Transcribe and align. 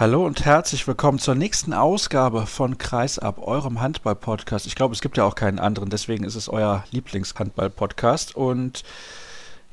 Hallo 0.00 0.24
und 0.24 0.44
herzlich 0.44 0.86
willkommen 0.86 1.18
zur 1.18 1.34
nächsten 1.34 1.72
Ausgabe 1.72 2.46
von 2.46 2.78
Kreisab, 2.78 3.44
eurem 3.44 3.80
Handball-Podcast. 3.80 4.64
Ich 4.68 4.76
glaube, 4.76 4.94
es 4.94 5.00
gibt 5.00 5.16
ja 5.16 5.24
auch 5.24 5.34
keinen 5.34 5.58
anderen, 5.58 5.90
deswegen 5.90 6.22
ist 6.22 6.36
es 6.36 6.48
euer 6.48 6.84
Lieblingshandball-Podcast. 6.92 8.36
Und 8.36 8.84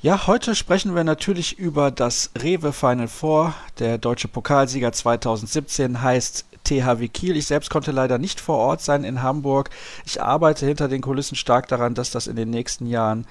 ja, 0.01 0.25
heute 0.25 0.55
sprechen 0.55 0.95
wir 0.95 1.03
natürlich 1.03 1.59
über 1.59 1.91
das 1.91 2.31
Rewe 2.41 2.73
Final 2.73 3.07
Four. 3.07 3.53
Der 3.77 3.99
deutsche 3.99 4.27
Pokalsieger 4.27 4.91
2017 4.91 6.01
heißt 6.01 6.45
THW 6.63 7.07
Kiel. 7.07 7.37
Ich 7.37 7.45
selbst 7.45 7.69
konnte 7.69 7.91
leider 7.91 8.17
nicht 8.17 8.41
vor 8.41 8.57
Ort 8.57 8.81
sein 8.81 9.03
in 9.03 9.21
Hamburg. 9.21 9.69
Ich 10.07 10.23
arbeite 10.23 10.65
hinter 10.65 10.87
den 10.87 11.01
Kulissen 11.01 11.35
stark 11.35 11.67
daran, 11.67 11.93
dass 11.93 12.09
das 12.09 12.25
in 12.25 12.35
den 12.35 12.49
nächsten 12.49 12.87
Jahren 12.87 13.27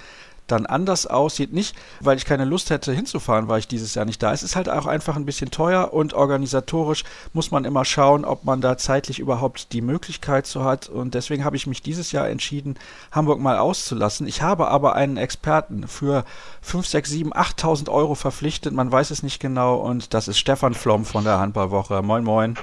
dann 0.47 0.67
anders 0.67 1.07
aussieht. 1.07 1.53
Nicht, 1.53 1.77
weil 2.01 2.17
ich 2.17 2.25
keine 2.25 2.45
Lust 2.45 2.71
hätte 2.71 2.93
hinzufahren, 2.93 3.49
weil 3.49 3.61
ich 3.61 3.69
dieses 3.69 3.95
Jahr 3.95 4.05
nicht 4.05 4.23
da. 4.23 4.33
Es 4.33 4.43
ist 4.43 4.57
halt 4.57 4.69
auch 4.69 4.87
einfach 4.87 5.17
ein 5.17 5.25
bisschen 5.25 5.51
teuer 5.51 5.93
und 5.93 6.15
organisatorisch 6.15 7.05
muss 7.33 7.51
man 7.51 7.65
immer 7.65 7.85
schauen, 7.85 8.25
ob 8.25 8.45
man 8.45 8.61
da 8.61 8.77
zeitlich 8.77 9.19
überhaupt 9.19 9.73
die 9.73 9.81
Möglichkeit 9.81 10.47
so 10.47 10.65
hat. 10.65 10.89
Und 10.89 11.15
deswegen 11.15 11.45
habe 11.45 11.57
ich 11.57 11.67
mich 11.67 11.83
dieses 11.83 12.13
Jahr 12.13 12.29
entschieden, 12.29 12.77
Hamburg 13.13 13.41
mal 13.41 13.59
auszulassen. 13.59 14.27
Ich 14.27 14.43
habe 14.43 14.69
aber 14.69 14.95
einen 14.95 15.17
Experten 15.17 15.89
für 15.89 16.25
5, 16.63 16.87
6, 16.87 17.11
7, 17.11 17.33
8.000 17.33 17.89
Euro 17.91 18.15
verpflichtet. 18.15 18.75
Man 18.75 18.91
weiß 18.91 19.11
es 19.11 19.23
nicht 19.23 19.41
genau. 19.41 19.77
Und 19.77 20.15
das 20.15 20.29
ist 20.29 20.39
Stefan 20.39 20.75
Flom 20.75 21.05
von 21.05 21.25
der 21.25 21.39
Handballwoche. 21.39 22.03
Moin, 22.03 22.25
moin. 22.25 22.57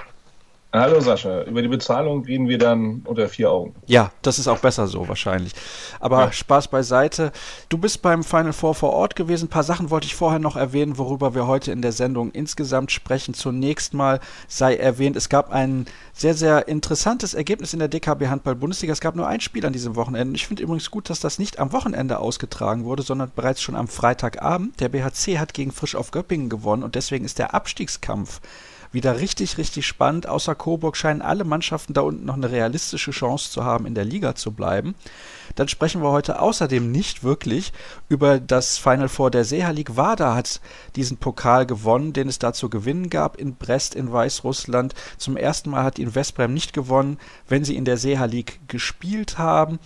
Hallo 0.73 1.01
Sascha, 1.01 1.43
über 1.43 1.61
die 1.61 1.67
Bezahlung 1.67 2.23
reden 2.23 2.47
wir 2.47 2.57
dann 2.57 3.01
unter 3.03 3.27
vier 3.27 3.51
Augen. 3.51 3.75
Ja, 3.87 4.13
das 4.21 4.39
ist 4.39 4.47
auch 4.47 4.59
besser 4.59 4.87
so 4.87 5.05
wahrscheinlich. 5.05 5.51
Aber 5.99 6.21
ja. 6.21 6.31
Spaß 6.31 6.69
beiseite. 6.69 7.33
Du 7.67 7.77
bist 7.77 8.01
beim 8.01 8.23
Final 8.23 8.53
Four 8.53 8.73
vor 8.73 8.93
Ort 8.93 9.17
gewesen. 9.17 9.47
Ein 9.47 9.49
paar 9.49 9.63
Sachen 9.63 9.89
wollte 9.89 10.07
ich 10.07 10.15
vorher 10.15 10.39
noch 10.39 10.55
erwähnen, 10.55 10.97
worüber 10.97 11.35
wir 11.35 11.45
heute 11.45 11.73
in 11.73 11.81
der 11.81 11.91
Sendung 11.91 12.31
insgesamt 12.31 12.93
sprechen. 12.93 13.33
Zunächst 13.33 13.93
mal 13.93 14.21
sei 14.47 14.77
erwähnt, 14.77 15.17
es 15.17 15.27
gab 15.27 15.51
ein 15.51 15.87
sehr, 16.13 16.35
sehr 16.35 16.69
interessantes 16.69 17.33
Ergebnis 17.33 17.73
in 17.73 17.79
der 17.79 17.89
DKB 17.89 18.27
Handball 18.27 18.55
Bundesliga. 18.55 18.93
Es 18.93 19.01
gab 19.01 19.17
nur 19.17 19.27
ein 19.27 19.41
Spiel 19.41 19.65
an 19.65 19.73
diesem 19.73 19.97
Wochenende. 19.97 20.37
Ich 20.37 20.47
finde 20.47 20.63
übrigens 20.63 20.89
gut, 20.89 21.09
dass 21.09 21.19
das 21.19 21.37
nicht 21.37 21.59
am 21.59 21.73
Wochenende 21.73 22.19
ausgetragen 22.19 22.85
wurde, 22.85 23.03
sondern 23.03 23.29
bereits 23.35 23.61
schon 23.61 23.75
am 23.75 23.89
Freitagabend. 23.89 24.79
Der 24.79 24.87
BHC 24.87 25.37
hat 25.37 25.53
gegen 25.53 25.73
Frisch 25.73 25.95
auf 25.95 26.11
Göppingen 26.11 26.47
gewonnen 26.47 26.83
und 26.83 26.95
deswegen 26.95 27.25
ist 27.25 27.39
der 27.39 27.53
Abstiegskampf 27.53 28.39
wieder 28.91 29.19
richtig, 29.19 29.57
richtig 29.57 29.87
spannend. 29.87 30.27
Außer 30.27 30.55
Coburg 30.55 30.97
scheinen 30.97 31.21
alle 31.21 31.43
Mannschaften 31.43 31.93
da 31.93 32.01
unten 32.01 32.25
noch 32.25 32.35
eine 32.35 32.51
realistische 32.51 33.11
Chance 33.11 33.51
zu 33.51 33.63
haben, 33.63 33.85
in 33.85 33.95
der 33.95 34.05
Liga 34.05 34.35
zu 34.35 34.51
bleiben. 34.51 34.95
Dann 35.55 35.67
sprechen 35.67 36.01
wir 36.01 36.11
heute 36.11 36.39
außerdem 36.39 36.91
nicht 36.91 37.23
wirklich 37.23 37.73
über 38.09 38.39
das 38.39 38.77
Final 38.77 39.09
Four 39.09 39.31
der 39.31 39.45
Seha 39.45 39.69
League. 39.69 39.97
Wada 39.97 40.35
hat 40.35 40.61
diesen 40.95 41.17
Pokal 41.17 41.65
gewonnen, 41.65 42.13
den 42.13 42.27
es 42.27 42.39
da 42.39 42.53
zu 42.53 42.69
gewinnen 42.69 43.09
gab 43.09 43.37
in 43.37 43.55
Brest 43.55 43.95
in 43.95 44.11
Weißrussland. 44.11 44.93
Zum 45.17 45.37
ersten 45.37 45.71
Mal 45.71 45.83
hat 45.83 45.99
ihn 45.99 46.15
Westbrem 46.15 46.53
nicht 46.53 46.73
gewonnen, 46.73 47.17
wenn 47.47 47.63
sie 47.63 47.75
in 47.75 47.85
der 47.85 47.97
Seha 47.97 48.25
League 48.25 48.59
gespielt 48.67 49.37
haben. 49.37 49.79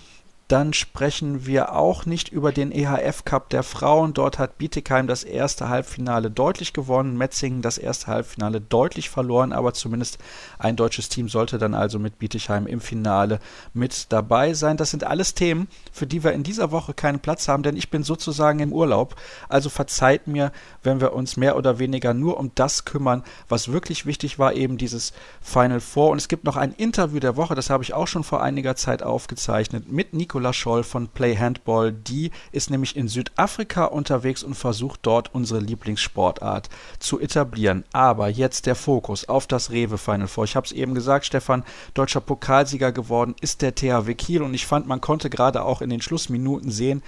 Dann 0.47 0.73
sprechen 0.73 1.47
wir 1.47 1.73
auch 1.73 2.05
nicht 2.05 2.29
über 2.29 2.51
den 2.51 2.71
EHF 2.71 3.25
Cup 3.25 3.49
der 3.49 3.63
Frauen. 3.63 4.13
Dort 4.13 4.37
hat 4.37 4.59
Bietigheim 4.59 5.07
das 5.07 5.23
erste 5.23 5.69
Halbfinale 5.69 6.29
deutlich 6.29 6.71
gewonnen, 6.71 7.17
Metzingen 7.17 7.63
das 7.63 7.79
erste 7.79 8.07
Halbfinale 8.07 8.61
deutlich 8.61 9.09
verloren, 9.09 9.53
aber 9.53 9.73
zumindest 9.73 10.19
ein 10.59 10.75
deutsches 10.75 11.09
Team 11.09 11.29
sollte 11.29 11.57
dann 11.57 11.73
also 11.73 11.97
mit 11.97 12.19
Bietigheim 12.19 12.67
im 12.67 12.79
Finale 12.79 13.39
mit 13.73 14.11
dabei 14.11 14.53
sein. 14.53 14.77
Das 14.77 14.91
sind 14.91 15.03
alles 15.03 15.33
Themen, 15.33 15.67
für 15.91 16.05
die 16.05 16.23
wir 16.23 16.33
in 16.33 16.43
dieser 16.43 16.69
Woche 16.71 16.93
keinen 16.93 17.21
Platz 17.21 17.47
haben, 17.47 17.63
denn 17.63 17.75
ich 17.75 17.89
bin 17.89 18.03
sozusagen 18.03 18.59
im 18.59 18.71
Urlaub. 18.71 19.15
Also 19.49 19.69
verzeiht 19.69 20.27
mir, 20.27 20.51
wenn 20.83 21.01
wir 21.01 21.13
uns 21.13 21.37
mehr 21.37 21.57
oder 21.57 21.79
weniger 21.79 22.13
nur 22.13 22.39
um 22.39 22.51
das 22.53 22.85
kümmern, 22.85 23.23
was 23.49 23.71
wirklich 23.71 24.05
wichtig 24.05 24.37
war, 24.37 24.53
eben 24.53 24.77
dieses 24.77 25.11
Final 25.41 25.79
Four. 25.79 26.11
Und 26.11 26.19
es 26.19 26.27
gibt 26.27 26.43
noch 26.43 26.55
ein 26.55 26.71
Interview 26.73 27.19
der 27.19 27.35
Woche, 27.35 27.55
das 27.55 27.71
habe 27.71 27.83
ich 27.83 27.95
auch 27.95 28.07
schon 28.07 28.23
vor 28.23 28.43
einiger 28.43 28.75
Zeit 28.75 29.01
aufgezeichnet, 29.01 29.91
mit 29.91 30.13
Nico 30.13 30.34
Nicola 30.35 30.51
Scholl 30.51 30.83
von 30.83 31.07
Play 31.07 31.37
Handball. 31.37 31.93
Die 31.93 32.29
ist 32.51 32.69
nämlich 32.69 32.97
in 32.97 33.07
Südafrika 33.07 33.85
unterwegs 33.85 34.43
und 34.43 34.53
versucht 34.55 34.99
dort 35.03 35.33
unsere 35.33 35.61
Lieblingssportart 35.61 36.69
zu 36.99 37.21
etablieren. 37.21 37.85
Aber 37.93 38.27
jetzt 38.27 38.65
der 38.65 38.75
Fokus 38.75 39.29
auf 39.29 39.47
das 39.47 39.71
Rewe 39.71 39.97
Final 39.97 40.27
Four. 40.27 40.43
Ich 40.43 40.57
habe 40.57 40.65
es 40.65 40.73
eben 40.73 40.93
gesagt, 40.93 41.25
Stefan, 41.25 41.63
deutscher 41.93 42.19
Pokalsieger 42.19 42.91
geworden 42.91 43.33
ist 43.39 43.61
der 43.61 43.75
THW 43.75 44.13
Kiel 44.13 44.41
und 44.41 44.53
ich 44.53 44.65
fand, 44.65 44.87
man 44.87 44.99
konnte 44.99 45.29
gerade 45.29 45.63
auch 45.63 45.81
in 45.81 45.89
den 45.89 46.01
Schlussminuten 46.01 46.69
sehen, 46.69 47.01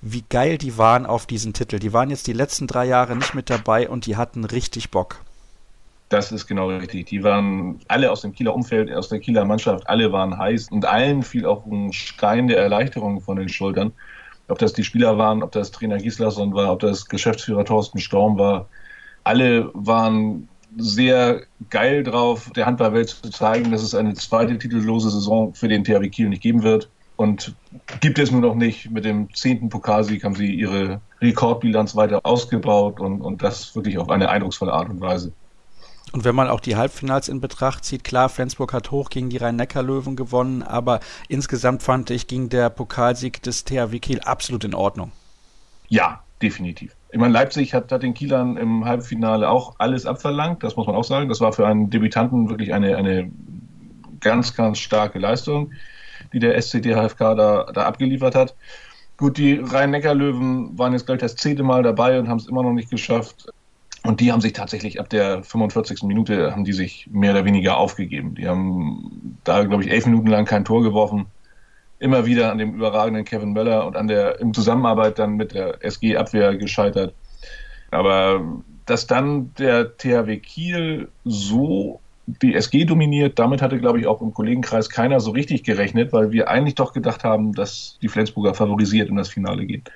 wie 0.00 0.24
geil 0.28 0.58
die 0.58 0.76
waren 0.76 1.06
auf 1.06 1.26
diesen 1.26 1.52
Titel. 1.52 1.78
Die 1.78 1.92
waren 1.92 2.10
jetzt 2.10 2.26
die 2.26 2.32
letzten 2.32 2.66
drei 2.66 2.86
Jahre 2.86 3.14
nicht 3.14 3.34
mit 3.34 3.48
dabei 3.48 3.88
und 3.88 4.06
die 4.06 4.16
hatten 4.16 4.44
richtig 4.44 4.90
Bock. 4.90 5.20
Das 6.12 6.30
ist 6.30 6.46
genau 6.46 6.68
richtig. 6.68 7.06
Die 7.06 7.24
waren 7.24 7.80
alle 7.88 8.10
aus 8.12 8.20
dem 8.20 8.34
Kieler 8.34 8.54
Umfeld, 8.54 8.92
aus 8.92 9.08
der 9.08 9.18
Kieler 9.18 9.46
Mannschaft, 9.46 9.88
alle 9.88 10.12
waren 10.12 10.36
heiß 10.36 10.68
und 10.70 10.84
allen 10.84 11.22
fiel 11.22 11.46
auch 11.46 11.64
ein 11.64 11.90
Stein 11.94 12.48
der 12.48 12.58
Erleichterung 12.58 13.22
von 13.22 13.38
den 13.38 13.48
Schultern. 13.48 13.92
Ob 14.46 14.58
das 14.58 14.74
die 14.74 14.84
Spieler 14.84 15.16
waren, 15.16 15.42
ob 15.42 15.52
das 15.52 15.70
Trainer 15.70 15.96
Gislason 15.96 16.52
war, 16.52 16.70
ob 16.70 16.80
das 16.80 17.06
Geschäftsführer 17.06 17.64
Thorsten 17.64 17.98
Storm 17.98 18.36
war. 18.36 18.68
Alle 19.24 19.70
waren 19.72 20.48
sehr 20.76 21.44
geil 21.70 22.02
drauf, 22.02 22.50
der 22.54 22.66
Handballwelt 22.66 23.08
zu 23.08 23.30
zeigen, 23.30 23.70
dass 23.70 23.82
es 23.82 23.94
eine 23.94 24.12
zweite 24.12 24.58
titellose 24.58 25.08
Saison 25.08 25.54
für 25.54 25.68
den 25.68 25.82
THW 25.82 26.10
Kiel 26.10 26.28
nicht 26.28 26.42
geben 26.42 26.62
wird. 26.62 26.90
Und 27.16 27.54
gibt 28.00 28.18
es 28.18 28.30
nur 28.30 28.42
noch 28.42 28.54
nicht. 28.54 28.90
Mit 28.90 29.06
dem 29.06 29.32
zehnten 29.32 29.70
Pokalsieg 29.70 30.24
haben 30.24 30.34
sie 30.34 30.52
ihre 30.52 31.00
Rekordbilanz 31.22 31.96
weiter 31.96 32.20
ausgebaut 32.22 33.00
und, 33.00 33.22
und 33.22 33.42
das 33.42 33.74
wirklich 33.74 33.96
auf 33.96 34.10
eine 34.10 34.28
eindrucksvolle 34.28 34.74
Art 34.74 34.90
und 34.90 35.00
Weise. 35.00 35.32
Und 36.12 36.24
wenn 36.24 36.34
man 36.34 36.48
auch 36.48 36.60
die 36.60 36.76
Halbfinals 36.76 37.28
in 37.28 37.40
Betracht 37.40 37.84
zieht, 37.84 38.04
klar, 38.04 38.28
Flensburg 38.28 38.74
hat 38.74 38.90
hoch 38.90 39.08
gegen 39.08 39.30
die 39.30 39.38
Rhein-Neckar-Löwen 39.38 40.14
gewonnen, 40.14 40.62
aber 40.62 41.00
insgesamt 41.28 41.82
fand 41.82 42.10
ich, 42.10 42.26
ging 42.26 42.50
der 42.50 42.68
Pokalsieg 42.68 43.42
des 43.42 43.64
THW 43.64 43.98
Kiel 43.98 44.20
absolut 44.20 44.64
in 44.64 44.74
Ordnung. 44.74 45.10
Ja, 45.88 46.22
definitiv. 46.42 46.94
Ich 47.10 47.18
meine, 47.18 47.32
Leipzig 47.32 47.72
hat, 47.72 47.90
hat 47.92 48.02
den 48.02 48.14
Kielern 48.14 48.58
im 48.58 48.84
Halbfinale 48.84 49.48
auch 49.48 49.76
alles 49.78 50.04
abverlangt, 50.04 50.62
das 50.62 50.76
muss 50.76 50.86
man 50.86 50.96
auch 50.96 51.04
sagen. 51.04 51.28
Das 51.28 51.40
war 51.40 51.52
für 51.52 51.66
einen 51.66 51.88
Debütanten 51.88 52.50
wirklich 52.50 52.74
eine, 52.74 52.96
eine 52.96 53.30
ganz, 54.20 54.54
ganz 54.54 54.78
starke 54.78 55.18
Leistung, 55.18 55.72
die 56.32 56.38
der 56.38 56.60
SCDHFK 56.60 57.34
da, 57.34 57.64
da 57.72 57.84
abgeliefert 57.84 58.34
hat. 58.34 58.54
Gut, 59.16 59.38
die 59.38 59.54
Rhein-Neckar-Löwen 59.54 60.78
waren 60.78 60.92
jetzt 60.92 61.06
gleich 61.06 61.20
das 61.20 61.36
zehnte 61.36 61.62
Mal 61.62 61.82
dabei 61.82 62.18
und 62.18 62.28
haben 62.28 62.38
es 62.38 62.48
immer 62.48 62.62
noch 62.62 62.72
nicht 62.72 62.90
geschafft, 62.90 63.52
und 64.04 64.20
die 64.20 64.32
haben 64.32 64.40
sich 64.40 64.52
tatsächlich 64.52 64.98
ab 64.98 65.08
der 65.10 65.42
45. 65.44 66.02
Minute 66.02 66.52
haben 66.52 66.64
die 66.64 66.72
sich 66.72 67.08
mehr 67.10 67.32
oder 67.32 67.44
weniger 67.44 67.76
aufgegeben. 67.76 68.34
Die 68.34 68.48
haben 68.48 69.38
da, 69.44 69.62
glaube 69.64 69.84
ich, 69.84 69.90
elf 69.90 70.06
Minuten 70.06 70.26
lang 70.26 70.44
kein 70.44 70.64
Tor 70.64 70.82
geworfen. 70.82 71.26
Immer 72.00 72.26
wieder 72.26 72.50
an 72.50 72.58
dem 72.58 72.74
überragenden 72.74 73.24
Kevin 73.24 73.52
Möller 73.52 73.86
und 73.86 73.96
an 73.96 74.08
der 74.08 74.40
im 74.40 74.52
Zusammenarbeit 74.54 75.20
dann 75.20 75.36
mit 75.36 75.54
der 75.54 75.84
SG-Abwehr 75.84 76.56
gescheitert. 76.56 77.14
Aber 77.92 78.42
dass 78.86 79.06
dann 79.06 79.54
der 79.54 79.96
THW 79.96 80.38
Kiel 80.38 81.08
so 81.24 82.00
die 82.26 82.54
SG 82.54 82.84
dominiert, 82.84 83.38
damit 83.38 83.62
hatte, 83.62 83.78
glaube 83.78 84.00
ich, 84.00 84.06
auch 84.06 84.20
im 84.20 84.32
Kollegenkreis 84.32 84.88
keiner 84.88 85.20
so 85.20 85.32
richtig 85.32 85.64
gerechnet, 85.64 86.12
weil 86.12 86.32
wir 86.32 86.48
eigentlich 86.48 86.74
doch 86.74 86.92
gedacht 86.92 87.24
haben, 87.24 87.52
dass 87.52 87.98
die 88.00 88.08
Flensburger 88.08 88.54
favorisiert 88.54 89.08
in 89.08 89.16
das 89.16 89.28
Finale 89.28 89.66
geht. 89.66 89.90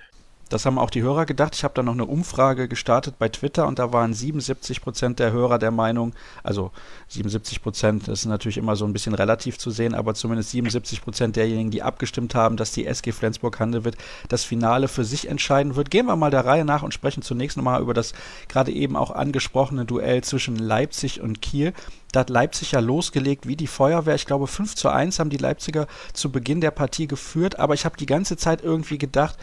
Das 0.48 0.64
haben 0.64 0.78
auch 0.78 0.90
die 0.90 1.02
Hörer 1.02 1.26
gedacht. 1.26 1.56
Ich 1.56 1.64
habe 1.64 1.74
da 1.74 1.82
noch 1.82 1.94
eine 1.94 2.04
Umfrage 2.04 2.68
gestartet 2.68 3.18
bei 3.18 3.28
Twitter 3.28 3.66
und 3.66 3.80
da 3.80 3.92
waren 3.92 4.14
77 4.14 4.80
Prozent 4.80 5.18
der 5.18 5.32
Hörer 5.32 5.58
der 5.58 5.72
Meinung, 5.72 6.14
also 6.44 6.70
77 7.08 7.62
Prozent 7.62 8.06
ist 8.06 8.26
natürlich 8.26 8.56
immer 8.56 8.76
so 8.76 8.84
ein 8.84 8.92
bisschen 8.92 9.14
relativ 9.14 9.58
zu 9.58 9.70
sehen, 9.70 9.94
aber 9.94 10.14
zumindest 10.14 10.50
77 10.50 11.02
Prozent 11.02 11.34
derjenigen, 11.34 11.72
die 11.72 11.82
abgestimmt 11.82 12.34
haben, 12.36 12.56
dass 12.56 12.70
die 12.70 12.86
SG 12.86 13.10
Flensburg 13.10 13.58
Handewitt 13.58 13.96
das 14.28 14.44
Finale 14.44 14.86
für 14.86 15.04
sich 15.04 15.28
entscheiden 15.28 15.74
wird. 15.74 15.90
Gehen 15.90 16.06
wir 16.06 16.14
mal 16.14 16.30
der 16.30 16.46
Reihe 16.46 16.64
nach 16.64 16.84
und 16.84 16.94
sprechen 16.94 17.22
zunächst 17.22 17.56
nochmal 17.56 17.82
über 17.82 17.94
das 17.94 18.12
gerade 18.48 18.70
eben 18.70 18.94
auch 18.94 19.10
angesprochene 19.10 19.84
Duell 19.84 20.22
zwischen 20.22 20.56
Leipzig 20.56 21.20
und 21.20 21.42
Kiel. 21.42 21.72
Da 22.12 22.20
hat 22.20 22.30
Leipzig 22.30 22.72
ja 22.72 22.80
losgelegt 22.80 23.46
wie 23.46 23.56
die 23.56 23.66
Feuerwehr. 23.66 24.14
Ich 24.14 24.26
glaube, 24.26 24.46
5 24.46 24.74
zu 24.74 24.88
1 24.88 25.18
haben 25.18 25.28
die 25.28 25.36
Leipziger 25.36 25.86
zu 26.12 26.30
Beginn 26.30 26.60
der 26.60 26.70
Partie 26.70 27.08
geführt, 27.08 27.58
aber 27.58 27.74
ich 27.74 27.84
habe 27.84 27.96
die 27.96 28.06
ganze 28.06 28.36
Zeit 28.36 28.62
irgendwie 28.62 28.96
gedacht, 28.96 29.36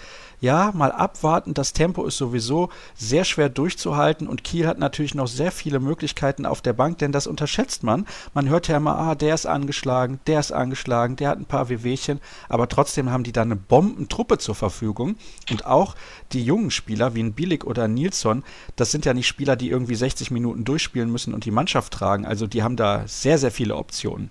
ja, 0.43 0.73
mal 0.75 0.91
abwarten. 0.91 1.53
Das 1.53 1.71
Tempo 1.71 2.03
ist 2.03 2.17
sowieso 2.17 2.67
sehr 2.95 3.23
schwer 3.23 3.47
durchzuhalten 3.47 4.27
und 4.27 4.43
Kiel 4.43 4.67
hat 4.67 4.77
natürlich 4.77 5.15
noch 5.15 5.27
sehr 5.27 5.53
viele 5.53 5.79
Möglichkeiten 5.79 6.45
auf 6.45 6.61
der 6.61 6.73
Bank, 6.73 6.97
denn 6.97 7.13
das 7.13 7.27
unterschätzt 7.27 7.81
man. 7.83 8.05
Man 8.33 8.49
hört 8.49 8.67
ja 8.67 8.75
immer, 8.75 8.97
ah, 8.97 9.15
der 9.15 9.35
ist 9.35 9.45
angeschlagen, 9.45 10.19
der 10.27 10.41
ist 10.41 10.51
angeschlagen, 10.51 11.15
der 11.15 11.29
hat 11.29 11.39
ein 11.39 11.45
paar 11.45 11.69
Wehwehchen, 11.69 12.19
aber 12.49 12.67
trotzdem 12.67 13.09
haben 13.09 13.23
die 13.23 13.31
da 13.31 13.43
eine 13.43 13.55
Bombentruppe 13.55 14.37
zur 14.37 14.53
Verfügung 14.53 15.15
und 15.49 15.65
auch 15.65 15.95
die 16.33 16.43
jungen 16.43 16.71
Spieler 16.71 17.15
wie 17.15 17.23
ein 17.23 17.31
Bielik 17.31 17.63
oder 17.63 17.87
Nilsson, 17.87 18.43
das 18.75 18.91
sind 18.91 19.05
ja 19.05 19.13
nicht 19.13 19.27
Spieler, 19.27 19.55
die 19.55 19.69
irgendwie 19.69 19.95
60 19.95 20.29
Minuten 20.29 20.65
durchspielen 20.65 21.09
müssen 21.09 21.33
und 21.33 21.45
die 21.45 21.51
Mannschaft 21.51 21.93
tragen. 21.93 22.25
Also 22.25 22.47
die 22.47 22.63
haben 22.63 22.75
da 22.75 23.07
sehr, 23.07 23.37
sehr 23.37 23.51
viele 23.51 23.77
Optionen. 23.77 24.29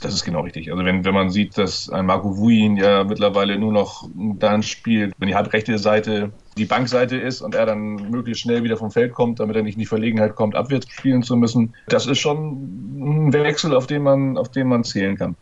Das 0.00 0.14
ist 0.14 0.24
genau 0.24 0.40
richtig. 0.40 0.70
Also 0.70 0.84
wenn, 0.84 1.04
wenn 1.04 1.14
man 1.14 1.30
sieht, 1.30 1.58
dass 1.58 1.90
ein 1.90 2.06
Marco 2.06 2.36
Wuin 2.38 2.76
ja 2.76 3.04
mittlerweile 3.04 3.58
nur 3.58 3.72
noch 3.72 4.08
dann 4.14 4.62
spielt, 4.62 5.12
wenn 5.18 5.28
die 5.28 5.34
halbrechte 5.34 5.78
Seite 5.78 6.32
die 6.56 6.64
Bankseite 6.64 7.16
ist 7.16 7.42
und 7.42 7.54
er 7.54 7.66
dann 7.66 8.10
möglichst 8.10 8.42
schnell 8.42 8.62
wieder 8.62 8.76
vom 8.76 8.90
Feld 8.90 9.12
kommt, 9.12 9.40
damit 9.40 9.56
er 9.56 9.62
nicht 9.62 9.74
in 9.74 9.80
die 9.80 9.86
Verlegenheit 9.86 10.34
kommt, 10.34 10.54
abwärts 10.54 10.90
spielen 10.90 11.22
zu 11.22 11.36
müssen. 11.36 11.74
Das 11.88 12.06
ist 12.06 12.18
schon 12.18 13.26
ein 13.26 13.32
Wechsel, 13.32 13.74
auf 13.74 13.86
den 13.86 14.02
man, 14.02 14.38
auf 14.38 14.50
den 14.50 14.68
man 14.68 14.84
zählen 14.84 15.16
kann. 15.16 15.36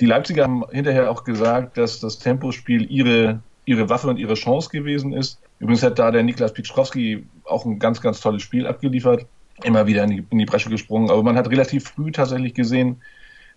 Die 0.00 0.06
Leipziger 0.06 0.44
haben 0.44 0.64
hinterher 0.70 1.10
auch 1.10 1.24
gesagt, 1.24 1.76
dass 1.76 2.00
das 2.00 2.18
Tempospiel 2.18 2.90
ihre, 2.90 3.40
ihre 3.64 3.88
Waffe 3.88 4.08
und 4.08 4.18
ihre 4.18 4.34
Chance 4.34 4.68
gewesen 4.70 5.12
ist. 5.12 5.40
Übrigens 5.60 5.82
hat 5.84 5.98
da 5.98 6.10
der 6.10 6.24
Niklas 6.24 6.52
Pitschkowski 6.52 7.24
auch 7.44 7.64
ein 7.64 7.78
ganz, 7.78 8.00
ganz 8.00 8.20
tolles 8.20 8.42
Spiel 8.42 8.66
abgeliefert. 8.66 9.26
Immer 9.62 9.86
wieder 9.86 10.02
in 10.02 10.10
die, 10.10 10.24
in 10.30 10.38
die 10.38 10.44
Bresche 10.44 10.70
gesprungen. 10.70 11.08
Aber 11.10 11.22
man 11.22 11.36
hat 11.36 11.48
relativ 11.50 11.84
früh 11.84 12.10
tatsächlich 12.10 12.54
gesehen, 12.54 13.00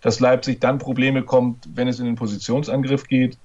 dass 0.01 0.19
Leipzig 0.19 0.59
dann 0.59 0.77
Probleme 0.77 1.23
kommt, 1.23 1.67
wenn 1.73 1.87
es 1.87 1.99
in 1.99 2.05
den 2.05 2.15
Positionsangriff 2.15 3.07
geht. 3.07 3.37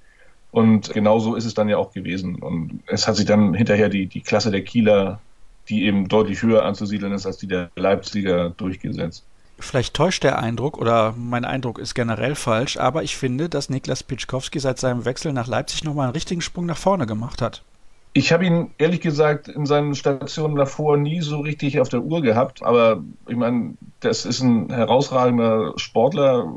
Und 0.51 0.93
genauso 0.93 1.35
ist 1.35 1.45
es 1.45 1.53
dann 1.53 1.69
ja 1.69 1.77
auch 1.77 1.93
gewesen. 1.93 2.35
Und 2.35 2.81
es 2.87 3.07
hat 3.07 3.15
sich 3.15 3.25
dann 3.25 3.53
hinterher 3.53 3.89
die, 3.89 4.07
die 4.07 4.21
Klasse 4.21 4.51
der 4.51 4.63
Kieler, 4.63 5.21
die 5.69 5.85
eben 5.85 6.07
deutlich 6.07 6.41
höher 6.43 6.65
anzusiedeln 6.65 7.13
ist 7.13 7.25
als 7.25 7.37
die 7.37 7.47
der 7.47 7.69
Leipziger, 7.75 8.49
durchgesetzt. 8.49 9.23
Vielleicht 9.59 9.93
täuscht 9.93 10.23
der 10.23 10.39
Eindruck 10.39 10.77
oder 10.77 11.13
mein 11.15 11.45
Eindruck 11.45 11.77
ist 11.77 11.93
generell 11.93 12.35
falsch, 12.35 12.77
aber 12.77 13.03
ich 13.03 13.15
finde, 13.15 13.47
dass 13.47 13.69
Niklas 13.69 14.01
Pitschkowski 14.01 14.59
seit 14.59 14.79
seinem 14.79 15.05
Wechsel 15.05 15.33
nach 15.33 15.47
Leipzig 15.47 15.83
nochmal 15.83 16.05
einen 16.05 16.13
richtigen 16.13 16.41
Sprung 16.41 16.65
nach 16.65 16.77
vorne 16.77 17.05
gemacht 17.05 17.41
hat. 17.41 17.63
Ich 18.13 18.33
habe 18.33 18.45
ihn 18.45 18.71
ehrlich 18.77 18.99
gesagt 18.99 19.47
in 19.47 19.65
seinen 19.65 19.95
Stationen 19.95 20.55
davor 20.55 20.97
nie 20.97 21.21
so 21.21 21.39
richtig 21.39 21.79
auf 21.79 21.87
der 21.87 22.01
Uhr 22.01 22.21
gehabt, 22.21 22.61
aber 22.61 23.01
ich 23.27 23.37
meine, 23.37 23.75
das 24.01 24.25
ist 24.25 24.41
ein 24.41 24.69
herausragender 24.69 25.73
Sportler, 25.77 26.53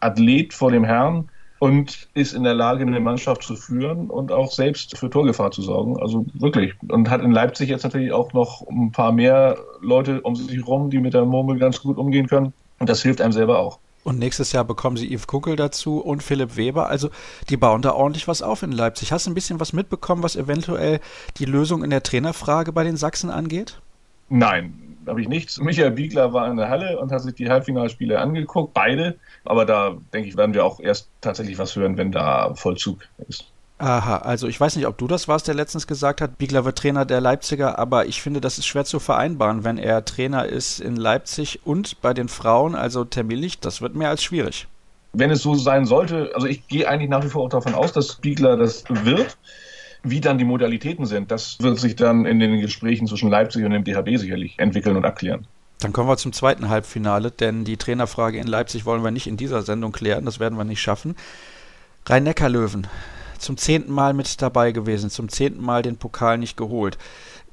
Athlet 0.00 0.54
vor 0.54 0.70
dem 0.70 0.84
Herrn 0.84 1.28
und 1.58 2.08
ist 2.14 2.32
in 2.32 2.44
der 2.44 2.54
Lage, 2.54 2.86
eine 2.86 2.98
Mannschaft 2.98 3.42
zu 3.42 3.54
führen 3.54 4.08
und 4.08 4.32
auch 4.32 4.50
selbst 4.50 4.96
für 4.96 5.10
Torgefahr 5.10 5.50
zu 5.50 5.60
sorgen. 5.60 6.00
Also 6.00 6.24
wirklich. 6.32 6.72
Und 6.88 7.10
hat 7.10 7.20
in 7.20 7.32
Leipzig 7.32 7.68
jetzt 7.68 7.82
natürlich 7.82 8.12
auch 8.12 8.32
noch 8.32 8.66
ein 8.66 8.90
paar 8.90 9.12
mehr 9.12 9.58
Leute 9.82 10.22
um 10.22 10.34
sich 10.34 10.56
herum, 10.56 10.88
die 10.88 10.98
mit 10.98 11.12
der 11.12 11.26
Murmel 11.26 11.58
ganz 11.58 11.82
gut 11.82 11.98
umgehen 11.98 12.26
können. 12.26 12.54
Und 12.78 12.88
das 12.88 13.02
hilft 13.02 13.20
einem 13.20 13.32
selber 13.32 13.58
auch. 13.58 13.78
Und 14.02 14.18
nächstes 14.18 14.52
Jahr 14.52 14.64
bekommen 14.64 14.96
sie 14.96 15.12
Yves 15.12 15.26
Kuckel 15.26 15.56
dazu 15.56 15.98
und 15.98 16.22
Philipp 16.22 16.56
Weber. 16.56 16.88
Also 16.88 17.10
die 17.50 17.56
bauen 17.56 17.82
da 17.82 17.92
ordentlich 17.92 18.28
was 18.28 18.40
auf 18.40 18.62
in 18.62 18.72
Leipzig. 18.72 19.12
Hast 19.12 19.26
du 19.26 19.30
ein 19.30 19.34
bisschen 19.34 19.60
was 19.60 19.72
mitbekommen, 19.72 20.22
was 20.22 20.36
eventuell 20.36 21.00
die 21.36 21.44
Lösung 21.44 21.84
in 21.84 21.90
der 21.90 22.02
Trainerfrage 22.02 22.72
bei 22.72 22.84
den 22.84 22.96
Sachsen 22.96 23.30
angeht? 23.30 23.80
Nein, 24.30 24.96
habe 25.06 25.20
ich 25.20 25.28
nichts. 25.28 25.58
Michael 25.58 25.90
Biegler 25.90 26.32
war 26.32 26.50
in 26.50 26.56
der 26.56 26.68
Halle 26.68 26.98
und 26.98 27.12
hat 27.12 27.22
sich 27.22 27.34
die 27.34 27.50
Halbfinalspiele 27.50 28.18
angeguckt, 28.18 28.72
beide. 28.72 29.18
Aber 29.44 29.66
da, 29.66 29.96
denke 30.12 30.28
ich, 30.28 30.36
werden 30.36 30.54
wir 30.54 30.64
auch 30.64 30.80
erst 30.80 31.08
tatsächlich 31.20 31.58
was 31.58 31.76
hören, 31.76 31.96
wenn 31.96 32.12
da 32.12 32.54
Vollzug 32.54 33.00
ist. 33.28 33.52
Aha, 33.80 34.18
also 34.18 34.46
ich 34.46 34.60
weiß 34.60 34.76
nicht, 34.76 34.86
ob 34.86 34.98
du 34.98 35.06
das 35.06 35.26
warst, 35.26 35.48
der 35.48 35.54
letztens 35.54 35.86
gesagt 35.86 36.20
hat, 36.20 36.36
Biegler 36.36 36.66
wird 36.66 36.76
Trainer 36.76 37.06
der 37.06 37.22
Leipziger, 37.22 37.78
aber 37.78 38.04
ich 38.04 38.20
finde, 38.20 38.42
das 38.42 38.58
ist 38.58 38.66
schwer 38.66 38.84
zu 38.84 39.00
vereinbaren, 39.00 39.64
wenn 39.64 39.78
er 39.78 40.04
Trainer 40.04 40.44
ist 40.44 40.80
in 40.80 40.96
Leipzig 40.96 41.60
und 41.64 41.98
bei 42.02 42.12
den 42.12 42.28
Frauen, 42.28 42.74
also 42.74 43.06
terminlich, 43.06 43.58
das 43.58 43.80
wird 43.80 43.94
mehr 43.94 44.10
als 44.10 44.22
schwierig. 44.22 44.68
Wenn 45.14 45.30
es 45.30 45.40
so 45.40 45.54
sein 45.54 45.86
sollte, 45.86 46.30
also 46.34 46.46
ich 46.46 46.68
gehe 46.68 46.86
eigentlich 46.86 47.08
nach 47.08 47.24
wie 47.24 47.30
vor 47.30 47.44
auch 47.44 47.48
davon 47.48 47.72
aus, 47.72 47.94
dass 47.94 48.16
Biegler 48.16 48.58
das 48.58 48.84
wird. 48.86 49.38
Wie 50.02 50.20
dann 50.20 50.36
die 50.36 50.44
Modalitäten 50.44 51.06
sind, 51.06 51.30
das 51.30 51.56
wird 51.60 51.78
sich 51.78 51.96
dann 51.96 52.26
in 52.26 52.38
den 52.38 52.60
Gesprächen 52.60 53.06
zwischen 53.06 53.30
Leipzig 53.30 53.64
und 53.64 53.70
dem 53.70 53.84
DHB 53.84 54.18
sicherlich 54.18 54.58
entwickeln 54.58 54.96
und 54.96 55.06
abklären. 55.06 55.46
Dann 55.80 55.94
kommen 55.94 56.08
wir 56.08 56.18
zum 56.18 56.34
zweiten 56.34 56.68
Halbfinale, 56.68 57.30
denn 57.30 57.64
die 57.64 57.78
Trainerfrage 57.78 58.38
in 58.38 58.46
Leipzig 58.46 58.84
wollen 58.84 59.02
wir 59.02 59.10
nicht 59.10 59.26
in 59.26 59.38
dieser 59.38 59.62
Sendung 59.62 59.92
klären, 59.92 60.26
das 60.26 60.38
werden 60.38 60.58
wir 60.58 60.64
nicht 60.64 60.82
schaffen. 60.82 61.16
Rhein-Neckar-Löwen 62.06 62.86
zum 63.40 63.56
zehnten 63.56 63.92
Mal 63.92 64.14
mit 64.14 64.40
dabei 64.40 64.72
gewesen, 64.72 65.10
zum 65.10 65.28
zehnten 65.28 65.62
Mal 65.62 65.82
den 65.82 65.96
Pokal 65.96 66.38
nicht 66.38 66.56
geholt. 66.56 66.98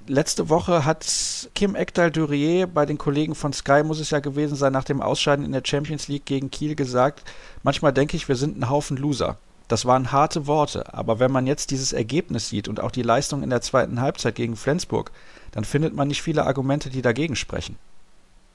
Letzte 0.09 0.49
Woche 0.49 0.85
hat 0.85 1.05
Kim 1.53 1.75
Ekdal-Durier 1.75 2.67
bei 2.67 2.85
den 2.85 2.97
Kollegen 2.97 3.35
von 3.35 3.51
Sky, 3.51 3.83
muss 3.83 3.99
es 3.99 4.11
ja 4.11 4.19
gewesen 4.19 4.55
sein, 4.55 4.71
nach 4.71 4.85
dem 4.85 5.01
Ausscheiden 5.01 5.43
in 5.43 5.51
der 5.51 5.63
Champions 5.65 6.07
League 6.07 6.25
gegen 6.25 6.49
Kiel 6.49 6.75
gesagt, 6.75 7.23
manchmal 7.63 7.91
denke 7.91 8.15
ich, 8.15 8.29
wir 8.29 8.37
sind 8.37 8.57
ein 8.57 8.69
Haufen 8.69 8.95
Loser. 8.95 9.37
Das 9.67 9.85
waren 9.85 10.13
harte 10.13 10.47
Worte, 10.47 10.93
aber 10.93 11.19
wenn 11.19 11.31
man 11.31 11.45
jetzt 11.45 11.71
dieses 11.71 11.91
Ergebnis 11.91 12.47
sieht 12.47 12.69
und 12.69 12.79
auch 12.79 12.91
die 12.91 13.01
Leistung 13.01 13.43
in 13.43 13.49
der 13.49 13.61
zweiten 13.61 13.99
Halbzeit 13.99 14.35
gegen 14.35 14.55
Flensburg, 14.55 15.11
dann 15.51 15.65
findet 15.65 15.93
man 15.93 16.07
nicht 16.07 16.21
viele 16.21 16.45
Argumente, 16.45 16.89
die 16.89 17.01
dagegen 17.01 17.35
sprechen. 17.35 17.77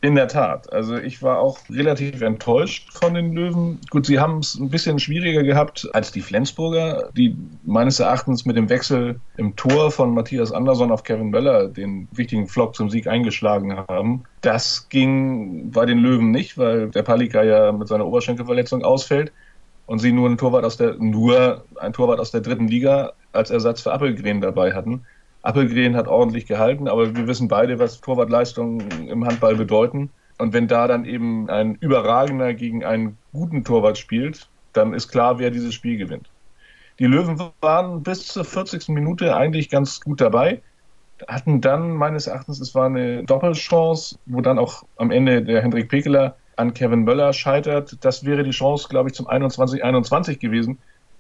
In 0.04 0.16
der 0.16 0.26
Tat. 0.26 0.72
Also 0.72 0.96
ich 0.96 1.22
war 1.22 1.38
auch 1.38 1.60
relativ 1.70 2.22
enttäuscht 2.22 2.93
von 2.93 3.14
den 3.14 3.32
Löwen. 3.34 3.78
Gut, 3.88 4.04
sie 4.04 4.19
haben 4.19 4.40
es 4.40 4.56
ein 4.56 4.69
bisschen 4.69 4.99
schwieriger 4.99 5.44
gehabt 5.44 5.88
als 5.93 6.10
die 6.10 6.20
Flensburger, 6.20 7.10
die 7.16 7.37
meines 7.62 8.00
Erachtens 8.00 8.44
mit 8.44 8.56
dem 8.56 8.69
Wechsel 8.69 9.20
im 9.37 9.54
Tor 9.54 9.93
von 9.93 10.12
Matthias 10.12 10.50
Andersson 10.50 10.90
auf 10.90 11.04
Kevin 11.04 11.31
Möller 11.31 11.69
den 11.69 12.08
wichtigen 12.10 12.49
Flock 12.49 12.75
zum 12.75 12.90
Sieg 12.90 13.06
eingeschlagen 13.06 13.76
haben. 13.88 14.25
Das 14.40 14.88
ging 14.88 15.70
bei 15.70 15.87
den 15.87 15.99
Löwen 15.99 16.32
nicht, 16.32 16.58
weil 16.58 16.90
der 16.90 17.05
Palika 17.05 17.44
ja 17.44 17.70
mit 17.70 17.87
seiner 17.87 18.05
Oberschenkelverletzung 18.05 18.82
ausfällt 18.82 19.31
und 19.87 20.00
sie 20.00 20.10
nur 20.10 20.28
ein 20.28 20.37
Torwart 20.37 20.64
aus 20.64 20.76
der 20.76 20.96
nur 20.98 21.64
ein 21.76 21.93
Torwart 21.93 22.19
aus 22.19 22.32
der 22.32 22.40
dritten 22.40 22.66
Liga 22.66 23.12
als 23.32 23.50
Ersatz 23.50 23.82
für 23.82 23.93
Appelgren 23.93 24.40
dabei 24.40 24.75
hatten. 24.75 25.06
Appelgren 25.43 25.97
hat 25.97 26.09
ordentlich 26.09 26.47
gehalten, 26.47 26.89
aber 26.89 27.17
wir 27.17 27.27
wissen 27.27 27.49
beide, 27.49 27.79
was 27.79 28.00
Torwartleistungen 28.00 29.09
im 29.09 29.25
Handball 29.27 29.56
bedeuten. 29.56 30.11
Und 30.39 30.53
wenn 30.53 30.69
da 30.69 30.87
dann 30.87 31.05
eben 31.05 31.50
ein 31.50 31.75
Überragender 31.77 32.55
gegen 32.55 32.85
einen 32.85 33.19
guten 33.33 33.65
Torwart 33.65 33.99
spielt, 33.99 34.49
dann 34.73 34.94
ist 34.94 35.09
klar, 35.09 35.39
wer 35.39 35.50
dieses 35.50 35.75
Spiel 35.75 35.99
gewinnt. 35.99 36.31
Die 36.99 37.06
Löwen 37.06 37.41
waren 37.61 38.03
bis 38.03 38.27
zur 38.29 38.44
40. 38.44 38.89
Minute 38.89 39.37
eigentlich 39.37 39.69
ganz 39.69 40.00
gut 40.00 40.21
dabei, 40.21 40.62
hatten 41.29 41.61
dann 41.61 41.93
meines 41.93 42.27
Erachtens, 42.27 42.61
es 42.61 42.75
war 42.75 42.87
eine 42.87 43.25
Doppelchance, 43.25 44.19
wo 44.27 44.41
dann 44.41 44.59
auch 44.59 44.83
am 44.97 45.11
Ende 45.11 45.43
der 45.43 45.62
Hendrik 45.62 45.89
Pekeler 45.89 46.37
an 46.56 46.75
Kevin 46.75 47.05
Möller 47.05 47.33
scheitert. 47.33 47.97
Das 48.05 48.25
wäre 48.25 48.43
die 48.43 48.50
Chance, 48.50 48.89
glaube 48.89 49.09
ich, 49.09 49.15
zum 49.15 49.29
21-21 49.29 50.39
gewesen. 50.39 50.79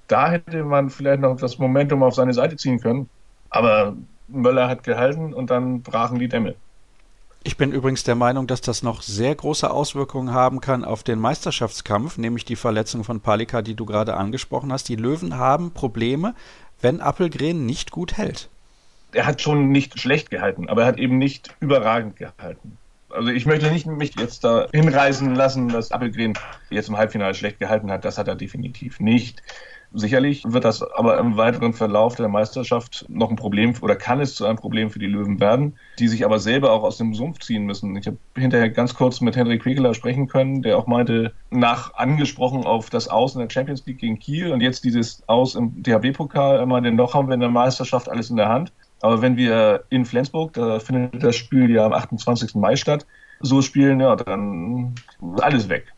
Da 0.08 0.30
hätte 0.30 0.64
man 0.64 0.90
vielleicht 0.90 1.20
noch 1.20 1.36
das 1.36 1.58
Momentum 1.58 2.02
auf 2.02 2.14
seine 2.14 2.34
Seite 2.34 2.56
ziehen 2.56 2.80
können. 2.80 3.08
Aber 3.50 3.96
Möller 4.32 4.68
hat 4.68 4.84
gehalten 4.84 5.32
und 5.34 5.50
dann 5.50 5.82
brachen 5.82 6.18
die 6.18 6.28
Dämme. 6.28 6.54
Ich 7.44 7.56
bin 7.56 7.72
übrigens 7.72 8.04
der 8.04 8.14
Meinung, 8.14 8.46
dass 8.46 8.60
das 8.60 8.84
noch 8.84 9.02
sehr 9.02 9.34
große 9.34 9.68
Auswirkungen 9.68 10.32
haben 10.32 10.60
kann 10.60 10.84
auf 10.84 11.02
den 11.02 11.18
Meisterschaftskampf, 11.18 12.16
nämlich 12.16 12.44
die 12.44 12.54
Verletzung 12.54 13.02
von 13.02 13.20
Palika, 13.20 13.62
die 13.62 13.74
du 13.74 13.84
gerade 13.84 14.14
angesprochen 14.14 14.72
hast. 14.72 14.88
Die 14.88 14.94
Löwen 14.94 15.36
haben 15.36 15.72
Probleme, 15.72 16.34
wenn 16.80 17.00
Appelgren 17.00 17.66
nicht 17.66 17.90
gut 17.90 18.16
hält. 18.16 18.48
Er 19.12 19.26
hat 19.26 19.40
schon 19.40 19.70
nicht 19.70 19.98
schlecht 20.00 20.30
gehalten, 20.30 20.68
aber 20.68 20.82
er 20.82 20.88
hat 20.88 20.98
eben 20.98 21.18
nicht 21.18 21.54
überragend 21.58 22.16
gehalten. 22.16 22.78
Also 23.10 23.28
ich 23.28 23.44
möchte 23.44 23.70
nicht 23.70 23.86
mich 23.86 24.14
jetzt 24.18 24.44
da 24.44 24.68
hinreißen 24.72 25.34
lassen, 25.34 25.68
dass 25.68 25.90
Appelgren 25.90 26.34
jetzt 26.70 26.88
im 26.88 26.96
Halbfinale 26.96 27.34
schlecht 27.34 27.58
gehalten 27.58 27.90
hat. 27.90 28.04
Das 28.04 28.18
hat 28.18 28.28
er 28.28 28.36
definitiv 28.36 29.00
nicht. 29.00 29.42
Sicherlich 29.94 30.42
wird 30.46 30.64
das 30.64 30.82
aber 30.82 31.18
im 31.18 31.36
weiteren 31.36 31.74
Verlauf 31.74 32.16
der 32.16 32.28
Meisterschaft 32.28 33.04
noch 33.08 33.30
ein 33.30 33.36
Problem 33.36 33.74
oder 33.82 33.94
kann 33.94 34.20
es 34.20 34.34
zu 34.34 34.46
einem 34.46 34.56
Problem 34.56 34.90
für 34.90 34.98
die 34.98 35.06
Löwen 35.06 35.38
werden, 35.38 35.76
die 35.98 36.08
sich 36.08 36.24
aber 36.24 36.38
selber 36.38 36.72
auch 36.72 36.82
aus 36.82 36.96
dem 36.96 37.14
Sumpf 37.14 37.40
ziehen 37.40 37.64
müssen. 37.64 37.94
Ich 37.96 38.06
habe 38.06 38.16
hinterher 38.36 38.70
ganz 38.70 38.94
kurz 38.94 39.20
mit 39.20 39.36
Henrik 39.36 39.62
Quekeler 39.62 39.92
sprechen 39.92 40.28
können, 40.28 40.62
der 40.62 40.78
auch 40.78 40.86
meinte, 40.86 41.34
nach 41.50 41.94
angesprochen 41.94 42.64
auf 42.64 42.88
das 42.88 43.08
Aus 43.08 43.34
in 43.34 43.40
der 43.40 43.50
Champions 43.50 43.84
League 43.86 43.98
gegen 43.98 44.18
Kiel 44.18 44.52
und 44.52 44.62
jetzt 44.62 44.84
dieses 44.84 45.22
Aus 45.28 45.54
im 45.54 45.82
DHB-Pokal, 45.82 46.56
er 46.56 46.66
meinte, 46.66 46.90
noch 46.90 47.14
haben 47.14 47.28
wir 47.28 47.34
in 47.34 47.40
der 47.40 47.50
Meisterschaft 47.50 48.08
alles 48.08 48.30
in 48.30 48.36
der 48.36 48.48
Hand. 48.48 48.72
Aber 49.02 49.20
wenn 49.20 49.36
wir 49.36 49.84
in 49.90 50.04
Flensburg, 50.04 50.52
da 50.54 50.78
findet 50.78 51.22
das 51.22 51.36
Spiel 51.36 51.70
ja 51.70 51.84
am 51.84 51.92
28. 51.92 52.54
Mai 52.54 52.76
statt, 52.76 53.04
so 53.40 53.60
spielen, 53.60 54.00
ja, 54.00 54.14
dann 54.16 54.94
ist 55.34 55.42
alles 55.42 55.68
weg. 55.68 55.92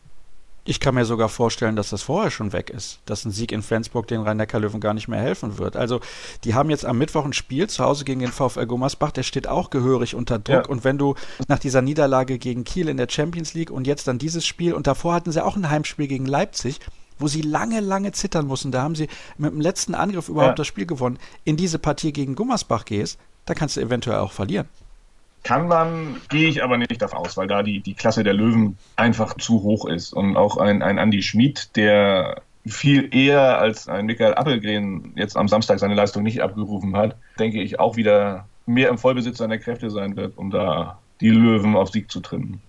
Ich 0.67 0.79
kann 0.79 0.95
mir 0.95 1.05
sogar 1.05 1.29
vorstellen, 1.29 1.75
dass 1.75 1.91
das 1.91 2.01
vorher 2.01 2.31
schon 2.31 2.51
weg 2.51 2.71
ist, 2.71 2.99
dass 3.05 3.23
ein 3.23 3.29
Sieg 3.29 3.51
in 3.51 3.61
Flensburg 3.61 4.07
den 4.07 4.21
Rhein-Neckar-Löwen 4.21 4.79
gar 4.79 4.95
nicht 4.95 5.07
mehr 5.07 5.21
helfen 5.21 5.59
wird. 5.59 5.75
Also, 5.75 5.99
die 6.43 6.55
haben 6.55 6.71
jetzt 6.71 6.85
am 6.85 6.97
Mittwoch 6.97 7.23
ein 7.23 7.33
Spiel 7.33 7.69
zu 7.69 7.83
Hause 7.83 8.03
gegen 8.03 8.19
den 8.19 8.31
VfL 8.31 8.65
Gummersbach, 8.65 9.11
der 9.11 9.21
steht 9.21 9.47
auch 9.47 9.69
gehörig 9.69 10.15
unter 10.15 10.39
Druck. 10.39 10.65
Ja. 10.65 10.65
Und 10.65 10.83
wenn 10.83 10.97
du 10.97 11.13
nach 11.47 11.59
dieser 11.59 11.83
Niederlage 11.83 12.39
gegen 12.39 12.63
Kiel 12.63 12.89
in 12.89 12.97
der 12.97 13.07
Champions 13.07 13.53
League 13.53 13.69
und 13.69 13.85
jetzt 13.85 14.07
dann 14.07 14.17
dieses 14.17 14.43
Spiel 14.43 14.73
und 14.73 14.87
davor 14.87 15.13
hatten 15.13 15.31
sie 15.31 15.45
auch 15.45 15.55
ein 15.55 15.69
Heimspiel 15.69 16.07
gegen 16.07 16.25
Leipzig, 16.25 16.79
wo 17.19 17.27
sie 17.27 17.41
lange, 17.41 17.79
lange 17.79 18.11
zittern 18.11 18.47
mussten, 18.47 18.71
da 18.71 18.81
haben 18.81 18.95
sie 18.95 19.07
mit 19.37 19.51
dem 19.51 19.61
letzten 19.61 19.93
Angriff 19.93 20.29
überhaupt 20.29 20.53
ja. 20.53 20.55
das 20.55 20.67
Spiel 20.67 20.87
gewonnen, 20.87 21.19
in 21.43 21.57
diese 21.57 21.77
Partie 21.77 22.11
gegen 22.11 22.33
Gummersbach 22.33 22.85
gehst, 22.85 23.19
da 23.45 23.53
kannst 23.53 23.77
du 23.77 23.81
eventuell 23.81 24.17
auch 24.17 24.31
verlieren. 24.31 24.67
Kann 25.45 25.67
man, 25.67 26.19
gehe 26.29 26.49
ich 26.49 26.63
aber 26.63 26.79
nicht 26.79 26.99
davon 26.99 27.19
aus, 27.19 27.37
weil 27.37 27.45
da 27.45 27.61
die, 27.61 27.79
die 27.79 27.93
Klasse 27.93 28.23
der 28.23 28.33
Löwen 28.33 28.79
einfach 28.95 29.37
zu 29.37 29.61
hoch 29.61 29.85
ist. 29.85 30.11
Und 30.11 30.35
auch 30.37 30.57
ein, 30.57 30.81
ein 30.81 30.97
Andy 30.97 31.21
Schmid, 31.21 31.75
der 31.75 32.41
viel 32.65 33.13
eher 33.15 33.59
als 33.59 33.87
ein 33.87 34.07
Michael 34.07 34.33
Appelgren 34.33 35.13
jetzt 35.15 35.37
am 35.37 35.47
Samstag 35.47 35.77
seine 35.77 35.93
Leistung 35.93 36.23
nicht 36.23 36.41
abgerufen 36.41 36.97
hat, 36.97 37.15
denke 37.37 37.61
ich 37.61 37.79
auch 37.79 37.95
wieder 37.95 38.47
mehr 38.65 38.89
im 38.89 38.97
Vollbesitz 38.97 39.37
seiner 39.37 39.59
Kräfte 39.59 39.91
sein 39.91 40.15
wird, 40.15 40.35
um 40.35 40.49
da 40.49 40.97
die 41.21 41.29
Löwen 41.29 41.75
auf 41.75 41.91
Sieg 41.91 42.09
zu 42.09 42.21
trimmen. 42.21 42.59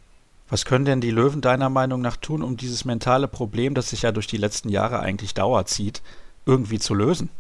Was 0.50 0.66
können 0.66 0.84
denn 0.84 1.00
die 1.00 1.10
Löwen 1.10 1.40
deiner 1.40 1.70
Meinung 1.70 2.02
nach 2.02 2.18
tun, 2.18 2.42
um 2.42 2.58
dieses 2.58 2.84
mentale 2.84 3.26
Problem, 3.26 3.72
das 3.72 3.88
sich 3.88 4.02
ja 4.02 4.12
durch 4.12 4.26
die 4.26 4.36
letzten 4.36 4.68
Jahre 4.68 5.00
eigentlich 5.00 5.32
dauerzieht, 5.32 6.02
irgendwie 6.44 6.78
zu 6.78 6.92
lösen? 6.92 7.30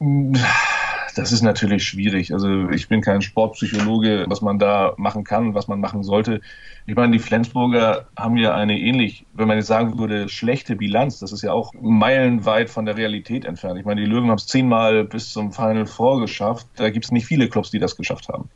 Das 1.16 1.32
ist 1.32 1.42
natürlich 1.42 1.84
schwierig. 1.84 2.32
Also 2.32 2.70
ich 2.70 2.88
bin 2.88 3.00
kein 3.00 3.22
Sportpsychologe, 3.22 4.26
was 4.28 4.42
man 4.42 4.58
da 4.58 4.94
machen 4.96 5.24
kann, 5.24 5.54
was 5.54 5.68
man 5.68 5.80
machen 5.80 6.02
sollte. 6.02 6.40
Ich 6.86 6.94
meine, 6.94 7.12
die 7.12 7.18
Flensburger 7.18 8.08
haben 8.16 8.36
ja 8.36 8.54
eine 8.54 8.78
ähnlich, 8.78 9.26
wenn 9.32 9.48
man 9.48 9.56
jetzt 9.56 9.66
sagen 9.66 9.98
würde, 9.98 10.28
schlechte 10.28 10.76
Bilanz. 10.76 11.18
Das 11.18 11.32
ist 11.32 11.42
ja 11.42 11.52
auch 11.52 11.72
meilenweit 11.80 12.70
von 12.70 12.84
der 12.84 12.96
Realität 12.96 13.44
entfernt. 13.44 13.78
Ich 13.78 13.84
meine, 13.84 14.00
die 14.00 14.06
Löwen 14.06 14.30
haben 14.30 14.38
es 14.38 14.46
zehnmal 14.46 15.04
bis 15.04 15.32
zum 15.32 15.52
Final 15.52 15.86
Four 15.86 16.20
geschafft. 16.20 16.66
Da 16.76 16.90
gibt 16.90 17.04
es 17.04 17.12
nicht 17.12 17.26
viele 17.26 17.48
Clubs, 17.48 17.70
die 17.70 17.78
das 17.78 17.96
geschafft 17.96 18.28
haben. 18.28 18.48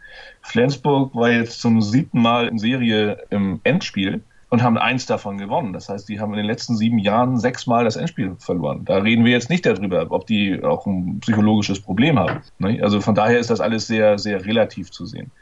Flensburg 0.42 1.14
war 1.14 1.30
jetzt 1.30 1.60
zum 1.60 1.80
siebten 1.82 2.20
Mal 2.20 2.48
in 2.48 2.58
Serie 2.58 3.24
im 3.30 3.60
Endspiel 3.64 4.22
und 4.54 4.62
haben 4.62 4.78
eins 4.78 5.04
davon 5.04 5.36
gewonnen. 5.36 5.72
Das 5.72 5.88
heißt, 5.88 6.08
die 6.08 6.20
haben 6.20 6.32
in 6.32 6.36
den 6.36 6.46
letzten 6.46 6.76
sieben 6.76 7.00
Jahren 7.00 7.38
sechsmal 7.38 7.84
das 7.84 7.96
Endspiel 7.96 8.36
verloren. 8.38 8.84
Da 8.84 8.98
reden 8.98 9.24
wir 9.24 9.32
jetzt 9.32 9.50
nicht 9.50 9.66
darüber, 9.66 10.06
ob 10.10 10.28
die 10.28 10.62
auch 10.62 10.86
ein 10.86 11.18
psychologisches 11.20 11.80
Problem 11.80 12.20
haben. 12.20 12.40
Also 12.80 13.00
von 13.00 13.16
daher 13.16 13.40
ist 13.40 13.50
das 13.50 13.60
alles 13.60 13.88
sehr, 13.88 14.16
sehr 14.16 14.46
relativ 14.46 14.92
zu 14.92 15.06
sehen. 15.06 15.32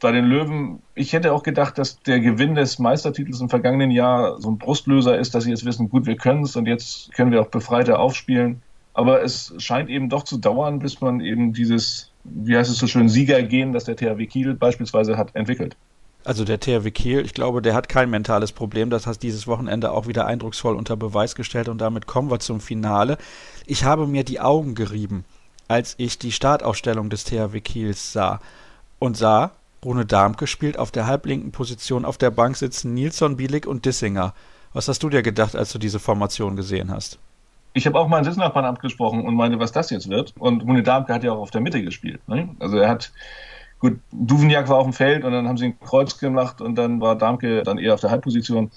Bei 0.00 0.12
den 0.12 0.26
Löwen, 0.26 0.82
ich 0.94 1.14
hätte 1.14 1.32
auch 1.32 1.42
gedacht, 1.42 1.78
dass 1.78 2.00
der 2.02 2.20
Gewinn 2.20 2.54
des 2.54 2.78
Meistertitels 2.78 3.40
im 3.40 3.48
vergangenen 3.48 3.90
Jahr 3.90 4.38
so 4.38 4.50
ein 4.50 4.58
Brustlöser 4.58 5.18
ist, 5.18 5.34
dass 5.34 5.44
sie 5.44 5.50
jetzt 5.50 5.64
wissen, 5.64 5.88
gut, 5.88 6.04
wir 6.04 6.16
können 6.16 6.42
es 6.44 6.54
und 6.54 6.66
jetzt 6.66 7.12
können 7.14 7.32
wir 7.32 7.40
auch 7.40 7.48
befreiter 7.48 7.98
aufspielen. 7.98 8.60
Aber 8.92 9.22
es 9.22 9.54
scheint 9.56 9.88
eben 9.88 10.10
doch 10.10 10.24
zu 10.24 10.36
dauern, 10.36 10.78
bis 10.78 11.00
man 11.00 11.20
eben 11.20 11.54
dieses, 11.54 12.12
wie 12.24 12.54
heißt 12.54 12.70
es 12.70 12.76
so 12.76 12.86
schön, 12.86 13.08
Siegergehen, 13.08 13.72
das 13.72 13.84
der 13.84 13.96
THW 13.96 14.26
Kiel 14.26 14.54
beispielsweise 14.54 15.16
hat, 15.16 15.34
entwickelt. 15.34 15.74
Also 16.24 16.44
der 16.44 16.60
THW 16.60 16.90
Kiel, 16.90 17.24
ich 17.24 17.32
glaube, 17.32 17.62
der 17.62 17.74
hat 17.74 17.88
kein 17.88 18.10
mentales 18.10 18.52
Problem. 18.52 18.90
Das 18.90 19.06
hat 19.06 19.22
dieses 19.22 19.46
Wochenende 19.46 19.92
auch 19.92 20.06
wieder 20.06 20.26
eindrucksvoll 20.26 20.76
unter 20.76 20.96
Beweis 20.96 21.34
gestellt 21.34 21.68
und 21.68 21.78
damit 21.78 22.06
kommen 22.06 22.30
wir 22.30 22.40
zum 22.40 22.60
Finale. 22.60 23.18
Ich 23.66 23.84
habe 23.84 24.06
mir 24.06 24.24
die 24.24 24.40
Augen 24.40 24.74
gerieben, 24.74 25.24
als 25.68 25.94
ich 25.98 26.18
die 26.18 26.32
Startaufstellung 26.32 27.08
des 27.10 27.24
THW 27.24 27.60
Kiels 27.60 28.12
sah 28.12 28.40
und 28.98 29.16
sah, 29.16 29.52
Rune 29.84 30.06
Darmke 30.06 30.46
spielt 30.46 30.78
auf 30.78 30.90
der 30.90 31.06
halblinken 31.06 31.52
Position 31.52 32.04
auf 32.04 32.18
der 32.18 32.30
Bank 32.30 32.56
sitzen 32.56 32.94
Nilsson, 32.94 33.36
Bielik 33.36 33.66
und 33.66 33.84
Dissinger. 33.84 34.34
Was 34.72 34.88
hast 34.88 35.02
du 35.02 35.08
dir 35.08 35.22
gedacht, 35.22 35.54
als 35.54 35.72
du 35.72 35.78
diese 35.78 36.00
Formation 36.00 36.56
gesehen 36.56 36.90
hast? 36.90 37.18
Ich 37.74 37.86
habe 37.86 37.98
auch 37.98 38.08
meinen 38.08 38.24
Sitznachbarn 38.24 38.64
abgesprochen 38.64 39.24
und 39.24 39.34
meinte, 39.34 39.60
was 39.60 39.72
das 39.72 39.90
jetzt 39.90 40.10
wird. 40.10 40.34
Und 40.38 40.62
Rune 40.62 40.82
Darmke 40.82 41.14
hat 41.14 41.22
ja 41.22 41.32
auch 41.32 41.38
auf 41.38 41.50
der 41.50 41.60
Mitte 41.60 41.82
gespielt. 41.82 42.20
Ne? 42.26 42.48
Also 42.58 42.78
er 42.78 42.88
hat 42.88 43.12
Gut, 43.78 43.98
Duveniak 44.12 44.68
war 44.68 44.78
auf 44.78 44.86
dem 44.86 44.92
Feld 44.92 45.24
und 45.24 45.32
dann 45.32 45.46
haben 45.46 45.56
sie 45.56 45.66
ein 45.66 45.80
Kreuz 45.80 46.18
gemacht 46.18 46.60
und 46.60 46.74
dann 46.74 47.00
war 47.00 47.16
Darmke 47.16 47.62
dann 47.62 47.78
eher 47.78 47.94
auf 47.94 48.00
der 48.00 48.10
Halbposition. 48.10 48.70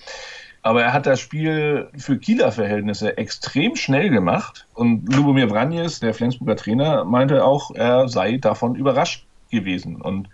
Aber 0.64 0.84
er 0.84 0.94
hat 0.94 1.08
das 1.08 1.20
Spiel 1.20 1.90
für 1.98 2.20
Kieler 2.20 2.52
Verhältnisse 2.52 3.18
extrem 3.18 3.76
schnell 3.76 4.10
gemacht. 4.10 4.68
Und 4.76 5.12
Lubomir 5.12 5.50
Vranjes, 5.50 6.00
der 6.00 6.14
Flensburger 6.14 6.56
Trainer, 6.56 7.04
meinte 7.04 7.44
auch, 7.44 7.72
er 7.74 8.08
sei 8.08 8.38
davon 8.38 8.76
überrascht 8.76 9.26
gewesen. 9.50 9.96
Und 10.00 10.30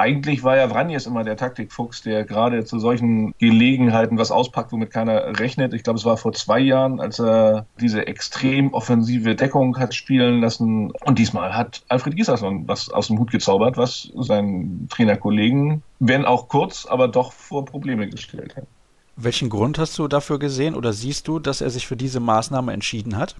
eigentlich 0.00 0.42
war 0.42 0.56
ja 0.56 0.68
Vranjes 0.68 1.06
immer 1.06 1.24
der 1.24 1.36
Taktikfuchs, 1.36 2.02
der 2.02 2.24
gerade 2.24 2.64
zu 2.64 2.78
solchen 2.78 3.34
Gelegenheiten 3.38 4.18
was 4.18 4.30
auspackt, 4.30 4.72
womit 4.72 4.90
keiner 4.90 5.38
rechnet. 5.38 5.74
Ich 5.74 5.82
glaube, 5.82 5.98
es 5.98 6.04
war 6.04 6.16
vor 6.16 6.32
zwei 6.32 6.58
Jahren, 6.58 7.00
als 7.00 7.20
er 7.20 7.66
diese 7.80 8.06
extrem 8.06 8.72
offensive 8.72 9.36
Deckung 9.36 9.78
hat 9.78 9.94
spielen 9.94 10.40
lassen. 10.40 10.90
Und 11.04 11.18
diesmal 11.18 11.54
hat 11.54 11.82
Alfred 11.88 12.16
Gislason 12.16 12.66
was 12.66 12.88
aus 12.90 13.08
dem 13.08 13.18
Hut 13.18 13.30
gezaubert, 13.30 13.76
was 13.76 14.10
seinen 14.16 14.88
Trainerkollegen, 14.88 15.82
wenn 15.98 16.24
auch 16.24 16.48
kurz, 16.48 16.86
aber 16.86 17.06
doch 17.06 17.32
vor 17.32 17.64
Probleme 17.66 18.08
gestellt 18.08 18.56
hat. 18.56 18.64
Welchen 19.16 19.50
Grund 19.50 19.78
hast 19.78 19.98
du 19.98 20.08
dafür 20.08 20.38
gesehen 20.38 20.74
oder 20.74 20.94
siehst 20.94 21.28
du, 21.28 21.38
dass 21.38 21.60
er 21.60 21.68
sich 21.68 21.86
für 21.86 21.96
diese 21.96 22.20
Maßnahme 22.20 22.72
entschieden 22.72 23.18
hat? 23.18 23.36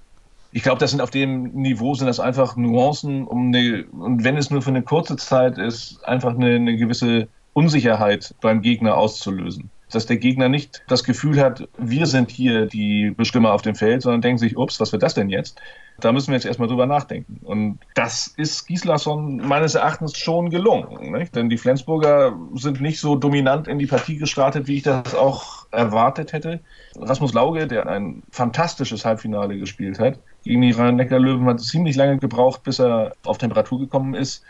Ich 0.53 0.63
glaube, 0.63 0.79
das 0.79 0.91
sind 0.91 1.01
auf 1.01 1.11
dem 1.11 1.53
Niveau 1.53 1.95
sind 1.95 2.07
das 2.07 2.21
einfach 2.21 2.57
Nuancen, 2.57 3.27
um 3.27 3.49
eine, 3.49 3.85
und 3.93 4.25
wenn 4.25 4.37
es 4.37 4.51
nur 4.51 4.63
für 4.63 4.71
eine 4.71 4.83
kurze 4.83 5.17
Zeit 5.17 5.59
ist, 5.59 6.05
einfach 6.05 6.35
eine, 6.35 6.57
eine 6.57 6.77
gewisse 6.77 7.29
Unsicherheit 7.53 8.35
beim 8.41 8.63
Gegner 8.63 8.97
auszulösen. 8.97 9.71
Dass 9.93 10.07
der 10.07 10.19
Gegner 10.19 10.49
nicht 10.49 10.83
das 10.87 11.03
Gefühl 11.03 11.41
hat, 11.41 11.69
wir 11.77 12.07
sind 12.07 12.31
hier 12.31 12.67
die 12.67 13.11
Bestimmer 13.11 13.53
auf 13.53 13.63
dem 13.63 13.75
Feld, 13.75 14.03
sondern 14.03 14.21
denkt 14.21 14.39
sich, 14.39 14.57
ups, 14.57 14.79
was 14.79 14.93
wird 14.93 15.03
das 15.03 15.15
denn 15.15 15.29
jetzt? 15.29 15.61
Da 15.99 16.13
müssen 16.13 16.29
wir 16.29 16.37
jetzt 16.37 16.47
erstmal 16.47 16.69
drüber 16.69 16.87
nachdenken. 16.87 17.41
Und 17.43 17.81
das 17.95 18.29
ist 18.29 18.69
Gislason 18.69 19.39
meines 19.39 19.75
Erachtens 19.75 20.17
schon 20.17 20.51
gelungen. 20.51 21.11
Nicht? 21.11 21.35
Denn 21.35 21.51
die 21.51 21.59
Flensburger 21.59 22.39
sind 22.55 22.81
nicht 22.81 23.01
so 23.01 23.17
dominant 23.17 23.67
in 23.67 23.81
die 23.81 23.87
Partie 23.87 24.17
gestartet, 24.17 24.69
wie 24.69 24.77
ich 24.77 24.85
das 24.85 25.15
auch 25.17 25.67
erwartet 25.73 26.33
hätte. 26.33 26.61
Rasmus 26.97 27.35
Lauge, 27.35 27.67
der 27.67 27.89
ein 27.89 28.23
fantastisches 28.31 29.05
Halbfinale 29.05 29.59
gespielt 29.59 29.99
hat, 29.99 30.21
gegen 30.43 30.63
die 30.63 30.73
Rhein-Neckar-Löwen 30.73 31.47
hat 31.47 31.61
ziemlich 31.61 31.97
lange 31.97 32.19
gebraucht, 32.19 32.63
bis 32.63 32.79
er 32.79 33.13
auf 33.25 33.39
Temperatur 33.39 33.79
gekommen 33.81 34.15
ist. 34.15 34.43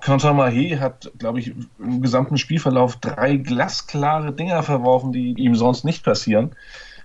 Quentin 0.00 0.36
Mahé 0.36 0.78
hat, 0.78 1.10
glaube 1.18 1.40
ich, 1.40 1.54
im 1.78 2.02
gesamten 2.02 2.36
Spielverlauf 2.36 2.96
drei 2.96 3.36
glasklare 3.36 4.32
Dinger 4.32 4.62
verworfen, 4.62 5.12
die 5.12 5.34
ihm 5.38 5.54
sonst 5.54 5.84
nicht 5.84 6.04
passieren. 6.04 6.54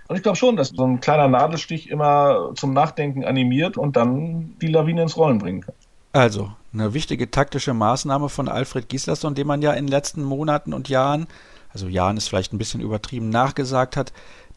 Und 0.08 0.16
ich 0.16 0.22
glaube 0.22 0.36
schon, 0.36 0.56
dass 0.56 0.68
so 0.68 0.84
ein 0.84 1.00
kleiner 1.00 1.28
Nadelstich 1.28 1.88
immer 1.88 2.50
zum 2.54 2.74
Nachdenken 2.74 3.24
animiert 3.24 3.78
und 3.78 3.96
dann 3.96 4.54
die 4.60 4.66
Lawine 4.66 5.02
ins 5.02 5.16
Rollen 5.16 5.38
bringen 5.38 5.62
kann. 5.62 5.74
Also, 6.12 6.52
eine 6.74 6.92
wichtige 6.92 7.30
taktische 7.30 7.72
Maßnahme 7.72 8.28
von 8.28 8.48
Alfred 8.48 8.90
Gislason, 8.90 9.34
dem 9.34 9.46
man 9.46 9.62
ja 9.62 9.72
in 9.72 9.86
den 9.86 9.90
letzten 9.90 10.22
Monaten 10.22 10.74
und 10.74 10.90
Jahren, 10.90 11.26
also 11.72 11.88
Jahren 11.88 12.18
ist 12.18 12.28
vielleicht 12.28 12.52
ein 12.52 12.58
bisschen 12.58 12.82
übertrieben, 12.82 13.30
nachgesagt 13.30 13.96
hat, 13.96 14.12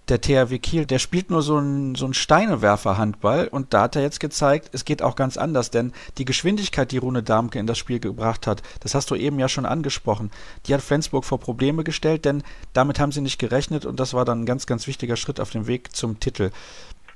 der 0.10 0.22
THW 0.22 0.60
Kiel, 0.60 0.86
der 0.86 1.00
spielt 1.00 1.30
nur 1.30 1.42
so 1.42 1.58
ein, 1.58 1.96
so 1.96 2.06
ein 2.06 2.14
Steinewerfer-Handball 2.14 3.48
und 3.48 3.74
da 3.74 3.84
hat 3.84 3.96
er 3.96 4.04
jetzt 4.04 4.20
gezeigt, 4.20 4.70
es 4.74 4.86
geht 4.86 5.02
auch 5.02 5.16
ganz 5.16 5.38
anders, 5.38 5.72
denn 5.72 5.94
die 6.18 6.26
Geschwindigkeit, 6.26 6.92
die 6.92 6.98
Rune 6.98 7.24
Darmke 7.24 7.60
in 7.60 7.68
das 7.68 7.78
Spiel 7.78 8.00
gebracht 8.00 8.46
hat, 8.46 8.62
das 8.82 8.94
hast 8.94 9.10
du 9.10 9.16
eben 9.16 9.40
ja 9.40 9.50
schon 9.50 9.66
angesprochen, 9.66 10.32
die 10.68 10.74
hat 10.74 10.82
Flensburg 10.82 11.26
vor 11.26 11.40
Probleme 11.40 11.84
gestellt, 11.84 12.26
denn 12.26 12.44
damit 12.74 13.00
haben 13.00 13.12
sie 13.12 13.22
nicht 13.22 13.40
gerechnet 13.40 13.86
und 13.86 14.00
das 14.00 14.14
war 14.14 14.26
dann 14.26 14.42
ein 14.42 14.46
ganz, 14.46 14.68
ganz 14.68 14.88
wichtiger 14.88 15.16
Schritt 15.16 15.40
auf 15.40 15.50
dem 15.50 15.68
Weg 15.68 15.96
zum 15.96 16.20
Titel. 16.20 16.52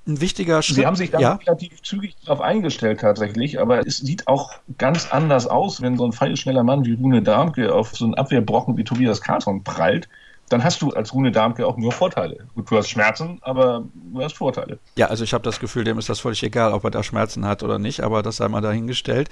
Ein 0.07 0.21
wichtiger 0.21 0.63
Schritt. 0.63 0.77
Sie 0.77 0.85
haben 0.87 0.95
sich 0.95 1.11
da 1.11 1.19
ja? 1.19 1.33
relativ 1.33 1.83
zügig 1.83 2.15
darauf 2.25 2.41
eingestellt 2.41 3.01
tatsächlich, 3.01 3.59
aber 3.59 3.85
es 3.85 3.97
sieht 3.97 4.27
auch 4.27 4.53
ganz 4.79 5.11
anders 5.11 5.45
aus, 5.45 5.81
wenn 5.81 5.97
so 5.97 6.05
ein 6.05 6.13
feilschneller 6.13 6.63
Mann 6.63 6.85
wie 6.85 6.93
Rune 6.93 7.21
Darmke 7.21 7.73
auf 7.75 7.95
so 7.95 8.05
einen 8.05 8.15
Abwehrbrocken 8.15 8.77
wie 8.77 8.83
Tobias 8.83 9.21
Carlson 9.21 9.63
prallt 9.63 10.09
dann 10.49 10.63
hast 10.63 10.81
du 10.81 10.89
als 10.89 11.13
Rune 11.13 11.31
Darmke 11.31 11.65
auch 11.65 11.77
nur 11.77 11.91
Vorteile. 11.91 12.47
Gut, 12.55 12.69
du 12.69 12.77
hast 12.77 12.89
Schmerzen, 12.89 13.37
aber 13.41 13.85
du 13.93 14.21
hast 14.21 14.35
Vorteile. 14.35 14.79
Ja, 14.95 15.07
also 15.07 15.23
ich 15.23 15.33
habe 15.33 15.43
das 15.43 15.59
Gefühl, 15.59 15.83
dem 15.83 15.99
ist 15.99 16.09
das 16.09 16.19
völlig 16.19 16.41
egal, 16.43 16.73
ob 16.73 16.83
er 16.83 16.91
da 16.91 17.03
Schmerzen 17.03 17.45
hat 17.45 17.63
oder 17.63 17.79
nicht, 17.79 18.01
aber 18.01 18.23
das 18.23 18.37
sei 18.37 18.47
mal 18.47 18.61
dahingestellt. 18.61 19.29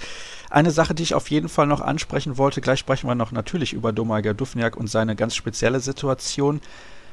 Eine 0.48 0.70
Sache, 0.70 0.94
die 0.94 1.02
ich 1.02 1.14
auf 1.14 1.30
jeden 1.30 1.48
Fall 1.48 1.66
noch 1.66 1.80
ansprechen 1.80 2.38
wollte, 2.38 2.60
gleich 2.60 2.78
sprechen 2.78 3.08
wir 3.08 3.14
noch 3.14 3.32
natürlich 3.32 3.72
über 3.72 3.92
Domagoj 3.92 4.34
Dufniak 4.34 4.76
und 4.76 4.88
seine 4.88 5.16
ganz 5.16 5.34
spezielle 5.34 5.80
Situation. 5.80 6.60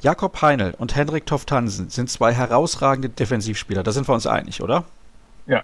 Jakob 0.01 0.41
Heinl 0.41 0.75
und 0.77 0.95
Henrik 0.95 1.25
Toft-Hansen 1.25 1.89
sind 1.89 2.09
zwei 2.09 2.31
herausragende 2.33 3.09
Defensivspieler, 3.09 3.81
da 3.81 3.91
sind 3.91 4.07
wir 4.07 4.13
uns 4.13 4.27
einig, 4.27 4.61
oder? 4.61 4.83
Ja. 5.47 5.63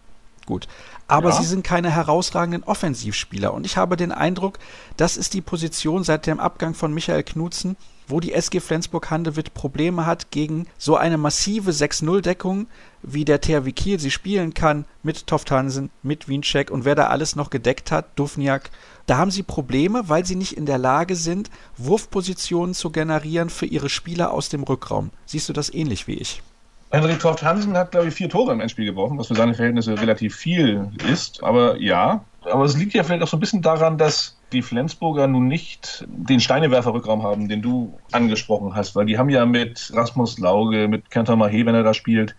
Gut. 0.52 0.68
Aber 1.08 1.30
ja. 1.30 1.36
sie 1.38 1.46
sind 1.46 1.64
keine 1.64 1.92
herausragenden 1.92 2.66
Offensivspieler. 2.66 3.54
Und 3.54 3.66
ich 3.66 3.78
habe 3.78 3.96
den 3.96 4.12
Eindruck, 4.12 4.60
das 4.98 5.16
ist 5.16 5.34
die 5.34 5.40
Position 5.40 6.04
seit 6.04 6.28
dem 6.28 6.42
Abgang 6.42 6.74
von 6.74 6.94
Michael 6.94 7.24
Knutzen, 7.24 7.78
wo 8.06 8.20
die 8.20 8.34
SG 8.34 8.60
Flensburg-Handewitt 8.60 9.54
Probleme 9.54 10.06
hat 10.06 10.30
gegen 10.30 10.68
so 10.78 10.98
eine 10.98 11.18
massive 11.18 11.72
6-0-Deckung, 11.72 12.68
wie 13.02 13.24
der 13.24 13.40
THW 13.40 13.72
Kiel 13.72 13.98
sie 13.98 14.12
spielen 14.12 14.54
kann, 14.54 14.84
mit 15.04 15.26
Toft-Hansen, 15.26 15.90
mit 16.04 16.28
Wiencheck 16.28 16.70
und 16.70 16.84
wer 16.84 16.96
da 16.96 17.08
alles 17.08 17.38
noch 17.38 17.50
gedeckt 17.50 17.90
hat, 17.92 18.20
Dufniak. 18.20 18.72
Da 19.06 19.18
haben 19.18 19.32
sie 19.32 19.44
Probleme, 19.44 20.10
weil 20.10 20.26
sie 20.26 20.36
nicht 20.36 20.58
in 20.58 20.66
der 20.66 20.80
Lage 20.80 21.16
sind, 21.16 21.50
Wurfpositionen 21.78 22.74
zu 22.74 22.90
generieren 22.90 23.50
für 23.50 23.68
ihre 23.68 23.90
Spieler 23.90 24.34
aus 24.34 24.50
dem 24.50 24.64
Rückraum. 24.64 25.12
Siehst 25.26 25.48
du 25.48 25.54
das 25.54 25.74
ähnlich 25.74 26.08
wie 26.08 26.16
ich? 26.16 26.44
Henrik 26.92 27.20
Toft 27.20 27.42
Hansen 27.44 27.78
hat, 27.78 27.92
glaube 27.92 28.08
ich, 28.08 28.14
vier 28.14 28.30
Tore 28.30 28.52
im 28.52 28.60
Endspiel 28.60 28.86
geworfen, 28.86 29.18
was 29.18 29.28
für 29.28 29.36
seine 29.36 29.54
Verhältnisse 29.54 30.00
relativ 30.00 30.36
viel 30.36 30.90
ist. 31.10 31.42
Aber 31.44 31.80
ja, 31.80 32.26
aber 32.44 32.66
es 32.66 32.78
liegt 32.78 32.94
ja 32.94 33.04
vielleicht 33.04 33.24
auch 33.24 33.28
so 33.28 33.38
ein 33.38 33.40
bisschen 33.40 33.62
daran, 33.62 33.98
dass 33.98 34.38
die 34.52 34.62
Flensburger 34.62 35.28
nun 35.28 35.48
nicht 35.48 36.06
den 36.08 36.40
Steinewerfer-Rückraum 36.42 37.24
haben, 37.24 37.48
den 37.48 37.62
du 37.62 37.98
angesprochen 38.12 38.76
hast, 38.76 38.96
weil 38.96 39.06
die 39.06 39.18
haben 39.18 39.30
ja 39.30 39.46
mit 39.46 39.92
Rasmus 39.94 40.38
Lauge, 40.40 40.88
mit 40.90 41.10
Kenton 41.10 41.42
Mahé, 41.42 41.66
wenn 41.66 41.76
er 41.76 41.84
da 41.84 41.94
spielt, 41.94 42.36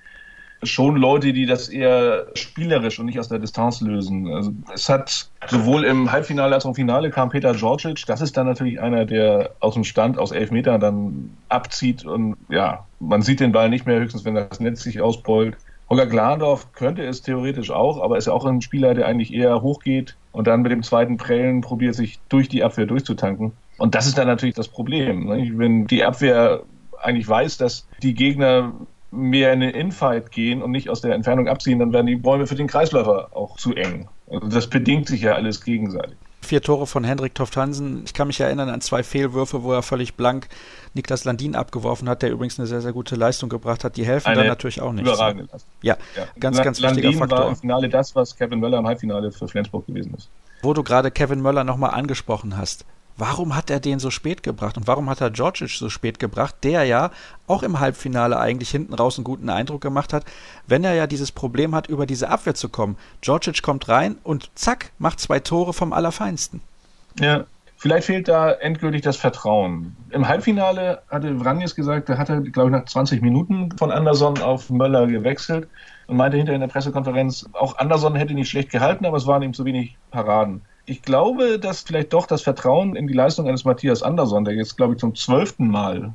schon 0.62 0.97
Leute, 0.97 1.33
die 1.33 1.47
das 1.47 1.69
eher 1.69 2.26
spielerisch 2.35 2.99
und 2.99 3.07
nicht 3.07 3.19
aus 3.19 3.28
der 3.28 3.38
Distanz 3.38 3.81
lösen. 3.81 4.33
Also 4.33 4.52
es 4.73 4.88
hat 4.88 5.28
sowohl 5.49 5.85
im 5.85 6.11
Halbfinale 6.12 6.54
als 6.54 6.64
auch 6.64 6.71
im 6.71 6.75
Finale 6.75 7.11
kam 7.11 7.31
Peter 7.31 7.52
Georgic. 7.54 8.04
Das 8.07 8.21
ist 8.21 8.37
dann 8.37 8.47
natürlich 8.47 8.81
einer, 8.81 9.04
der 9.04 9.50
aus 9.61 9.75
dem 9.75 9.85
Stand 9.85 10.19
aus 10.19 10.31
elf 10.31 10.50
Metern 10.50 10.81
dann 10.81 11.37
abzieht 11.49 12.04
und 12.04 12.37
ja, 12.49 12.87
man 13.00 13.23
sieht 13.23 13.40
den 13.40 13.52
Ball 13.52 13.69
nicht 13.69 13.87
mehr, 13.87 13.99
höchstens 13.99 14.25
wenn 14.25 14.35
das 14.35 14.61
Netz 14.61 14.83
sich 14.83 15.00
ausbeult. 15.00 15.57
Holger 15.90 16.07
Glandorf 16.07 16.73
könnte 16.73 17.04
es 17.04 17.23
theoretisch 17.23 17.71
auch, 17.71 18.02
aber 18.02 18.16
ist 18.16 18.26
ja 18.26 18.33
auch 18.33 18.47
ein 18.47 18.62
Spieler, 18.62 18.95
der 18.95 19.07
eigentlich 19.07 19.35
eher 19.35 19.61
hochgeht 19.61 20.16
und 20.31 20.47
dann 20.47 20.62
mit 20.62 20.73
dem 20.73 20.83
zweiten 20.83 21.19
Prellen 21.19 21.61
probiert, 21.61 21.95
sich 21.95 22.19
durch 22.28 22.49
die 22.49 22.64
Abwehr 22.64 22.87
durchzutanken. 22.87 23.52
Und 23.78 23.95
das 23.95 24.07
ist 24.07 24.16
dann 24.16 24.26
natürlich 24.26 24.54
das 24.54 24.69
Problem. 24.69 25.26
Ne? 25.26 25.52
Wenn 25.54 25.87
die 25.87 26.04
Abwehr 26.04 26.62
eigentlich 27.02 27.28
weiß, 27.28 27.59
dass 27.59 27.87
die 28.02 28.14
Gegner 28.14 28.73
mehr 29.12 29.52
in 29.52 29.61
den 29.61 29.71
Infight 29.71 30.33
gehen 30.33 30.62
und 30.62 30.71
nicht 30.71 30.88
aus 30.88 31.02
der 31.02 31.14
Entfernung 31.14 31.47
abziehen, 31.47 31.78
dann 31.78 31.92
werden 31.92 32.07
die 32.07 32.16
Bäume 32.16 32.47
für 32.47 32.54
den 32.54 32.66
Kreisläufer 32.66 33.28
auch 33.33 33.57
zu 33.57 33.75
eng. 33.75 34.09
Also 34.28 34.49
das 34.49 34.66
bedingt 34.66 35.07
sich 35.07 35.21
ja 35.21 35.35
alles 35.35 35.62
gegenseitig. 35.62 36.16
Vier 36.40 36.61
Tore 36.61 36.88
von 36.88 37.04
Hendrik 37.04 37.37
Toft 37.37 37.57
Hansen. 37.57 38.02
Ich 38.04 38.14
kann 38.14 38.26
mich 38.26 38.40
erinnern 38.40 38.69
an 38.69 38.81
zwei 38.81 39.04
Fehlwürfe, 39.04 39.62
wo 39.62 39.73
er 39.73 39.83
völlig 39.83 40.14
blank 40.14 40.49
Niklas 40.95 41.25
Landin 41.25 41.54
abgeworfen 41.54 42.09
hat, 42.09 42.23
der 42.23 42.31
übrigens 42.31 42.59
eine 42.59 42.66
sehr, 42.66 42.81
sehr 42.81 42.92
gute 42.92 43.14
Leistung 43.14 43.49
gebracht 43.49 43.85
hat. 43.85 43.97
Die 43.97 44.04
helfen 44.04 44.28
eine 44.28 44.40
dann 44.40 44.47
natürlich 44.49 44.81
auch 44.81 44.92
nicht. 44.92 45.07
Überragende 45.07 45.45
Leistung. 45.52 45.71
Ja, 45.83 45.97
ja, 46.16 46.25
ganz, 46.40 46.61
ganz 46.61 46.81
Landin 46.81 47.04
wichtiger 47.04 47.21
Faktor. 47.21 47.38
war 47.38 47.49
im 47.50 47.57
Finale 47.57 47.88
das, 47.88 48.16
was 48.16 48.35
Kevin 48.35 48.59
Möller 48.59 48.78
im 48.78 48.87
Halbfinale 48.87 49.31
für 49.31 49.47
Flensburg 49.47 49.87
gewesen 49.87 50.14
ist. 50.14 50.31
Wo 50.62 50.73
du 50.75 50.83
gerade 50.83 51.11
Kevin 51.11 51.42
Möller 51.42 51.62
nochmal 51.64 51.90
angesprochen 51.90 52.57
hast. 52.57 52.85
Warum 53.16 53.54
hat 53.54 53.71
er 53.71 53.81
den 53.81 53.99
so 53.99 54.11
spät 54.11 54.42
gebracht 54.42 54.76
und 54.76 54.87
warum 54.87 55.11
hat 55.11 55.21
er 55.21 55.31
Djordjic 55.31 55.71
so 55.71 55.88
spät 55.88 56.19
gebracht, 56.19 56.57
der 56.62 56.85
ja 56.85 57.11
auch 57.47 57.62
im 57.62 57.78
Halbfinale 57.78 58.38
eigentlich 58.38 58.71
hinten 58.71 58.95
raus 58.95 59.19
einen 59.19 59.25
guten 59.25 59.50
Eindruck 59.50 59.81
gemacht 59.81 60.12
hat, 60.12 60.25
wenn 60.66 60.83
er 60.85 60.95
ja 60.95 61.07
dieses 61.07 61.31
Problem 61.31 61.75
hat, 61.75 61.88
über 61.88 62.07
diese 62.07 62.31
Abwehr 62.31 62.54
zu 62.54 62.69
kommen. 62.69 62.97
Djordjic 63.23 63.62
kommt 63.62 63.88
rein 63.88 64.16
und 64.25 64.50
zack, 64.54 64.92
macht 64.99 65.21
zwei 65.21 65.40
Tore 65.40 65.73
vom 65.73 65.92
Allerfeinsten. 65.92 66.62
Ja, 67.21 67.45
vielleicht 67.76 68.07
fehlt 68.07 68.28
da 68.28 68.52
endgültig 68.52 69.02
das 69.02 69.16
Vertrauen. 69.16 69.95
Im 70.11 70.26
Halbfinale 70.26 71.02
hatte 71.11 71.38
Vranjes 71.38 71.75
gesagt, 71.75 72.09
da 72.09 72.16
hat 72.16 72.31
er, 72.31 72.40
glaube 72.40 72.71
ich, 72.71 72.76
nach 72.76 72.87
20 72.87 73.21
Minuten 73.21 73.76
von 73.76 73.90
Anderson 73.90 74.40
auf 74.40 74.71
Möller 74.71 75.07
gewechselt 75.07 75.69
und 76.07 76.16
meinte 76.16 76.38
hinterher 76.38 76.57
in 76.57 76.62
der 76.62 76.69
Pressekonferenz, 76.69 77.47
auch 77.52 77.76
Anderson 77.76 78.14
hätte 78.14 78.33
nicht 78.33 78.49
schlecht 78.49 78.71
gehalten, 78.71 79.04
aber 79.04 79.19
es 79.19 79.26
waren 79.26 79.42
ihm 79.42 79.52
zu 79.52 79.66
wenig 79.66 79.97
Paraden 80.11 80.62
ich 80.87 81.03
glaube, 81.03 81.59
dass 81.59 81.83
vielleicht 81.83 82.12
doch 82.12 82.27
das 82.27 82.43
Vertrauen 82.43 82.97
in 82.97 83.07
die 83.07 83.15
Leistung 83.15 83.47
eines 83.49 83.65
Matthias 83.65 84.03
Andersson, 84.03 84.45
der 84.45 84.55
jetzt, 84.55 84.77
glaube 84.77 84.95
ich, 84.95 85.01
zum 85.01 85.15
zwölften 85.15 85.69
Mal 85.69 86.12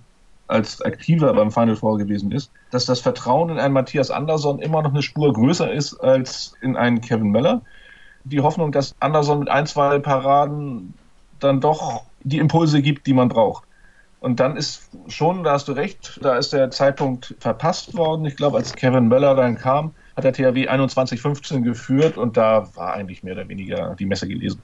als 0.48 0.82
Aktiver 0.82 1.34
beim 1.34 1.52
Final 1.52 1.76
Four 1.76 1.98
gewesen 1.98 2.32
ist, 2.32 2.52
dass 2.72 2.86
das 2.86 3.00
Vertrauen 3.00 3.50
in 3.50 3.60
einen 3.60 3.74
Matthias 3.74 4.12
Andersson 4.12 4.60
immer 4.60 4.82
noch 4.82 4.92
eine 4.92 5.02
Spur 5.02 5.34
größer 5.34 5.72
ist 5.72 5.96
als 5.96 6.54
in 6.62 6.76
einen 6.76 7.02
Kevin 7.02 7.32
Möller. 7.32 7.62
Die 8.24 8.42
Hoffnung, 8.42 8.72
dass 8.72 8.96
Andersson 9.00 9.40
mit 9.40 9.50
ein, 9.50 9.68
zwei 9.68 10.00
Paraden 10.00 10.94
dann 11.40 11.62
doch 11.62 12.04
die 12.24 12.40
Impulse 12.40 12.82
gibt, 12.82 13.08
die 13.08 13.14
man 13.14 13.30
braucht. 13.30 13.64
Und 14.20 14.40
dann 14.40 14.58
ist 14.58 14.90
schon, 15.08 15.44
da 15.44 15.52
hast 15.52 15.68
du 15.68 15.74
recht, 15.74 16.20
da 16.22 16.38
ist 16.38 16.52
der 16.52 16.72
Zeitpunkt 16.72 17.36
verpasst 17.40 17.96
worden. 17.96 18.26
Ich 18.26 18.36
glaube, 18.36 18.58
als 18.58 18.74
Kevin 18.74 19.08
Möller 19.08 19.36
dann 19.36 19.58
kam, 19.58 19.94
hat 20.18 20.24
der 20.24 20.34
THW 20.34 20.68
21-15 20.68 21.62
geführt 21.62 22.18
und 22.18 22.38
da 22.38 22.68
war 22.76 22.94
eigentlich 22.94 23.24
mehr 23.24 23.36
oder 23.36 23.48
weniger 23.48 23.96
die 23.96 24.06
Messe 24.06 24.28
gelesen. 24.28 24.62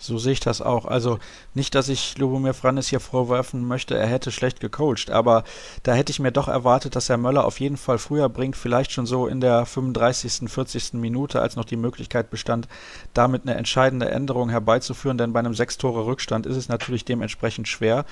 So 0.00 0.16
sehe 0.16 0.32
ich 0.32 0.38
das 0.38 0.62
auch. 0.62 0.84
Also 0.84 1.18
nicht, 1.54 1.74
dass 1.74 1.88
ich 1.88 2.16
Lubomir 2.18 2.54
Frannis 2.54 2.86
hier 2.86 3.00
vorwerfen 3.00 3.66
möchte, 3.66 3.98
er 3.98 4.06
hätte 4.06 4.30
schlecht 4.30 4.60
gecoacht, 4.60 5.10
aber 5.10 5.42
da 5.82 5.92
hätte 5.92 6.12
ich 6.12 6.20
mir 6.20 6.30
doch 6.30 6.46
erwartet, 6.46 6.94
dass 6.94 7.10
er 7.10 7.16
Möller 7.16 7.44
auf 7.44 7.58
jeden 7.58 7.76
Fall 7.76 7.98
früher 7.98 8.28
bringt, 8.28 8.54
vielleicht 8.54 8.92
schon 8.92 9.06
so 9.06 9.26
in 9.26 9.40
der 9.40 9.66
35., 9.66 10.48
40. 10.48 10.92
Minute, 10.94 11.42
als 11.42 11.56
noch 11.56 11.64
die 11.64 11.76
Möglichkeit 11.76 12.30
bestand, 12.30 12.68
damit 13.12 13.42
eine 13.42 13.56
entscheidende 13.56 14.08
Änderung 14.08 14.50
herbeizuführen, 14.50 15.18
denn 15.18 15.32
bei 15.32 15.40
einem 15.40 15.54
Sechs-Tore-Rückstand 15.54 16.46
ist 16.46 16.56
es 16.56 16.68
natürlich 16.68 17.04
dementsprechend 17.04 17.66
schwer. 17.66 18.04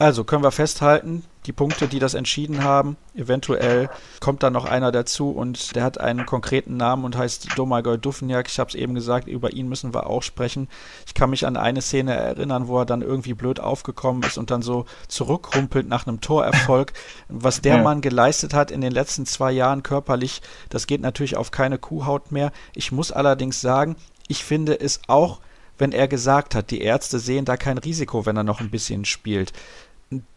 Also 0.00 0.24
können 0.24 0.42
wir 0.42 0.50
festhalten, 0.50 1.24
die 1.44 1.52
Punkte, 1.52 1.86
die 1.86 1.98
das 1.98 2.14
entschieden 2.14 2.64
haben, 2.64 2.96
eventuell 3.14 3.90
kommt 4.20 4.42
da 4.42 4.48
noch 4.48 4.64
einer 4.64 4.92
dazu 4.92 5.30
und 5.30 5.76
der 5.76 5.84
hat 5.84 6.00
einen 6.00 6.24
konkreten 6.24 6.78
Namen 6.78 7.04
und 7.04 7.18
heißt 7.18 7.48
Domagoj 7.54 7.98
Dufniak. 7.98 8.48
Ich 8.48 8.58
habe 8.58 8.70
es 8.70 8.74
eben 8.76 8.94
gesagt, 8.94 9.28
über 9.28 9.52
ihn 9.52 9.68
müssen 9.68 9.92
wir 9.92 10.06
auch 10.06 10.22
sprechen. 10.22 10.68
Ich 11.06 11.12
kann 11.12 11.28
mich 11.28 11.46
an 11.46 11.58
eine 11.58 11.82
Szene 11.82 12.14
erinnern, 12.14 12.66
wo 12.66 12.78
er 12.78 12.86
dann 12.86 13.02
irgendwie 13.02 13.34
blöd 13.34 13.60
aufgekommen 13.60 14.22
ist 14.22 14.38
und 14.38 14.50
dann 14.50 14.62
so 14.62 14.86
zurückrumpelt 15.08 15.86
nach 15.86 16.06
einem 16.06 16.22
Torerfolg. 16.22 16.94
Was 17.28 17.60
der 17.60 17.76
ja. 17.76 17.82
Mann 17.82 18.00
geleistet 18.00 18.54
hat 18.54 18.70
in 18.70 18.80
den 18.80 18.92
letzten 18.92 19.26
zwei 19.26 19.52
Jahren 19.52 19.82
körperlich, 19.82 20.40
das 20.70 20.86
geht 20.86 21.02
natürlich 21.02 21.36
auf 21.36 21.50
keine 21.50 21.76
Kuhhaut 21.76 22.32
mehr. 22.32 22.52
Ich 22.74 22.90
muss 22.90 23.12
allerdings 23.12 23.60
sagen, 23.60 23.96
ich 24.28 24.44
finde 24.44 24.80
es 24.80 25.02
auch 25.08 25.40
wenn 25.76 25.92
er 25.92 26.08
gesagt 26.08 26.54
hat, 26.54 26.70
die 26.70 26.82
Ärzte 26.82 27.18
sehen 27.18 27.46
da 27.46 27.56
kein 27.56 27.78
Risiko, 27.78 28.26
wenn 28.26 28.36
er 28.36 28.44
noch 28.44 28.60
ein 28.60 28.68
bisschen 28.68 29.06
spielt 29.06 29.54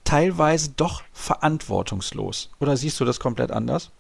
teilweise 0.04 0.72
doch 0.76 1.04
verantwortungslos. 1.12 2.52
Oder 2.60 2.78
siehst 2.78 3.00
du 3.00 3.06
das 3.06 3.20
komplett 3.20 3.52
anders? 3.52 3.92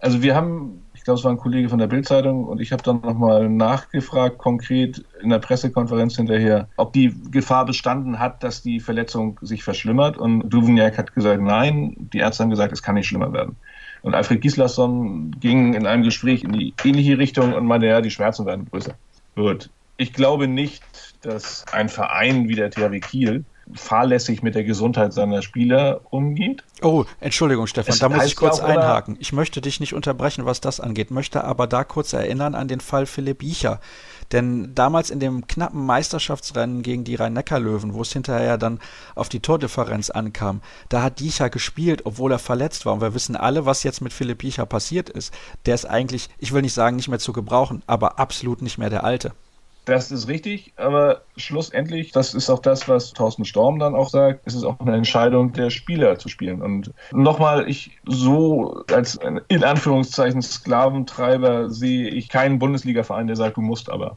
Also 0.00 0.20
wir 0.22 0.34
haben, 0.34 0.82
ich 0.94 1.02
glaube, 1.02 1.18
es 1.18 1.24
war 1.24 1.30
ein 1.30 1.38
Kollege 1.38 1.68
von 1.68 1.78
der 1.78 1.86
Bildzeitung 1.86 2.44
und 2.44 2.60
ich 2.60 2.72
habe 2.72 2.82
dann 2.82 3.00
nochmal 3.00 3.48
nachgefragt, 3.48 4.36
konkret 4.38 5.02
in 5.22 5.30
der 5.30 5.38
Pressekonferenz 5.38 6.16
hinterher, 6.16 6.68
ob 6.76 6.92
die 6.92 7.14
Gefahr 7.30 7.64
bestanden 7.64 8.18
hat, 8.18 8.42
dass 8.42 8.60
die 8.60 8.80
Verletzung 8.80 9.38
sich 9.40 9.64
verschlimmert. 9.64 10.18
Und 10.18 10.48
Duvniak 10.50 10.98
hat 10.98 11.14
gesagt, 11.14 11.40
nein, 11.40 11.94
die 12.12 12.18
Ärzte 12.18 12.42
haben 12.42 12.50
gesagt, 12.50 12.72
es 12.72 12.82
kann 12.82 12.96
nicht 12.96 13.06
schlimmer 13.06 13.32
werden. 13.32 13.56
Und 14.02 14.14
Alfred 14.14 14.42
Gislason 14.42 15.30
ging 15.40 15.72
in 15.72 15.86
einem 15.86 16.02
Gespräch 16.02 16.44
in 16.44 16.52
die 16.52 16.74
ähnliche 16.84 17.16
Richtung 17.16 17.54
und 17.54 17.64
meinte, 17.64 17.86
ja, 17.86 18.02
die 18.02 18.10
Schmerzen 18.10 18.44
werden 18.44 18.66
größer. 18.70 18.94
Gut. 19.36 19.70
Ich 19.96 20.12
glaube 20.12 20.48
nicht, 20.48 20.82
dass 21.22 21.64
ein 21.72 21.88
Verein 21.88 22.48
wie 22.48 22.56
der 22.56 22.70
THW 22.70 23.00
Kiel 23.00 23.44
fahrlässig 23.72 24.42
mit 24.42 24.54
der 24.54 24.64
Gesundheit 24.64 25.12
seiner 25.12 25.42
Spieler 25.42 26.00
umgeht. 26.10 26.62
Oh, 26.82 27.04
Entschuldigung, 27.20 27.66
Stefan, 27.66 27.92
es 27.92 27.98
da 27.98 28.08
muss 28.08 28.24
ich 28.26 28.36
kurz 28.36 28.60
einhaken. 28.60 29.16
Ich 29.20 29.32
möchte 29.32 29.60
dich 29.60 29.80
nicht 29.80 29.94
unterbrechen, 29.94 30.44
was 30.44 30.60
das 30.60 30.80
angeht, 30.80 31.10
möchte 31.10 31.44
aber 31.44 31.66
da 31.66 31.84
kurz 31.84 32.12
erinnern 32.12 32.54
an 32.54 32.68
den 32.68 32.80
Fall 32.80 33.06
Philipp 33.06 33.38
Biecher. 33.38 33.80
Denn 34.32 34.74
damals 34.74 35.10
in 35.10 35.20
dem 35.20 35.46
knappen 35.46 35.84
Meisterschaftsrennen 35.84 36.82
gegen 36.82 37.04
die 37.04 37.14
Rhein-Neckar-Löwen, 37.14 37.94
wo 37.94 38.02
es 38.02 38.12
hinterher 38.12 38.58
dann 38.58 38.80
auf 39.14 39.28
die 39.28 39.40
Tordifferenz 39.40 40.10
ankam, 40.10 40.60
da 40.88 41.02
hat 41.02 41.20
Diecher 41.20 41.50
gespielt, 41.50 42.02
obwohl 42.04 42.32
er 42.32 42.38
verletzt 42.38 42.86
war. 42.86 42.94
Und 42.94 43.00
wir 43.00 43.14
wissen 43.14 43.36
alle, 43.36 43.66
was 43.66 43.82
jetzt 43.82 44.00
mit 44.00 44.12
Philipp 44.12 44.38
Biecher 44.38 44.66
passiert 44.66 45.10
ist. 45.10 45.32
Der 45.66 45.74
ist 45.74 45.84
eigentlich, 45.84 46.28
ich 46.38 46.52
will 46.52 46.62
nicht 46.62 46.74
sagen, 46.74 46.96
nicht 46.96 47.08
mehr 47.08 47.18
zu 47.18 47.32
gebrauchen, 47.32 47.82
aber 47.86 48.18
absolut 48.18 48.62
nicht 48.62 48.78
mehr 48.78 48.90
der 48.90 49.04
Alte. 49.04 49.32
Das 49.84 50.10
ist 50.10 50.28
richtig, 50.28 50.72
aber 50.76 51.22
schlussendlich, 51.36 52.10
das 52.10 52.32
ist 52.32 52.48
auch 52.48 52.60
das, 52.60 52.88
was 52.88 53.12
Thorsten 53.12 53.44
Storm 53.44 53.78
dann 53.78 53.94
auch 53.94 54.08
sagt, 54.08 54.40
es 54.46 54.54
ist 54.54 54.64
auch 54.64 54.80
eine 54.80 54.96
Entscheidung 54.96 55.52
der 55.52 55.68
Spieler 55.68 56.18
zu 56.18 56.30
spielen. 56.30 56.62
Und 56.62 56.90
nochmal, 57.12 57.68
ich 57.68 57.98
so 58.06 58.82
als 58.90 59.18
in 59.48 59.62
Anführungszeichen 59.62 60.40
Sklaventreiber 60.40 61.68
sehe 61.70 62.08
ich 62.08 62.30
keinen 62.30 62.58
Bundesliga-Verein, 62.58 63.26
der 63.26 63.36
sagt, 63.36 63.58
du 63.58 63.60
musst 63.60 63.90
aber. 63.90 64.16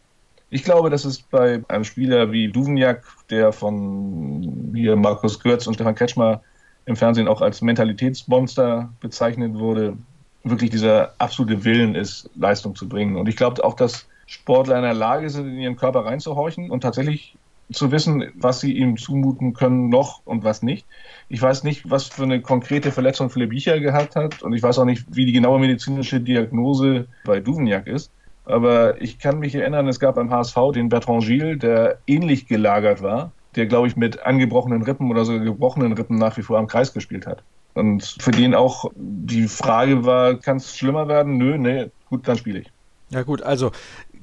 Ich 0.49 0.63
glaube, 0.63 0.89
dass 0.89 1.03
es 1.03 1.21
bei 1.21 1.62
einem 1.67 1.84
Spieler 1.84 2.32
wie 2.32 2.47
Duvniak, 2.47 3.03
der 3.30 3.51
von 3.51 4.71
hier 4.73 4.95
Markus 4.95 5.41
Götz 5.41 5.67
und 5.67 5.73
Stefan 5.73 5.95
Kretschmer 5.95 6.41
im 6.86 6.95
Fernsehen 6.95 7.27
auch 7.27 7.41
als 7.41 7.62
Mentalitätsmonster 7.62 8.89
bezeichnet 9.01 9.56
wurde, 9.56 9.97
wirklich 10.45 10.69
dieser 10.69 11.13
absolute 11.17 11.65
Willen 11.65 11.95
ist, 11.95 12.30
Leistung 12.36 12.73
zu 12.75 12.88
bringen. 12.88 13.17
Und 13.17 13.27
ich 13.27 13.36
glaube 13.36 13.62
auch, 13.65 13.73
dass 13.73 14.08
Sportler 14.28 14.76
in 14.78 14.84
der 14.84 14.94
Lage 14.94 15.30
sind, 15.30 15.48
in 15.48 15.58
ihren 15.58 15.76
Körper 15.76 16.06
reinzuhorchen 16.06 16.70
und 16.70 16.82
tatsächlich 16.82 17.36
zu 17.72 17.92
wissen, 17.92 18.32
was 18.36 18.60
sie 18.62 18.74
ihm 18.74 18.98
zumuten 18.98 19.54
können 19.54 19.90
noch 19.90 20.22
und 20.26 20.44
was 20.44 20.62
nicht. 20.62 20.86
Ich 21.30 21.42
weiß 21.42 21.63
nicht, 21.63 21.90
was 21.90 22.06
für 22.06 22.24
eine 22.24 22.42
konkrete 22.42 22.92
Verletzung 22.92 23.30
Philipp 23.30 23.50
Biecher 23.50 23.80
gehabt 23.80 24.16
hat 24.16 24.42
und 24.44 24.54
ich 24.54 24.63
weiß 24.63 24.80
auch 24.80 24.86
nicht, 24.86 25.04
wie 25.10 25.26
die 25.26 25.34
genaue 25.34 25.60
medizinische 25.60 26.22
Diagnose 26.22 27.08
bei 27.26 27.40
Duveniak 27.40 27.88
ist. 27.88 28.12
Aber 28.46 29.02
ich 29.02 29.20
kann 29.20 29.40
mich 29.40 29.56
erinnern, 29.56 29.88
es 29.90 30.00
gab 30.00 30.16
beim 30.16 30.30
HSV 30.30 30.56
den 30.74 30.88
Bertrand 30.88 31.26
Gilles, 31.26 31.60
der 31.60 32.00
ähnlich 32.08 32.48
gelagert 32.48 33.02
war, 33.02 33.32
der, 33.56 33.66
glaube 33.66 33.88
ich, 33.88 33.98
mit 33.98 34.26
angebrochenen 34.26 34.84
Rippen 34.84 35.12
oder 35.12 35.26
sogar 35.26 35.44
gebrochenen 35.44 35.92
Rippen 35.94 36.18
nach 36.18 36.38
wie 36.38 36.44
vor 36.44 36.58
am 36.58 36.68
Kreis 36.68 36.94
gespielt 36.94 37.28
hat. 37.28 37.44
Und 37.74 38.16
für 38.20 38.32
den 38.32 38.56
auch 38.56 38.90
die 38.96 39.50
Frage 39.50 40.06
war, 40.06 40.36
kann 40.36 40.58
es 40.58 40.78
schlimmer 40.78 41.10
werden? 41.10 41.38
Nö, 41.38 41.58
nee, 41.58 41.92
gut, 42.10 42.28
dann 42.28 42.38
spiele 42.38 42.60
ich. 42.60 42.72
Ja 43.10 43.24
gut, 43.24 43.42
also 43.42 43.72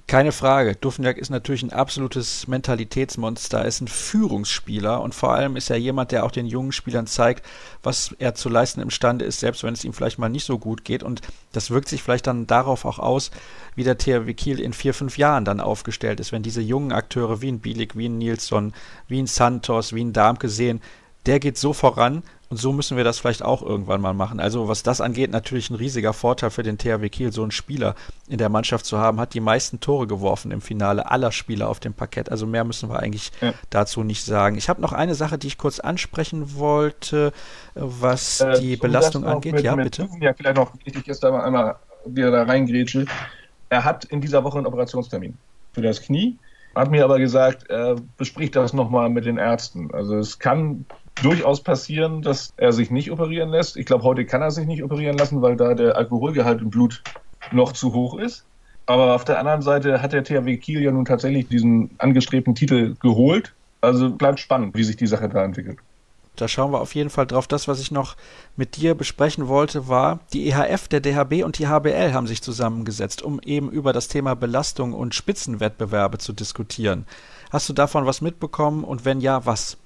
keine 0.07 0.33
Frage. 0.33 0.77
Dufniak 0.77 1.17
ist 1.17 1.31
natürlich 1.31 1.63
ein 1.63 1.73
absolutes 1.73 2.47
Mentalitätsmonster. 2.47 3.61
Er 3.61 3.65
ist 3.65 3.81
ein 3.81 3.89
Führungsspieler 3.89 5.01
und 5.01 5.15
vor 5.15 5.33
allem 5.33 5.57
ist 5.57 5.71
er 5.71 5.77
jemand, 5.77 6.13
der 6.13 6.25
auch 6.25 6.31
den 6.31 6.47
jungen 6.47 6.73
Spielern 6.73 7.07
zeigt, 7.07 7.45
was 7.83 8.15
er 8.19 8.35
zu 8.35 8.51
leisten 8.51 8.83
imstande 8.83 9.25
ist, 9.25 9.41
selbst 9.41 9.63
wenn 9.63 9.73
es 9.73 9.83
ihm 9.83 9.95
vielleicht 9.95 10.19
mal 10.19 10.29
nicht 10.29 10.45
so 10.45 10.59
gut 10.59 10.85
geht. 10.85 11.03
Und 11.03 11.23
das 11.53 11.71
wirkt 11.71 11.89
sich 11.89 12.03
vielleicht 12.03 12.27
dann 12.27 12.47
darauf 12.47 12.85
auch 12.85 12.99
aus, 12.99 13.31
wie 13.77 13.85
der 13.85 13.97
THW 13.97 14.35
Kiel 14.35 14.61
in 14.61 14.75
vier, 14.75 14.93
fünf 14.93 15.17
Jahren 15.17 15.47
dann 15.47 15.61
aufgestellt 15.61 16.21
ist, 16.21 16.33
wenn 16.33 16.43
diese 16.43 16.61
jungen 16.61 16.93
Akteure 16.93 17.41
wie 17.41 17.51
ein 17.51 17.61
Bielik, 17.61 17.97
wie 17.97 18.09
ein 18.09 18.19
Nilsson, 18.19 18.75
wie 19.09 19.21
ein 19.21 19.27
Santos, 19.27 19.95
wie 19.95 20.05
ein 20.05 20.13
Darmke 20.13 20.51
sehen, 20.51 20.83
der 21.25 21.41
geht 21.41 21.57
so 21.57 21.73
voran 21.73 22.23
und 22.51 22.59
so 22.59 22.73
müssen 22.73 22.97
wir 22.97 23.05
das 23.05 23.19
vielleicht 23.19 23.43
auch 23.43 23.63
irgendwann 23.63 24.01
mal 24.01 24.15
machen. 24.15 24.39
Also 24.41 24.69
was 24.69 24.83
das 24.83 25.01
angeht, 25.01 25.31
natürlich 25.31 25.71
ein 25.71 25.75
riesiger 25.77 26.13
Vorteil 26.13 26.51
für 26.51 26.63
den 26.63 26.79
THW 26.79 27.09
Kiel, 27.09 27.33
so 27.33 27.43
einen 27.43 27.51
Spieler 27.51 27.95
in 28.29 28.39
der 28.39 28.49
Mannschaft 28.49 28.85
zu 28.85 28.99
haben, 28.99 29.19
hat 29.19 29.35
die 29.35 29.41
meisten 29.41 29.81
Tore 29.81 30.07
geworfen 30.07 30.51
im 30.51 30.61
Finale 30.61 31.11
aller 31.11 31.33
Spieler 31.33 31.69
auf 31.69 31.81
dem 31.81 31.95
Parkett. 31.95 32.31
Also 32.31 32.47
mehr 32.47 32.65
müssen 32.65 32.91
wir 32.91 33.01
eigentlich 33.01 33.33
ja. 33.41 33.55
dazu 33.71 34.03
nicht 34.03 34.25
sagen. 34.25 34.57
Ich 34.57 34.69
habe 34.69 34.81
noch 34.81 34.93
eine 34.93 35.15
Sache, 35.15 35.39
die 35.39 35.47
ich 35.47 35.59
kurz 35.59 35.81
ansprechen 35.81 36.55
wollte, 36.57 37.33
was 37.75 38.41
äh, 38.41 38.61
die 38.61 38.77
Belastung 38.77 39.25
angeht. 39.25 39.55
Mit, 39.55 39.65
ja, 39.65 39.75
mit 39.75 39.85
bitte. 39.85 40.09
Ja, 40.21 40.35
vielleicht 40.35 40.57
noch 40.57 40.73
wichtig 40.85 41.09
ist, 41.09 41.25
da 41.25 41.39
einmal 41.41 41.77
wieder 42.05 42.31
da 42.31 42.43
reingrätsche. 42.43 43.07
Er 43.71 43.85
hat 43.85 44.05
in 44.05 44.21
dieser 44.21 44.45
Woche 44.45 44.59
einen 44.59 44.67
Operationstermin 44.67 45.37
für 45.73 45.83
das 45.83 46.03
Knie. 46.03 46.39
hat 46.75 46.91
mir 46.91 47.05
aber 47.05 47.19
gesagt, 47.19 47.71
er 47.71 47.97
bespricht 48.17 48.55
das 48.55 48.73
nochmal 48.73 49.09
mit 49.09 49.25
den 49.25 49.39
Ärzten. 49.39 49.93
Also 49.93 50.17
es 50.19 50.39
kann 50.39 50.85
durchaus 51.23 51.63
passieren, 51.63 52.23
dass 52.23 52.53
er 52.57 52.73
sich 52.73 52.91
nicht 52.91 53.11
operieren 53.11 53.51
lässt. 53.51 53.77
Ich 53.77 53.87
glaube, 53.87 54.05
heute 54.05 54.25
kann 54.25 54.43
er 54.43 54.51
sich 54.51 54.67
nicht 54.67 54.83
operieren 54.83 55.17
lassen, 55.17 55.43
weil 55.43 55.57
da 55.57 55.75
der 55.75 55.97
Alkoholgehalt 55.97 56.61
im 56.61 56.71
Blut 56.71 57.03
noch 57.53 57.73
zu 57.73 57.93
hoch 57.93 58.19
ist. 58.19 58.45
Aber 58.87 59.15
auf 59.15 59.25
der 59.25 59.39
anderen 59.39 59.63
Seite 59.63 60.03
hat 60.03 60.13
der 60.13 60.25
THW 60.25 60.57
Kiel 60.59 60.83
ja 60.83 60.91
nun 60.91 61.05
tatsächlich 61.05 61.49
diesen 61.49 61.91
angestrebten 61.99 62.55
Titel 62.55 62.97
geholt. 63.01 63.55
Also 63.81 64.11
bleibt 64.11 64.41
spannend, 64.41 64.77
wie 64.77 64.85
sich 64.85 64.97
die 64.97 65.07
Sache 65.07 65.29
da 65.29 65.45
entwickelt. 65.45 65.79
Da 66.37 66.49
schauen 66.49 66.73
wir 66.73 66.81
auf 66.81 66.95
jeden 66.95 67.11
Fall 67.11 67.27
drauf. 67.27 67.47
Das, 67.47 67.69
was 67.69 67.81
ich 67.81 67.93
noch 67.93 68.17
mit 68.57 68.77
dir 68.77 68.95
besprechen 68.95 69.47
wollte, 69.47 69.89
war, 69.89 70.19
die 70.33 70.49
EHF, 70.49 70.89
der 70.89 71.01
DHB 71.01 71.45
und 71.45 71.59
die 71.59 71.69
HBL 71.69 72.13
haben 72.13 72.27
sich 72.27 72.43
zusammengesetzt, 72.43 73.23
um 73.23 73.41
eben 73.41 73.71
über 73.71 73.93
das 73.93 74.09
Thema 74.09 74.35
Belastung 74.35 74.95
und 74.95 75.15
Spitzenwettbewerbe 75.15 76.19
zu 76.19 76.33
diskutieren. 76.33 77.07
Hast 77.51 77.69
du 77.69 77.73
davon 77.73 78.05
was 78.05 78.21
mitbekommen 78.21 78.83
und 78.83 79.05
wenn 79.05 79.21
ja, 79.21 79.47
was? 79.47 79.77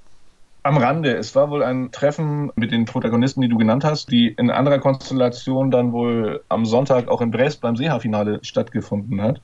Am 0.69 0.77
Rande. 0.77 1.17
Es 1.17 1.35
war 1.35 1.49
wohl 1.49 1.63
ein 1.63 1.93
Treffen 1.93 2.53
mit 2.55 2.73
den 2.73 2.85
Protagonisten, 2.85 3.41
die 3.41 3.49
du 3.49 3.57
genannt 3.57 3.85
hast, 3.85 4.11
die 4.11 4.29
in 4.29 4.51
anderer 4.51 4.79
Konstellation 4.79 5.71
dann 5.71 5.93
wohl 5.93 6.45
am 6.51 6.67
Sonntag 6.67 7.09
auch 7.09 7.23
in 7.23 7.31
Brest 7.31 7.63
beim 7.63 7.75
Seha-Finale 7.75 8.41
stattgefunden 8.43 9.23
hat. 9.23 9.41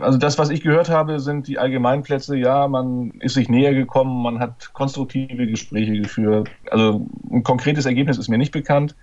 Also 0.00 0.16
das, 0.16 0.38
was 0.38 0.48
ich 0.48 0.62
gehört 0.62 0.88
habe, 0.88 1.20
sind 1.20 1.48
die 1.48 1.58
Allgemeinplätze. 1.58 2.38
Ja, 2.38 2.66
man 2.66 3.10
ist 3.20 3.34
sich 3.34 3.50
näher 3.50 3.74
gekommen, 3.74 4.22
man 4.22 4.38
hat 4.38 4.72
konstruktive 4.72 5.46
Gespräche 5.46 5.92
geführt. 5.92 6.48
Also 6.70 7.06
ein 7.30 7.42
konkretes 7.42 7.84
Ergebnis 7.84 8.16
ist 8.16 8.28
mir 8.28 8.38
nicht 8.38 8.52
bekannt. 8.52 8.96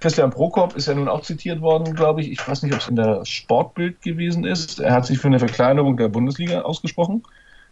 Christian 0.00 0.28
Prokop 0.28 0.76
ist 0.76 0.86
ja 0.86 0.94
nun 0.94 1.08
auch 1.08 1.22
zitiert 1.22 1.62
worden, 1.62 1.94
glaube 1.94 2.20
ich. 2.20 2.30
Ich 2.30 2.46
weiß 2.46 2.62
nicht, 2.62 2.74
ob 2.74 2.80
es 2.80 2.88
in 2.88 2.96
der 2.96 3.24
Sportbild 3.24 4.02
gewesen 4.02 4.44
ist. 4.44 4.80
Er 4.80 4.92
hat 4.92 5.06
sich 5.06 5.18
für 5.18 5.28
eine 5.28 5.38
Verkleinerung 5.38 5.96
der 5.96 6.08
Bundesliga 6.08 6.60
ausgesprochen 6.60 7.22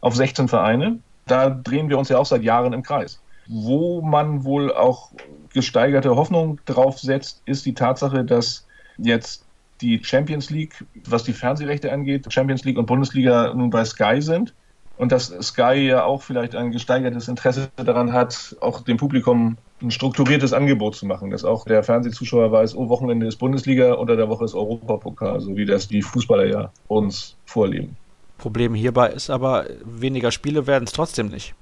auf 0.00 0.16
16 0.16 0.48
Vereine 0.48 0.98
da 1.26 1.50
drehen 1.50 1.88
wir 1.88 1.98
uns 1.98 2.08
ja 2.08 2.18
auch 2.18 2.26
seit 2.26 2.42
Jahren 2.42 2.72
im 2.72 2.82
Kreis. 2.82 3.20
Wo 3.46 4.00
man 4.02 4.44
wohl 4.44 4.72
auch 4.72 5.10
gesteigerte 5.52 6.16
Hoffnung 6.16 6.60
drauf 6.64 6.98
setzt, 6.98 7.42
ist 7.44 7.66
die 7.66 7.74
Tatsache, 7.74 8.24
dass 8.24 8.66
jetzt 8.98 9.44
die 9.80 10.02
Champions 10.02 10.50
League, 10.50 10.84
was 11.06 11.24
die 11.24 11.32
Fernsehrechte 11.32 11.92
angeht, 11.92 12.32
Champions 12.32 12.64
League 12.64 12.78
und 12.78 12.86
Bundesliga 12.86 13.52
nun 13.52 13.70
bei 13.70 13.84
Sky 13.84 14.22
sind 14.22 14.54
und 14.96 15.10
dass 15.10 15.28
Sky 15.42 15.88
ja 15.88 16.04
auch 16.04 16.22
vielleicht 16.22 16.54
ein 16.54 16.70
gesteigertes 16.70 17.28
Interesse 17.28 17.68
daran 17.76 18.12
hat, 18.12 18.56
auch 18.60 18.82
dem 18.82 18.96
Publikum 18.96 19.56
ein 19.82 19.90
strukturiertes 19.90 20.52
Angebot 20.52 20.94
zu 20.94 21.06
machen, 21.06 21.30
dass 21.30 21.44
auch 21.44 21.64
der 21.64 21.82
Fernsehzuschauer 21.82 22.52
weiß, 22.52 22.76
oh, 22.76 22.88
Wochenende 22.88 23.26
ist 23.26 23.36
Bundesliga, 23.36 23.94
unter 23.94 24.16
der 24.16 24.28
Woche 24.28 24.44
ist 24.44 24.54
Europapokal, 24.54 25.40
so 25.40 25.56
wie 25.56 25.66
das 25.66 25.88
die 25.88 26.02
Fußballer 26.02 26.46
ja 26.46 26.70
uns 26.86 27.36
vorleben. 27.44 27.96
Problem 28.42 28.74
hierbei 28.74 29.10
ist 29.10 29.30
aber, 29.30 29.66
weniger 29.84 30.32
Spiele 30.32 30.66
werden 30.66 30.82
es 30.82 30.92
trotzdem 30.92 31.28
nicht. 31.28 31.54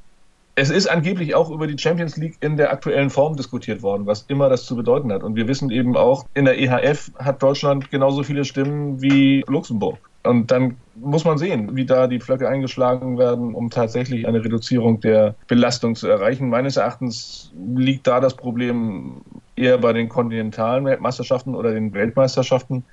Es 0.55 0.71
ist 0.71 0.87
angeblich 0.87 1.35
auch 1.35 1.51
über 1.51 1.67
die 1.67 1.77
Champions 1.77 2.17
League 2.17 2.39
in 2.41 2.57
der 2.57 2.73
aktuellen 2.73 3.11
Form 3.11 3.37
diskutiert 3.37 3.83
worden, 3.83 4.07
was 4.07 4.25
immer 4.29 4.49
das 4.49 4.65
zu 4.65 4.77
bedeuten 4.77 5.13
hat. 5.13 5.23
Und 5.23 5.37
wir 5.37 5.47
wissen 5.47 5.71
eben 5.71 5.95
auch, 5.95 6.25
in 6.33 6.47
der 6.47 6.59
EHF 6.59 7.13
hat 7.19 7.43
Deutschland 7.43 7.91
genauso 7.91 8.23
viele 8.23 8.47
Stimmen 8.47 9.03
wie 9.03 9.45
Luxemburg. 9.47 9.99
Und 10.23 10.51
dann 10.51 10.79
muss 10.95 11.27
man 11.27 11.37
sehen, 11.37 11.77
wie 11.77 11.85
da 11.85 12.07
die 12.07 12.19
Pflöcke 12.19 12.49
eingeschlagen 12.49 13.19
werden, 13.19 13.55
um 13.55 13.69
tatsächlich 13.69 14.27
eine 14.27 14.43
Reduzierung 14.43 15.01
der 15.01 15.35
Belastung 15.49 15.95
zu 15.97 16.09
erreichen. 16.09 16.49
Meines 16.49 16.79
Erachtens 16.79 17.53
liegt 17.77 18.07
da 18.07 18.21
das 18.21 18.35
Problem 18.35 19.21
eher 19.55 19.77
bei 19.77 19.93
den 19.93 20.09
kontinentalen 20.09 20.87
Weltmeisterschaften 20.87 21.55
oder 21.55 21.73
den 21.73 21.93
Weltmeisterschaften. 21.93 22.85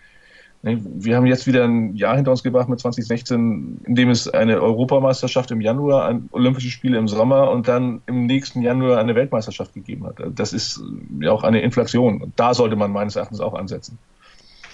Wir 0.64 1.16
haben 1.16 1.26
jetzt 1.28 1.46
wieder 1.46 1.64
ein 1.64 1.96
Jahr 1.96 2.16
hinter 2.16 2.32
uns 2.32 2.44
gebracht 2.44 2.68
mit 2.68 2.80
2016, 2.80 3.82
in 3.86 3.96
dem 3.96 4.10
es 4.10 4.28
eine 4.28 4.60
Europameisterschaft 4.60 5.52
im 5.52 5.62
Januar, 5.62 6.06
ein 6.06 6.30
Olympische 6.32 6.70
Spiele 6.70 6.98
im 6.98 7.08
Sommer 7.08 7.52
und 7.52 7.68
dann 7.68 8.02
im 8.08 8.26
nächsten 8.26 8.62
Januar 8.62 8.98
eine 8.98 9.16
Weltmeisterschaft 9.16 9.74
gegeben 9.74 10.06
hat. 10.06 10.16
Das 10.36 10.54
ist 10.54 10.82
ja 11.20 11.32
auch 11.32 11.44
eine 11.44 11.62
Inflation. 11.62 12.22
Und 12.22 12.34
da 12.38 12.54
sollte 12.54 12.76
man 12.76 12.92
meines 12.92 13.16
Erachtens 13.16 13.40
auch 13.40 13.54
ansetzen. 13.54 14.00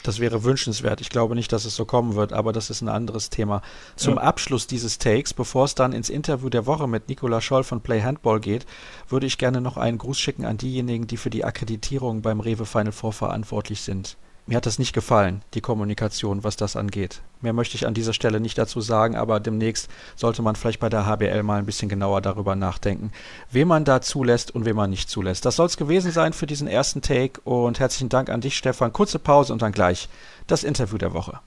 Das 0.04 0.20
wäre 0.20 0.44
wünschenswert. 0.44 1.00
Ich 1.00 1.10
glaube 1.10 1.34
nicht, 1.34 1.52
dass 1.54 1.64
es 1.64 1.76
so 1.76 1.86
kommen 1.86 2.16
wird, 2.16 2.34
aber 2.34 2.52
das 2.52 2.70
ist 2.70 2.82
ein 2.82 2.90
anderes 2.90 3.30
Thema. 3.30 3.62
Zum 3.96 4.16
ja. 4.16 4.22
Abschluss 4.22 4.68
dieses 4.68 4.98
Takes, 5.00 5.34
bevor 5.34 5.64
es 5.64 5.76
dann 5.76 5.94
ins 5.94 6.10
Interview 6.10 6.50
der 6.50 6.66
Woche 6.66 6.88
mit 6.88 7.08
Nicola 7.08 7.40
Scholl 7.40 7.64
von 7.64 7.80
Play 7.80 8.02
Handball 8.02 8.42
geht, 8.42 8.66
würde 9.08 9.26
ich 9.26 9.38
gerne 9.38 9.62
noch 9.62 9.78
einen 9.78 9.98
Gruß 9.98 10.20
schicken 10.20 10.46
an 10.46 10.58
diejenigen, 10.58 11.08
die 11.08 11.18
für 11.18 11.30
die 11.30 11.46
Akkreditierung 11.46 12.22
beim 12.22 12.42
Rewe 12.42 12.66
Final 12.66 12.92
Four 12.92 13.14
verantwortlich 13.14 13.82
sind. 13.82 14.18
Mir 14.46 14.58
hat 14.58 14.66
das 14.66 14.78
nicht 14.78 14.92
gefallen, 14.92 15.42
die 15.54 15.62
Kommunikation, 15.62 16.44
was 16.44 16.58
das 16.58 16.76
angeht. 16.76 17.22
Mehr 17.40 17.54
möchte 17.54 17.78
ich 17.78 17.88
an 17.88 17.94
dieser 17.94 18.12
Stelle 18.12 18.42
nicht 18.42 18.58
dazu 18.58 18.82
sagen, 18.82 19.16
aber 19.16 19.40
demnächst 19.40 19.90
sollte 20.18 20.42
man 20.42 20.58
vielleicht 20.58 20.82
bei 20.82 20.90
der 20.90 21.06
HBL 21.06 21.44
mal 21.44 21.60
ein 21.60 21.66
bisschen 21.66 21.88
genauer 21.88 22.20
darüber 22.20 22.54
nachdenken, 22.58 23.14
wen 23.52 23.70
man 23.70 23.86
da 23.86 24.02
zulässt 24.02 24.52
und 24.52 24.66
wen 24.66 24.76
man 24.76 24.90
nicht 24.90 25.10
zulässt. 25.10 25.46
Das 25.46 25.56
soll 25.56 25.68
es 25.68 25.78
gewesen 25.78 26.12
sein 26.12 26.34
für 26.34 26.46
diesen 26.46 26.68
ersten 26.68 27.02
Take 27.02 27.40
und 27.46 27.80
herzlichen 27.80 28.10
Dank 28.10 28.30
an 28.30 28.42
dich, 28.42 28.58
Stefan. 28.58 28.92
Kurze 28.92 29.18
Pause 29.18 29.54
und 29.54 29.62
dann 29.62 29.72
gleich 29.72 30.10
das 30.46 30.66
Interview 30.66 30.98
der 30.98 31.14
Woche. 31.14 31.40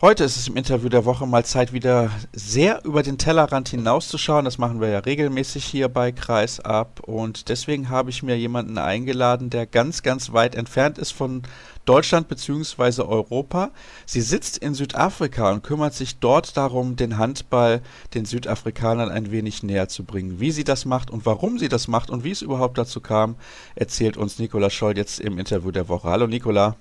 Heute 0.00 0.22
ist 0.22 0.36
es 0.36 0.46
im 0.46 0.56
Interview 0.56 0.88
der 0.88 1.04
Woche 1.04 1.26
mal 1.26 1.44
Zeit, 1.44 1.72
wieder 1.72 2.12
sehr 2.32 2.84
über 2.84 3.02
den 3.02 3.18
Tellerrand 3.18 3.68
hinauszuschauen. 3.68 4.44
Das 4.44 4.56
machen 4.56 4.80
wir 4.80 4.86
ja 4.90 5.00
regelmäßig 5.00 5.64
hier 5.64 5.88
bei 5.88 6.12
Kreisab. 6.12 7.00
Und 7.00 7.48
deswegen 7.48 7.88
habe 7.88 8.10
ich 8.10 8.22
mir 8.22 8.38
jemanden 8.38 8.78
eingeladen, 8.78 9.50
der 9.50 9.66
ganz, 9.66 10.04
ganz 10.04 10.32
weit 10.32 10.54
entfernt 10.54 10.98
ist 10.98 11.10
von 11.10 11.42
Deutschland 11.84 12.28
bzw. 12.28 13.02
Europa. 13.02 13.70
Sie 14.06 14.20
sitzt 14.20 14.58
in 14.58 14.74
Südafrika 14.74 15.50
und 15.50 15.64
kümmert 15.64 15.94
sich 15.94 16.20
dort 16.20 16.56
darum, 16.56 16.94
den 16.94 17.18
Handball 17.18 17.80
den 18.14 18.24
Südafrikanern 18.24 19.10
ein 19.10 19.32
wenig 19.32 19.64
näher 19.64 19.88
zu 19.88 20.04
bringen. 20.04 20.38
Wie 20.38 20.52
sie 20.52 20.62
das 20.62 20.84
macht 20.84 21.10
und 21.10 21.26
warum 21.26 21.58
sie 21.58 21.68
das 21.68 21.88
macht 21.88 22.10
und 22.10 22.22
wie 22.22 22.30
es 22.30 22.40
überhaupt 22.42 22.78
dazu 22.78 23.00
kam, 23.00 23.34
erzählt 23.74 24.16
uns 24.16 24.38
Nicola 24.38 24.70
Scholl 24.70 24.96
jetzt 24.96 25.18
im 25.18 25.40
Interview 25.40 25.72
der 25.72 25.88
Woche. 25.88 26.08
Hallo 26.08 26.28
Nicola. 26.28 26.76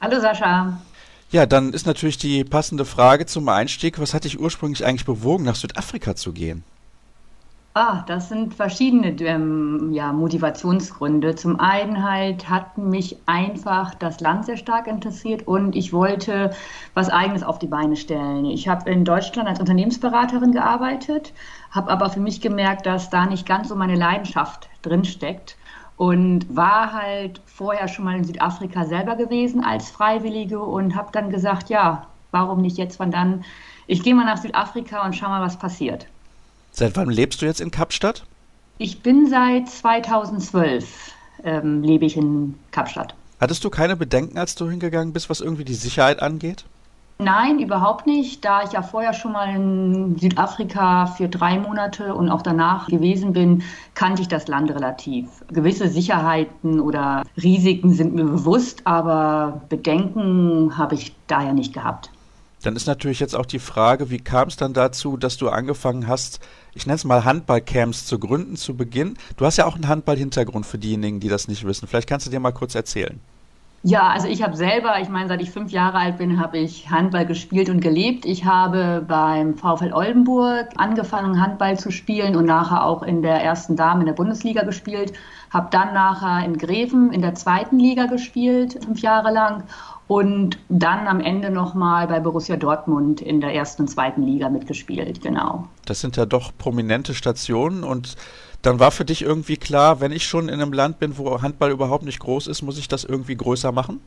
Hallo 0.00 0.18
Sascha. 0.18 0.78
Ja, 1.30 1.44
dann 1.44 1.72
ist 1.72 1.86
natürlich 1.86 2.18
die 2.18 2.44
passende 2.44 2.84
Frage 2.84 3.26
zum 3.26 3.48
Einstieg, 3.48 3.98
was 3.98 4.14
hat 4.14 4.24
dich 4.24 4.38
ursprünglich 4.38 4.84
eigentlich 4.84 5.04
bewogen, 5.04 5.44
nach 5.44 5.56
Südafrika 5.56 6.14
zu 6.14 6.32
gehen? 6.32 6.62
Ah, 7.78 8.04
das 8.06 8.30
sind 8.30 8.54
verschiedene 8.54 9.08
ähm, 9.20 9.92
ja, 9.92 10.10
Motivationsgründe. 10.10 11.34
Zum 11.34 11.60
einen 11.60 12.02
halt 12.02 12.48
hat 12.48 12.78
mich 12.78 13.18
einfach 13.26 13.94
das 13.94 14.20
Land 14.20 14.46
sehr 14.46 14.56
stark 14.56 14.86
interessiert 14.86 15.46
und 15.46 15.76
ich 15.76 15.92
wollte 15.92 16.52
was 16.94 17.10
Eigenes 17.10 17.42
auf 17.42 17.58
die 17.58 17.66
Beine 17.66 17.96
stellen. 17.96 18.46
Ich 18.46 18.66
habe 18.66 18.88
in 18.88 19.04
Deutschland 19.04 19.46
als 19.46 19.60
Unternehmensberaterin 19.60 20.52
gearbeitet, 20.52 21.34
habe 21.70 21.90
aber 21.90 22.08
für 22.08 22.20
mich 22.20 22.40
gemerkt, 22.40 22.86
dass 22.86 23.10
da 23.10 23.26
nicht 23.26 23.44
ganz 23.44 23.68
so 23.68 23.74
meine 23.74 23.96
Leidenschaft 23.96 24.70
drinsteckt 24.80 25.56
und 25.96 26.54
war 26.54 26.92
halt 26.92 27.40
vorher 27.46 27.88
schon 27.88 28.04
mal 28.04 28.16
in 28.16 28.24
Südafrika 28.24 28.84
selber 28.84 29.16
gewesen 29.16 29.64
als 29.64 29.90
Freiwillige 29.90 30.60
und 30.60 30.94
habe 30.94 31.08
dann 31.12 31.30
gesagt, 31.30 31.70
ja, 31.70 32.06
warum 32.30 32.60
nicht 32.60 32.76
jetzt, 32.76 32.98
wann 32.98 33.10
dann? 33.10 33.44
Ich 33.86 34.02
gehe 34.02 34.14
mal 34.14 34.24
nach 34.24 34.38
Südafrika 34.38 35.04
und 35.04 35.14
schau 35.14 35.28
mal, 35.28 35.42
was 35.42 35.58
passiert. 35.58 36.06
Seit 36.72 36.96
wann 36.96 37.08
lebst 37.08 37.40
du 37.40 37.46
jetzt 37.46 37.60
in 37.60 37.70
Kapstadt? 37.70 38.24
Ich 38.78 39.00
bin 39.02 39.28
seit 39.28 39.68
2012 39.68 41.14
ähm, 41.44 41.82
lebe 41.82 42.04
ich 42.04 42.16
in 42.16 42.54
Kapstadt. 42.70 43.14
Hattest 43.40 43.64
du 43.64 43.70
keine 43.70 43.96
Bedenken, 43.96 44.38
als 44.38 44.54
du 44.54 44.68
hingegangen 44.68 45.12
bist, 45.12 45.30
was 45.30 45.40
irgendwie 45.40 45.64
die 45.64 45.74
Sicherheit 45.74 46.20
angeht? 46.22 46.64
Nein, 47.18 47.60
überhaupt 47.60 48.06
nicht. 48.06 48.44
Da 48.44 48.62
ich 48.62 48.72
ja 48.72 48.82
vorher 48.82 49.14
schon 49.14 49.32
mal 49.32 49.54
in 49.54 50.18
Südafrika 50.18 51.06
für 51.06 51.28
drei 51.28 51.58
Monate 51.58 52.14
und 52.14 52.28
auch 52.28 52.42
danach 52.42 52.88
gewesen 52.88 53.32
bin, 53.32 53.62
kannte 53.94 54.20
ich 54.20 54.28
das 54.28 54.48
Land 54.48 54.70
relativ. 54.70 55.26
Gewisse 55.48 55.88
Sicherheiten 55.88 56.78
oder 56.78 57.22
Risiken 57.42 57.94
sind 57.94 58.14
mir 58.14 58.24
bewusst, 58.24 58.82
aber 58.84 59.62
Bedenken 59.70 60.76
habe 60.76 60.94
ich 60.94 61.16
daher 61.26 61.54
nicht 61.54 61.72
gehabt. 61.72 62.10
Dann 62.62 62.76
ist 62.76 62.86
natürlich 62.86 63.20
jetzt 63.20 63.36
auch 63.36 63.46
die 63.46 63.60
Frage, 63.60 64.10
wie 64.10 64.18
kam 64.18 64.48
es 64.48 64.56
dann 64.56 64.74
dazu, 64.74 65.16
dass 65.16 65.38
du 65.38 65.48
angefangen 65.48 66.08
hast, 66.08 66.40
ich 66.74 66.84
nenne 66.84 66.96
es 66.96 67.04
mal 67.04 67.24
Handballcamps 67.24 68.06
zu 68.06 68.18
gründen 68.18 68.56
zu 68.56 68.76
Beginn? 68.76 69.16
Du 69.38 69.46
hast 69.46 69.56
ja 69.56 69.66
auch 69.66 69.76
einen 69.76 69.88
Handball-Hintergrund 69.88 70.66
für 70.66 70.76
diejenigen, 70.76 71.20
die 71.20 71.28
das 71.28 71.48
nicht 71.48 71.64
wissen. 71.64 71.86
Vielleicht 71.86 72.08
kannst 72.08 72.26
du 72.26 72.30
dir 72.30 72.40
mal 72.40 72.52
kurz 72.52 72.74
erzählen. 72.74 73.20
Ja, 73.86 74.08
also 74.08 74.26
ich 74.26 74.42
habe 74.42 74.56
selber, 74.56 75.00
ich 75.00 75.08
meine, 75.08 75.28
seit 75.28 75.40
ich 75.40 75.52
fünf 75.52 75.70
Jahre 75.70 75.98
alt 75.98 76.18
bin, 76.18 76.40
habe 76.40 76.58
ich 76.58 76.90
Handball 76.90 77.24
gespielt 77.24 77.70
und 77.70 77.80
gelebt. 77.80 78.24
Ich 78.24 78.44
habe 78.44 79.04
beim 79.06 79.54
VfL 79.56 79.92
Oldenburg 79.92 80.70
angefangen, 80.74 81.40
Handball 81.40 81.78
zu 81.78 81.92
spielen 81.92 82.34
und 82.34 82.46
nachher 82.46 82.84
auch 82.84 83.04
in 83.04 83.22
der 83.22 83.44
ersten 83.44 83.76
Dame 83.76 84.00
in 84.00 84.06
der 84.06 84.14
Bundesliga 84.14 84.64
gespielt. 84.64 85.12
Habe 85.52 85.68
dann 85.70 85.94
nachher 85.94 86.44
in 86.44 86.58
Greven 86.58 87.12
in 87.12 87.22
der 87.22 87.36
zweiten 87.36 87.78
Liga 87.78 88.06
gespielt, 88.06 88.76
fünf 88.84 89.02
Jahre 89.02 89.32
lang. 89.32 89.62
Und 90.08 90.58
dann 90.68 91.06
am 91.06 91.20
Ende 91.20 91.50
nochmal 91.50 92.08
bei 92.08 92.18
Borussia 92.18 92.56
Dortmund 92.56 93.20
in 93.20 93.40
der 93.40 93.54
ersten 93.54 93.82
und 93.82 93.88
zweiten 93.88 94.24
Liga 94.24 94.48
mitgespielt, 94.48 95.20
genau. 95.20 95.68
Das 95.84 96.00
sind 96.00 96.16
ja 96.16 96.26
doch 96.26 96.50
prominente 96.58 97.14
Stationen 97.14 97.84
und 97.84 98.16
dann 98.62 98.80
war 98.80 98.90
für 98.90 99.04
dich 99.04 99.22
irgendwie 99.22 99.56
klar, 99.56 100.00
wenn 100.00 100.12
ich 100.12 100.26
schon 100.26 100.48
in 100.48 100.60
einem 100.60 100.72
Land 100.72 100.98
bin, 100.98 101.18
wo 101.18 101.40
Handball 101.42 101.70
überhaupt 101.70 102.04
nicht 102.04 102.18
groß 102.18 102.46
ist, 102.46 102.62
muss 102.62 102.78
ich 102.78 102.88
das 102.88 103.04
irgendwie 103.04 103.36
größer 103.36 103.72
machen? 103.72 104.00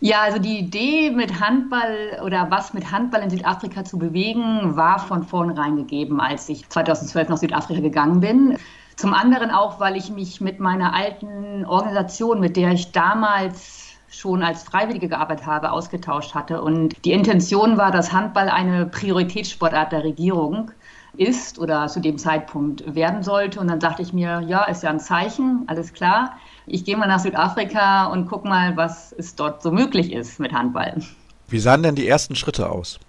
Ja, 0.00 0.20
also 0.22 0.38
die 0.38 0.58
Idee 0.58 1.10
mit 1.10 1.40
Handball 1.40 2.20
oder 2.24 2.48
was 2.50 2.72
mit 2.72 2.92
Handball 2.92 3.22
in 3.22 3.30
Südafrika 3.30 3.84
zu 3.84 3.98
bewegen, 3.98 4.76
war 4.76 5.00
von 5.00 5.24
vornherein 5.24 5.76
gegeben, 5.76 6.20
als 6.20 6.48
ich 6.48 6.68
2012 6.68 7.28
nach 7.28 7.38
Südafrika 7.38 7.80
gegangen 7.80 8.20
bin. 8.20 8.56
Zum 8.94 9.12
anderen 9.12 9.50
auch, 9.50 9.80
weil 9.80 9.96
ich 9.96 10.10
mich 10.10 10.40
mit 10.40 10.60
meiner 10.60 10.94
alten 10.94 11.64
Organisation, 11.64 12.38
mit 12.38 12.56
der 12.56 12.72
ich 12.72 12.92
damals 12.92 13.88
schon 14.08 14.42
als 14.42 14.62
Freiwillige 14.62 15.08
gearbeitet 15.08 15.46
habe, 15.46 15.72
ausgetauscht 15.72 16.34
hatte. 16.34 16.62
Und 16.62 17.04
die 17.04 17.12
Intention 17.12 17.76
war, 17.76 17.90
dass 17.90 18.12
Handball 18.12 18.48
eine 18.48 18.86
Prioritätssportart 18.86 19.92
der 19.92 20.04
Regierung 20.04 20.70
ist 21.16 21.58
oder 21.58 21.88
zu 21.88 22.00
dem 22.00 22.18
Zeitpunkt 22.18 22.94
werden 22.94 23.22
sollte. 23.22 23.60
Und 23.60 23.68
dann 23.68 23.80
dachte 23.80 24.02
ich 24.02 24.12
mir, 24.12 24.40
ja, 24.46 24.64
ist 24.64 24.82
ja 24.82 24.90
ein 24.90 25.00
Zeichen, 25.00 25.64
alles 25.66 25.92
klar. 25.92 26.36
Ich 26.66 26.84
gehe 26.84 26.96
mal 26.96 27.08
nach 27.08 27.20
Südafrika 27.20 28.06
und 28.06 28.28
guck 28.28 28.44
mal, 28.44 28.76
was 28.76 29.12
es 29.12 29.34
dort 29.34 29.62
so 29.62 29.70
möglich 29.70 30.12
ist 30.12 30.38
mit 30.38 30.52
Handball. 30.52 31.02
Wie 31.48 31.58
sahen 31.58 31.82
denn 31.82 31.94
die 31.94 32.06
ersten 32.06 32.36
Schritte 32.36 32.70
aus? 32.70 33.00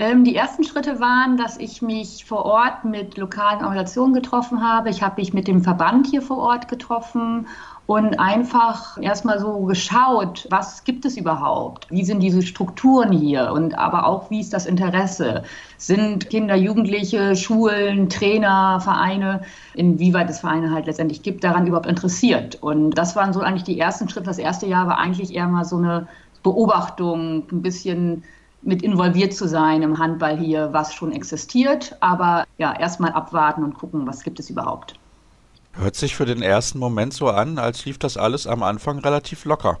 Ähm, 0.00 0.24
die 0.24 0.34
ersten 0.34 0.64
Schritte 0.64 0.98
waren, 0.98 1.36
dass 1.36 1.58
ich 1.58 1.82
mich 1.82 2.24
vor 2.24 2.46
Ort 2.46 2.86
mit 2.86 3.18
lokalen 3.18 3.62
Organisationen 3.62 4.14
getroffen 4.14 4.66
habe. 4.66 4.88
Ich 4.88 5.02
habe 5.02 5.20
mich 5.20 5.34
mit 5.34 5.46
dem 5.46 5.62
Verband 5.62 6.06
hier 6.06 6.22
vor 6.22 6.38
Ort 6.38 6.68
getroffen 6.68 7.46
und 7.84 8.18
einfach 8.18 8.96
erstmal 9.02 9.38
so 9.38 9.60
geschaut, 9.64 10.46
was 10.48 10.84
gibt 10.84 11.04
es 11.04 11.18
überhaupt? 11.18 11.86
Wie 11.90 12.02
sind 12.02 12.20
diese 12.20 12.40
Strukturen 12.40 13.12
hier? 13.12 13.52
Und 13.52 13.76
aber 13.76 14.06
auch, 14.06 14.30
wie 14.30 14.40
ist 14.40 14.54
das 14.54 14.64
Interesse? 14.64 15.42
Sind 15.76 16.30
Kinder, 16.30 16.54
Jugendliche, 16.54 17.36
Schulen, 17.36 18.08
Trainer, 18.08 18.80
Vereine, 18.80 19.42
inwieweit 19.74 20.30
es 20.30 20.40
Vereine 20.40 20.70
halt 20.70 20.86
letztendlich 20.86 21.22
gibt, 21.22 21.44
daran 21.44 21.66
überhaupt 21.66 21.86
interessiert? 21.86 22.56
Und 22.62 22.92
das 22.92 23.16
waren 23.16 23.34
so 23.34 23.40
eigentlich 23.40 23.64
die 23.64 23.78
ersten 23.78 24.08
Schritte. 24.08 24.24
Das 24.24 24.38
erste 24.38 24.66
Jahr 24.66 24.86
war 24.86 24.96
eigentlich 24.96 25.34
eher 25.34 25.46
mal 25.46 25.66
so 25.66 25.76
eine 25.76 26.08
Beobachtung, 26.42 27.44
ein 27.52 27.60
bisschen 27.60 28.24
mit 28.62 28.82
involviert 28.82 29.32
zu 29.34 29.48
sein 29.48 29.82
im 29.82 29.98
Handball 29.98 30.36
hier, 30.36 30.72
was 30.72 30.94
schon 30.94 31.12
existiert. 31.12 31.96
Aber 32.00 32.44
ja, 32.58 32.78
erstmal 32.78 33.12
abwarten 33.12 33.64
und 33.64 33.74
gucken, 33.74 34.06
was 34.06 34.22
gibt 34.22 34.38
es 34.40 34.50
überhaupt. 34.50 34.94
Hört 35.72 35.96
sich 35.96 36.16
für 36.16 36.26
den 36.26 36.42
ersten 36.42 36.78
Moment 36.78 37.14
so 37.14 37.28
an, 37.28 37.58
als 37.58 37.84
lief 37.84 37.98
das 37.98 38.16
alles 38.16 38.46
am 38.46 38.62
Anfang 38.62 38.98
relativ 38.98 39.44
locker. 39.44 39.78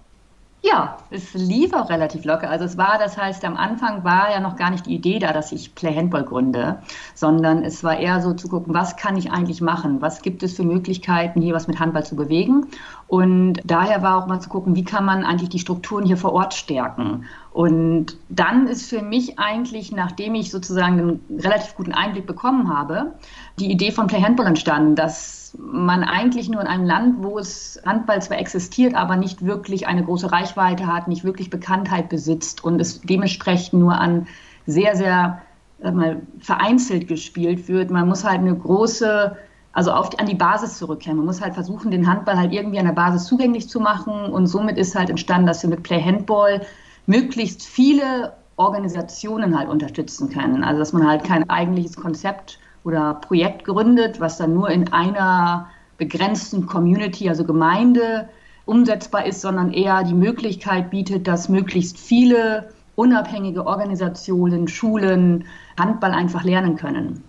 Ja, 0.62 0.98
es 1.10 1.32
lief 1.32 1.72
auch 1.72 1.88
relativ 1.88 2.24
locker. 2.26 2.50
Also 2.50 2.66
es 2.66 2.76
war, 2.76 2.98
das 2.98 3.16
heißt, 3.16 3.46
am 3.46 3.56
Anfang 3.56 4.04
war 4.04 4.30
ja 4.30 4.40
noch 4.40 4.56
gar 4.56 4.70
nicht 4.70 4.84
die 4.84 4.94
Idee 4.94 5.18
da, 5.18 5.32
dass 5.32 5.52
ich 5.52 5.74
Play 5.74 5.96
Handball 5.96 6.22
gründe, 6.22 6.82
sondern 7.14 7.64
es 7.64 7.82
war 7.82 7.98
eher 7.98 8.20
so 8.20 8.34
zu 8.34 8.48
gucken, 8.48 8.74
was 8.74 8.96
kann 8.96 9.16
ich 9.16 9.32
eigentlich 9.32 9.62
machen? 9.62 10.02
Was 10.02 10.20
gibt 10.20 10.42
es 10.42 10.52
für 10.52 10.62
Möglichkeiten, 10.62 11.40
hier 11.40 11.54
was 11.54 11.66
mit 11.66 11.80
Handball 11.80 12.04
zu 12.04 12.14
bewegen? 12.14 12.66
Und 13.08 13.60
daher 13.64 14.02
war 14.02 14.22
auch 14.22 14.26
mal 14.26 14.40
zu 14.40 14.50
gucken, 14.50 14.76
wie 14.76 14.84
kann 14.84 15.06
man 15.06 15.24
eigentlich 15.24 15.48
die 15.48 15.58
Strukturen 15.58 16.04
hier 16.04 16.18
vor 16.18 16.34
Ort 16.34 16.52
stärken? 16.52 17.24
Und 17.52 18.18
dann 18.28 18.66
ist 18.66 18.88
für 18.90 19.00
mich 19.00 19.38
eigentlich, 19.38 19.92
nachdem 19.92 20.34
ich 20.34 20.50
sozusagen 20.50 20.98
einen 20.98 21.40
relativ 21.40 21.74
guten 21.74 21.92
Einblick 21.92 22.26
bekommen 22.26 22.72
habe, 22.72 23.14
die 23.58 23.72
Idee 23.72 23.92
von 23.92 24.08
Play 24.08 24.22
Handball 24.22 24.46
entstanden, 24.46 24.94
dass 24.94 25.39
man 25.58 26.04
eigentlich 26.04 26.48
nur 26.48 26.60
in 26.60 26.66
einem 26.66 26.84
Land, 26.84 27.22
wo 27.22 27.38
es 27.38 27.80
Handball 27.84 28.20
zwar 28.22 28.38
existiert, 28.38 28.94
aber 28.94 29.16
nicht 29.16 29.44
wirklich 29.44 29.86
eine 29.86 30.04
große 30.04 30.30
Reichweite 30.30 30.86
hat, 30.86 31.08
nicht 31.08 31.24
wirklich 31.24 31.50
Bekanntheit 31.50 32.08
besitzt 32.08 32.64
und 32.64 32.80
es 32.80 33.00
dementsprechend 33.00 33.80
nur 33.80 33.98
an 33.98 34.26
sehr, 34.66 34.96
sehr 34.96 35.42
mal, 35.82 36.22
vereinzelt 36.40 37.08
gespielt 37.08 37.68
wird. 37.68 37.90
Man 37.90 38.08
muss 38.08 38.24
halt 38.24 38.40
eine 38.40 38.54
große 38.54 39.36
also 39.72 39.92
auf, 39.92 40.18
an 40.18 40.26
die 40.26 40.34
Basis 40.34 40.78
zurückkehren. 40.78 41.16
Man 41.16 41.26
muss 41.26 41.40
halt 41.40 41.54
versuchen, 41.54 41.90
den 41.90 42.06
Handball 42.06 42.36
halt 42.36 42.52
irgendwie 42.52 42.78
an 42.78 42.86
der 42.86 42.92
Basis 42.92 43.26
zugänglich 43.26 43.68
zu 43.68 43.80
machen. 43.80 44.32
Und 44.32 44.46
somit 44.46 44.76
ist 44.76 44.96
halt 44.96 45.10
entstanden, 45.10 45.46
dass 45.46 45.62
wir 45.62 45.70
mit 45.70 45.82
Play 45.82 46.02
Handball 46.02 46.62
möglichst 47.06 47.62
viele 47.62 48.32
Organisationen 48.56 49.56
halt 49.58 49.68
unterstützen 49.68 50.28
können. 50.30 50.64
Also 50.64 50.80
dass 50.80 50.92
man 50.92 51.06
halt 51.06 51.24
kein 51.24 51.48
eigentliches 51.48 51.96
Konzept 51.96 52.58
oder 52.84 53.14
Projekt 53.14 53.64
gründet, 53.64 54.20
was 54.20 54.38
dann 54.38 54.54
nur 54.54 54.70
in 54.70 54.92
einer 54.92 55.68
begrenzten 55.98 56.66
Community, 56.66 57.28
also 57.28 57.44
Gemeinde, 57.44 58.28
umsetzbar 58.64 59.26
ist, 59.26 59.40
sondern 59.40 59.72
eher 59.72 60.04
die 60.04 60.14
Möglichkeit 60.14 60.90
bietet, 60.90 61.26
dass 61.26 61.48
möglichst 61.48 61.98
viele 61.98 62.70
unabhängige 62.94 63.66
Organisationen, 63.66 64.68
Schulen 64.68 65.44
Handball 65.78 66.12
einfach 66.12 66.44
lernen 66.44 66.76
können. 66.76 67.22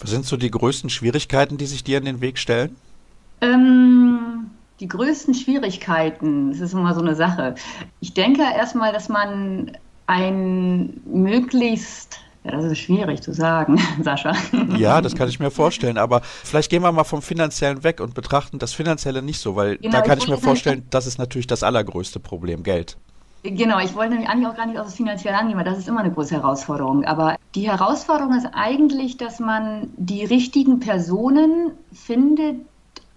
Was 0.00 0.10
sind 0.10 0.24
so 0.24 0.36
die 0.36 0.50
größten 0.50 0.90
Schwierigkeiten, 0.90 1.58
die 1.58 1.66
sich 1.66 1.84
dir 1.84 1.98
in 1.98 2.06
den 2.06 2.20
Weg 2.20 2.38
stellen? 2.38 2.76
Ähm, 3.42 4.50
die 4.80 4.88
größten 4.88 5.34
Schwierigkeiten, 5.34 6.52
das 6.52 6.60
ist 6.60 6.72
immer 6.72 6.94
so 6.94 7.00
eine 7.00 7.14
Sache. 7.14 7.54
Ich 8.00 8.14
denke 8.14 8.42
erstmal, 8.42 8.92
dass 8.92 9.08
man 9.08 9.72
ein 10.06 11.00
möglichst 11.04 12.20
ja, 12.44 12.50
das 12.52 12.64
ist 12.64 12.78
schwierig 12.78 13.22
zu 13.22 13.32
sagen, 13.32 13.80
Sascha. 14.02 14.34
Ja, 14.76 15.00
das 15.00 15.14
kann 15.14 15.28
ich 15.28 15.40
mir 15.40 15.50
vorstellen. 15.50 15.98
Aber 15.98 16.22
vielleicht 16.22 16.70
gehen 16.70 16.82
wir 16.82 16.92
mal 16.92 17.04
vom 17.04 17.22
Finanziellen 17.22 17.84
weg 17.84 18.00
und 18.00 18.14
betrachten 18.14 18.58
das 18.58 18.72
Finanzielle 18.72 19.22
nicht 19.22 19.40
so, 19.40 19.56
weil 19.56 19.76
genau, 19.76 19.92
da 19.92 20.00
kann 20.00 20.18
ich, 20.18 20.24
ich 20.24 20.30
mir 20.30 20.38
vorstellen, 20.38 20.86
das 20.90 21.06
ist 21.06 21.18
natürlich 21.18 21.46
das 21.46 21.62
allergrößte 21.62 22.20
Problem, 22.20 22.62
Geld. 22.62 22.96
Genau, 23.42 23.78
ich 23.78 23.94
wollte 23.94 24.10
nämlich 24.12 24.28
eigentlich 24.28 24.48
auch 24.48 24.56
gar 24.56 24.66
nicht 24.66 24.78
aus 24.78 24.86
das 24.86 24.96
Finanzielle 24.96 25.38
angehen, 25.38 25.56
weil 25.56 25.64
das 25.64 25.78
ist 25.78 25.88
immer 25.88 26.00
eine 26.00 26.10
große 26.10 26.34
Herausforderung. 26.34 27.04
Aber 27.04 27.36
die 27.54 27.70
Herausforderung 27.70 28.34
ist 28.34 28.46
eigentlich, 28.52 29.16
dass 29.16 29.40
man 29.40 29.88
die 29.96 30.24
richtigen 30.24 30.78
Personen 30.80 31.72
findet, 31.92 32.56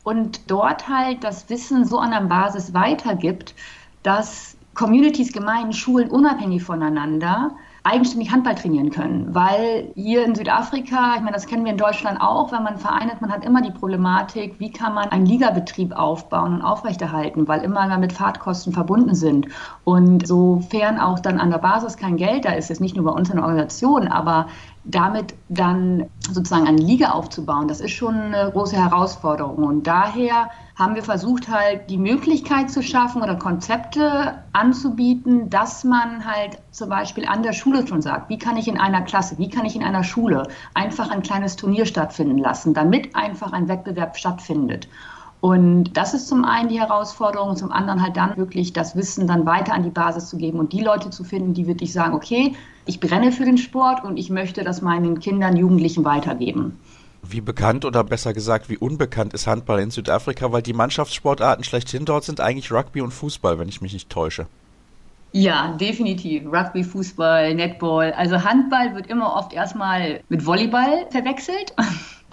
und 0.03 0.51
dort 0.51 0.87
halt 0.87 1.23
das 1.23 1.49
Wissen 1.49 1.85
so 1.85 1.97
an 1.97 2.11
der 2.11 2.21
Basis 2.21 2.73
weitergibt, 2.73 3.55
dass 4.03 4.55
Communities, 4.75 5.31
Gemeinden, 5.31 5.73
Schulen 5.73 6.09
unabhängig 6.09 6.63
voneinander 6.63 7.51
eigenständig 7.85 8.31
Handball 8.31 8.55
trainieren 8.55 8.91
können. 8.91 9.35
Weil 9.35 9.91
hier 9.95 10.23
in 10.23 10.35
Südafrika, 10.35 11.15
ich 11.15 11.21
meine, 11.21 11.33
das 11.33 11.47
kennen 11.47 11.65
wir 11.65 11.71
in 11.71 11.77
Deutschland 11.77 12.21
auch, 12.21 12.51
wenn 12.53 12.63
man 12.63 12.77
vereinet, 12.77 13.19
man 13.19 13.31
hat 13.31 13.43
immer 13.43 13.61
die 13.61 13.71
Problematik, 13.71 14.55
wie 14.59 14.71
kann 14.71 14.93
man 14.93 15.09
einen 15.09 15.25
Ligabetrieb 15.25 15.93
aufbauen 15.93 16.55
und 16.55 16.61
aufrechterhalten, 16.61 17.47
weil 17.47 17.61
immer 17.61 17.97
mit 17.97 18.13
Fahrtkosten 18.13 18.71
verbunden 18.71 19.15
sind. 19.15 19.47
Und 19.83 20.25
sofern 20.25 20.97
auch 20.97 21.19
dann 21.19 21.39
an 21.39 21.51
der 21.51 21.57
Basis 21.57 21.97
kein 21.97 22.15
Geld 22.15 22.45
da 22.45 22.51
ist, 22.51 22.71
ist 22.71 22.79
nicht 22.79 22.95
nur 22.95 23.05
bei 23.05 23.11
uns 23.11 23.29
in 23.29 23.35
der 23.35 23.45
Organisation, 23.45 24.07
aber 24.07 24.47
damit 24.85 25.33
dann 25.49 26.05
sozusagen 26.31 26.67
eine 26.67 26.81
Liga 26.81 27.11
aufzubauen, 27.11 27.67
das 27.67 27.81
ist 27.81 27.91
schon 27.91 28.15
eine 28.15 28.49
große 28.51 28.77
Herausforderung. 28.77 29.57
Und 29.63 29.87
daher 29.87 30.49
haben 30.75 30.95
wir 30.95 31.03
versucht, 31.03 31.49
halt 31.49 31.89
die 31.89 31.97
Möglichkeit 31.97 32.71
zu 32.71 32.81
schaffen 32.81 33.21
oder 33.21 33.35
Konzepte 33.35 34.39
anzubieten, 34.53 35.49
dass 35.49 35.83
man 35.83 36.25
halt 36.25 36.57
zum 36.71 36.89
Beispiel 36.89 37.25
an 37.25 37.43
der 37.43 37.53
Schule 37.53 37.85
schon 37.85 38.01
sagt, 38.01 38.29
wie 38.29 38.39
kann 38.39 38.57
ich 38.57 38.67
in 38.67 38.79
einer 38.79 39.01
Klasse, 39.01 39.37
wie 39.37 39.49
kann 39.49 39.65
ich 39.65 39.75
in 39.75 39.83
einer 39.83 40.03
Schule 40.03 40.47
einfach 40.73 41.11
ein 41.11 41.21
kleines 41.21 41.55
Turnier 41.55 41.85
stattfinden 41.85 42.39
lassen, 42.39 42.73
damit 42.73 43.15
einfach 43.15 43.53
ein 43.53 43.67
Wettbewerb 43.67 44.17
stattfindet. 44.17 44.87
Und 45.41 45.97
das 45.97 46.13
ist 46.13 46.29
zum 46.29 46.45
einen 46.45 46.69
die 46.69 46.79
Herausforderung, 46.79 47.57
zum 47.57 47.71
anderen 47.71 48.01
halt 48.01 48.15
dann 48.15 48.37
wirklich 48.37 48.71
das 48.71 48.95
Wissen 48.95 49.27
dann 49.27 49.45
weiter 49.45 49.73
an 49.73 49.83
die 49.83 49.89
Basis 49.89 50.29
zu 50.29 50.37
geben 50.37 50.57
und 50.57 50.71
die 50.71 50.79
Leute 50.79 51.09
zu 51.09 51.25
finden, 51.25 51.53
die 51.53 51.67
wirklich 51.67 51.91
sagen, 51.91 52.13
okay, 52.13 52.55
ich 52.85 53.01
brenne 53.01 53.31
für 53.33 53.43
den 53.43 53.57
Sport 53.57 54.05
und 54.05 54.15
ich 54.15 54.29
möchte 54.29 54.63
das 54.63 54.81
meinen 54.81 55.19
Kindern, 55.19 55.57
Jugendlichen 55.57 56.05
weitergeben. 56.05 56.79
Wie 57.25 57.41
bekannt 57.41 57.85
oder 57.85 58.03
besser 58.03 58.33
gesagt, 58.33 58.69
wie 58.69 58.77
unbekannt 58.77 59.33
ist 59.33 59.47
Handball 59.47 59.79
in 59.79 59.91
Südafrika, 59.91 60.51
weil 60.51 60.61
die 60.61 60.73
Mannschaftssportarten 60.73 61.63
schlechthin 61.63 62.05
dort 62.05 62.25
sind 62.25 62.41
eigentlich 62.41 62.71
Rugby 62.71 63.01
und 63.01 63.11
Fußball, 63.11 63.57
wenn 63.59 63.69
ich 63.69 63.81
mich 63.81 63.93
nicht 63.93 64.09
täusche. 64.09 64.47
Ja, 65.31 65.75
definitiv. 65.79 66.45
Rugby, 66.45 66.83
Fußball, 66.83 67.55
Netball. 67.55 68.13
Also 68.13 68.43
Handball 68.43 68.93
wird 68.93 69.07
immer 69.07 69.35
oft 69.35 69.51
erstmal 69.51 70.21
mit 70.29 70.45
Volleyball 70.45 71.07
verwechselt. 71.09 71.73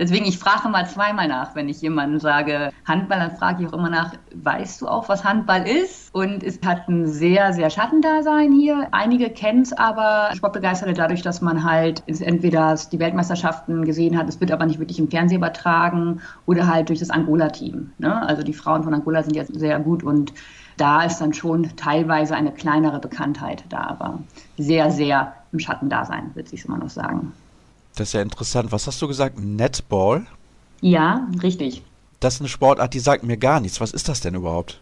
Deswegen, 0.00 0.24
ich 0.24 0.38
frage 0.38 0.66
mal 0.70 0.88
zweimal 0.88 1.28
nach, 1.28 1.54
wenn 1.54 1.68
ich 1.68 1.82
jemandem 1.82 2.20
sage 2.20 2.70
Handball, 2.86 3.18
dann 3.18 3.36
frage 3.36 3.62
ich 3.62 3.68
auch 3.68 3.74
immer 3.74 3.90
nach, 3.90 4.14
weißt 4.34 4.80
du 4.80 4.88
auch, 4.88 5.10
was 5.10 5.24
Handball 5.24 5.68
ist? 5.68 6.14
Und 6.14 6.42
es 6.42 6.58
hat 6.64 6.88
ein 6.88 7.06
sehr, 7.06 7.52
sehr 7.52 7.68
Schattendasein 7.68 8.50
hier. 8.50 8.88
Einige 8.92 9.28
kennen 9.28 9.60
es 9.60 9.74
aber, 9.74 10.30
Sportbegeisterte, 10.34 10.94
dadurch, 10.94 11.20
dass 11.20 11.42
man 11.42 11.64
halt 11.64 12.02
entweder 12.06 12.76
die 12.90 12.98
Weltmeisterschaften 12.98 13.84
gesehen 13.84 14.16
hat, 14.16 14.26
es 14.30 14.40
wird 14.40 14.52
aber 14.52 14.64
nicht 14.64 14.78
wirklich 14.78 14.98
im 14.98 15.10
Fernsehen 15.10 15.36
übertragen 15.36 16.22
oder 16.46 16.66
halt 16.66 16.88
durch 16.88 17.00
das 17.00 17.10
Angola-Team. 17.10 17.92
Ne? 17.98 18.26
Also 18.26 18.42
die 18.42 18.54
Frauen 18.54 18.82
von 18.82 18.94
Angola 18.94 19.22
sind 19.22 19.36
jetzt 19.36 19.54
sehr 19.54 19.78
gut 19.80 20.02
und 20.02 20.32
da 20.78 21.02
ist 21.02 21.18
dann 21.18 21.34
schon 21.34 21.76
teilweise 21.76 22.34
eine 22.34 22.52
kleinere 22.52 23.00
Bekanntheit 23.00 23.64
da, 23.68 23.82
aber 23.82 24.20
sehr, 24.56 24.90
sehr 24.90 25.34
im 25.52 25.58
Schattendasein, 25.58 26.34
würde 26.34 26.48
ich 26.52 26.64
immer 26.64 26.78
noch 26.78 26.88
sagen. 26.88 27.34
Das 27.96 28.08
ist 28.08 28.12
ja 28.14 28.22
interessant. 28.22 28.72
Was 28.72 28.86
hast 28.86 29.00
du 29.02 29.08
gesagt? 29.08 29.38
Netball? 29.38 30.26
Ja, 30.80 31.28
richtig. 31.42 31.82
Das 32.20 32.34
ist 32.34 32.40
eine 32.40 32.48
Sportart, 32.48 32.94
die 32.94 33.00
sagt 33.00 33.24
mir 33.24 33.36
gar 33.36 33.60
nichts. 33.60 33.80
Was 33.80 33.92
ist 33.92 34.08
das 34.08 34.20
denn 34.20 34.34
überhaupt? 34.34 34.80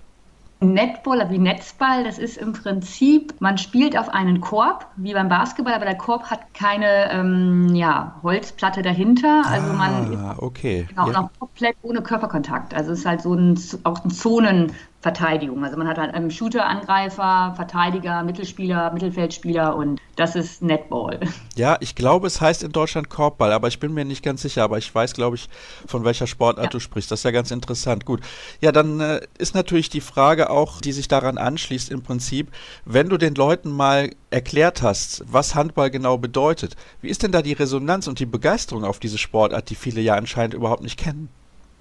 Netball, 0.60 1.30
wie 1.30 1.38
Netzball, 1.38 2.02
das 2.02 2.18
ist 2.18 2.36
im 2.36 2.52
Prinzip, 2.52 3.34
man 3.38 3.58
spielt 3.58 3.96
auf 3.96 4.08
einen 4.08 4.40
Korb, 4.40 4.86
wie 4.96 5.12
beim 5.12 5.28
Basketball, 5.28 5.72
aber 5.72 5.84
der 5.84 5.96
Korb 5.96 6.24
hat 6.24 6.52
keine 6.52 7.12
ähm, 7.12 7.76
ja, 7.76 8.16
Holzplatte 8.24 8.82
dahinter. 8.82 9.44
Also 9.46 9.72
man 9.72 10.16
ah, 10.16 10.34
okay. 10.38 10.86
Genau, 10.88 11.12
ja. 11.12 11.20
auch 11.20 11.30
komplett 11.38 11.76
ohne 11.82 12.02
Körperkontakt. 12.02 12.74
Also 12.74 12.90
es 12.90 13.00
ist 13.00 13.06
halt 13.06 13.22
so 13.22 13.34
ein, 13.34 13.56
auch 13.84 14.04
ein 14.04 14.10
Zonen, 14.10 14.72
Verteidigung. 15.00 15.64
Also 15.64 15.76
man 15.76 15.86
hat 15.86 15.96
halt 15.96 16.12
einen 16.12 16.30
Shooter, 16.30 16.66
Angreifer, 16.66 17.52
Verteidiger, 17.54 18.24
Mittelspieler, 18.24 18.92
Mittelfeldspieler 18.92 19.76
und 19.76 20.00
das 20.16 20.34
ist 20.34 20.62
Netball. 20.62 21.20
Ja, 21.54 21.76
ich 21.80 21.96
glaube, 21.96 22.28
es 22.28 22.40
heißt 22.40 22.62
in 22.62 22.70
Deutschland 22.70 23.10
Korbball, 23.10 23.50
aber 23.50 23.66
ich 23.66 23.80
bin 23.80 23.92
mir 23.92 24.04
nicht 24.04 24.22
ganz 24.22 24.42
sicher. 24.42 24.62
Aber 24.62 24.78
ich 24.78 24.94
weiß, 24.94 25.12
glaube 25.14 25.34
ich, 25.34 25.48
von 25.86 26.04
welcher 26.04 26.28
Sportart 26.28 26.66
ja. 26.66 26.70
du 26.70 26.78
sprichst. 26.78 27.10
Das 27.10 27.18
ist 27.20 27.24
ja 27.24 27.32
ganz 27.32 27.50
interessant. 27.50 28.04
Gut. 28.04 28.20
Ja, 28.60 28.70
dann 28.70 29.00
äh, 29.00 29.20
ist 29.38 29.56
natürlich 29.56 29.88
die 29.90 30.00
Frage 30.00 30.50
auch, 30.50 30.80
die 30.80 30.92
sich 30.92 31.08
daran 31.08 31.36
anschließt 31.36 31.90
im 31.90 32.02
Prinzip, 32.02 32.52
wenn 32.84 33.08
du 33.08 33.16
den 33.16 33.34
Leuten 33.34 33.72
mal 33.72 34.10
erklärt 34.30 34.82
hast, 34.82 35.24
was 35.26 35.56
Handball 35.56 35.90
genau 35.90 36.16
bedeutet, 36.16 36.76
wie 37.00 37.08
ist 37.08 37.24
denn 37.24 37.32
da 37.32 37.42
die 37.42 37.54
Resonanz 37.54 38.06
und 38.06 38.20
die 38.20 38.26
Begeisterung 38.26 38.84
auf 38.84 39.00
diese 39.00 39.18
Sportart, 39.18 39.68
die 39.68 39.74
viele 39.74 40.00
ja 40.00 40.14
anscheinend 40.14 40.54
überhaupt 40.54 40.84
nicht 40.84 40.96
kennen? 40.96 41.28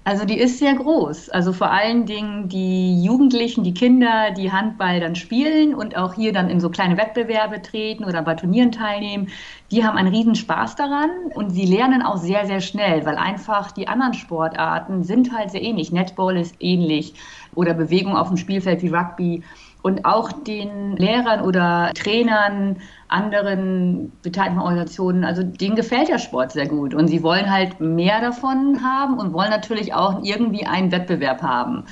Also 0.08 0.24
die 0.24 0.38
ist 0.38 0.58
sehr 0.58 0.74
groß. 0.74 1.28
Also 1.28 1.52
vor 1.52 1.70
allen 1.70 2.06
Dingen 2.06 2.48
die 2.48 3.04
Jugendlichen, 3.04 3.62
die 3.62 3.74
Kinder, 3.74 4.30
die 4.30 4.50
Handball 4.50 5.00
dann 5.00 5.16
spielen 5.16 5.74
und 5.74 5.98
auch 5.98 6.14
hier 6.14 6.32
dann 6.32 6.48
in 6.48 6.60
so 6.60 6.70
kleine 6.70 6.96
Wettbewerbe 6.96 7.60
treten 7.60 8.06
oder 8.06 8.22
bei 8.22 8.34
Turnieren 8.34 8.72
teilnehmen, 8.72 9.28
die 9.70 9.84
haben 9.84 9.98
einen 9.98 10.08
riesen 10.08 10.34
Spaß 10.34 10.76
daran 10.76 11.10
und 11.34 11.50
sie 11.50 11.66
lernen 11.66 12.00
auch 12.00 12.16
sehr, 12.16 12.46
sehr 12.46 12.62
schnell, 12.62 13.04
weil 13.04 13.18
einfach 13.18 13.70
die 13.70 13.86
anderen 13.86 14.14
Sportarten 14.14 15.04
sind 15.04 15.36
halt 15.36 15.50
sehr 15.50 15.60
ähnlich. 15.60 15.92
Netball 15.92 16.38
ist 16.38 16.56
ähnlich 16.58 17.12
oder 17.54 17.74
Bewegung 17.74 18.16
auf 18.16 18.28
dem 18.28 18.38
Spielfeld 18.38 18.80
wie 18.80 18.88
Rugby 18.88 19.42
und 19.82 20.04
auch 20.04 20.32
den 20.32 20.96
Lehrern 20.96 21.42
oder 21.42 21.92
Trainern, 21.94 22.76
anderen 23.08 24.12
beteiligten 24.22 24.60
Organisationen, 24.60 25.24
also 25.24 25.42
denen 25.42 25.76
gefällt 25.76 26.08
der 26.08 26.18
Sport 26.18 26.52
sehr 26.52 26.66
gut 26.66 26.94
und 26.94 27.08
sie 27.08 27.22
wollen 27.22 27.50
halt 27.50 27.80
mehr 27.80 28.20
davon 28.20 28.82
haben 28.82 29.18
und 29.18 29.32
wollen 29.32 29.50
natürlich 29.50 29.94
auch 29.94 30.22
irgendwie 30.22 30.66
einen 30.66 30.92
Wettbewerb 30.92 31.42
haben, 31.42 31.84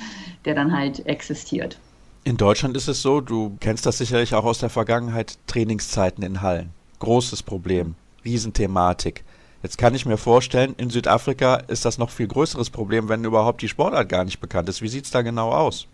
der 0.45 0.53
dann 0.55 0.77
halt 0.77 1.05
existiert. 1.05 1.79
In 2.23 2.37
Deutschland 2.37 2.75
ist 2.75 2.89
es 2.89 3.01
so, 3.01 3.21
du 3.21 3.55
kennst 3.61 3.85
das 3.85 3.97
sicherlich 3.97 4.35
auch 4.35 4.43
aus 4.43 4.59
der 4.59 4.69
Vergangenheit, 4.69 5.37
Trainingszeiten 5.47 6.23
in 6.23 6.41
Hallen. 6.41 6.71
Großes 6.99 7.41
Problem, 7.41 7.95
Riesenthematik. 8.25 9.23
Jetzt 9.63 9.77
kann 9.77 9.95
ich 9.95 10.05
mir 10.05 10.17
vorstellen, 10.17 10.75
in 10.77 10.89
Südafrika 10.89 11.55
ist 11.55 11.85
das 11.85 11.97
noch 11.97 12.09
viel 12.09 12.27
größeres 12.27 12.69
Problem, 12.69 13.09
wenn 13.09 13.23
überhaupt 13.23 13.61
die 13.61 13.69
Sportart 13.69 14.09
gar 14.09 14.23
nicht 14.23 14.39
bekannt 14.39 14.69
ist. 14.69 14.81
Wie 14.81 14.87
sieht 14.87 15.05
es 15.05 15.11
da 15.11 15.21
genau 15.21 15.51
aus? 15.51 15.87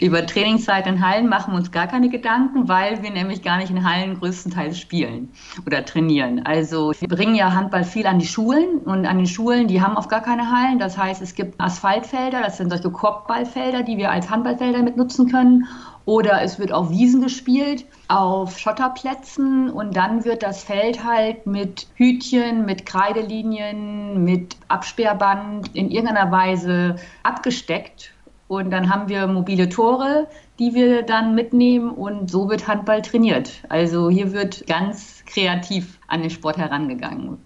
Über 0.00 0.26
Trainingszeit 0.26 0.86
in 0.86 1.06
Hallen 1.06 1.28
machen 1.28 1.52
wir 1.52 1.58
uns 1.58 1.70
gar 1.70 1.86
keine 1.86 2.08
Gedanken, 2.08 2.68
weil 2.68 3.02
wir 3.02 3.10
nämlich 3.10 3.42
gar 3.42 3.58
nicht 3.58 3.70
in 3.70 3.88
Hallen 3.88 4.18
größtenteils 4.18 4.78
spielen 4.78 5.30
oder 5.66 5.84
trainieren. 5.84 6.44
Also 6.44 6.92
wir 6.98 7.08
bringen 7.08 7.34
ja 7.34 7.52
Handball 7.52 7.84
viel 7.84 8.06
an 8.06 8.18
die 8.18 8.26
Schulen 8.26 8.78
und 8.78 9.06
an 9.06 9.18
den 9.18 9.26
Schulen, 9.26 9.68
die 9.68 9.82
haben 9.82 9.96
oft 9.96 10.08
gar 10.08 10.22
keine 10.22 10.50
Hallen. 10.50 10.78
Das 10.78 10.98
heißt, 10.98 11.22
es 11.22 11.34
gibt 11.34 11.60
Asphaltfelder, 11.60 12.42
das 12.42 12.56
sind 12.56 12.70
solche 12.70 12.90
Korbballfelder, 12.90 13.82
die 13.82 13.96
wir 13.96 14.10
als 14.10 14.30
Handballfelder 14.30 14.82
mit 14.82 14.96
nutzen 14.96 15.30
können. 15.30 15.66
Oder 16.04 16.42
es 16.42 16.58
wird 16.58 16.72
auf 16.72 16.90
Wiesen 16.90 17.22
gespielt, 17.22 17.84
auf 18.08 18.58
Schotterplätzen 18.58 19.70
und 19.70 19.96
dann 19.96 20.24
wird 20.24 20.42
das 20.42 20.64
Feld 20.64 21.04
halt 21.04 21.46
mit 21.46 21.86
Hütchen, 21.94 22.64
mit 22.64 22.86
Kreidelinien, 22.86 24.24
mit 24.24 24.56
Absperrband 24.66 25.76
in 25.76 25.90
irgendeiner 25.90 26.32
Weise 26.32 26.96
abgesteckt 27.22 28.12
und 28.58 28.70
dann 28.70 28.90
haben 28.90 29.08
wir 29.08 29.26
mobile 29.26 29.68
Tore, 29.68 30.28
die 30.58 30.74
wir 30.74 31.02
dann 31.02 31.34
mitnehmen 31.34 31.90
und 31.90 32.30
so 32.30 32.48
wird 32.48 32.68
Handball 32.68 33.02
trainiert. 33.02 33.50
Also 33.68 34.10
hier 34.10 34.32
wird 34.32 34.66
ganz 34.66 35.22
kreativ 35.26 35.98
an 36.08 36.20
den 36.20 36.30
Sport 36.30 36.58
herangegangen. 36.58 37.38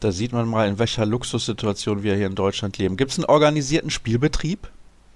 Da 0.00 0.12
sieht 0.12 0.32
man 0.32 0.48
mal, 0.48 0.68
in 0.68 0.78
welcher 0.78 1.04
Luxussituation 1.04 2.02
wir 2.02 2.14
hier 2.14 2.26
in 2.26 2.34
Deutschland 2.34 2.78
leben. 2.78 2.96
Gibt 2.96 3.10
es 3.10 3.18
einen 3.18 3.26
organisierten 3.26 3.90
Spielbetrieb? 3.90 4.68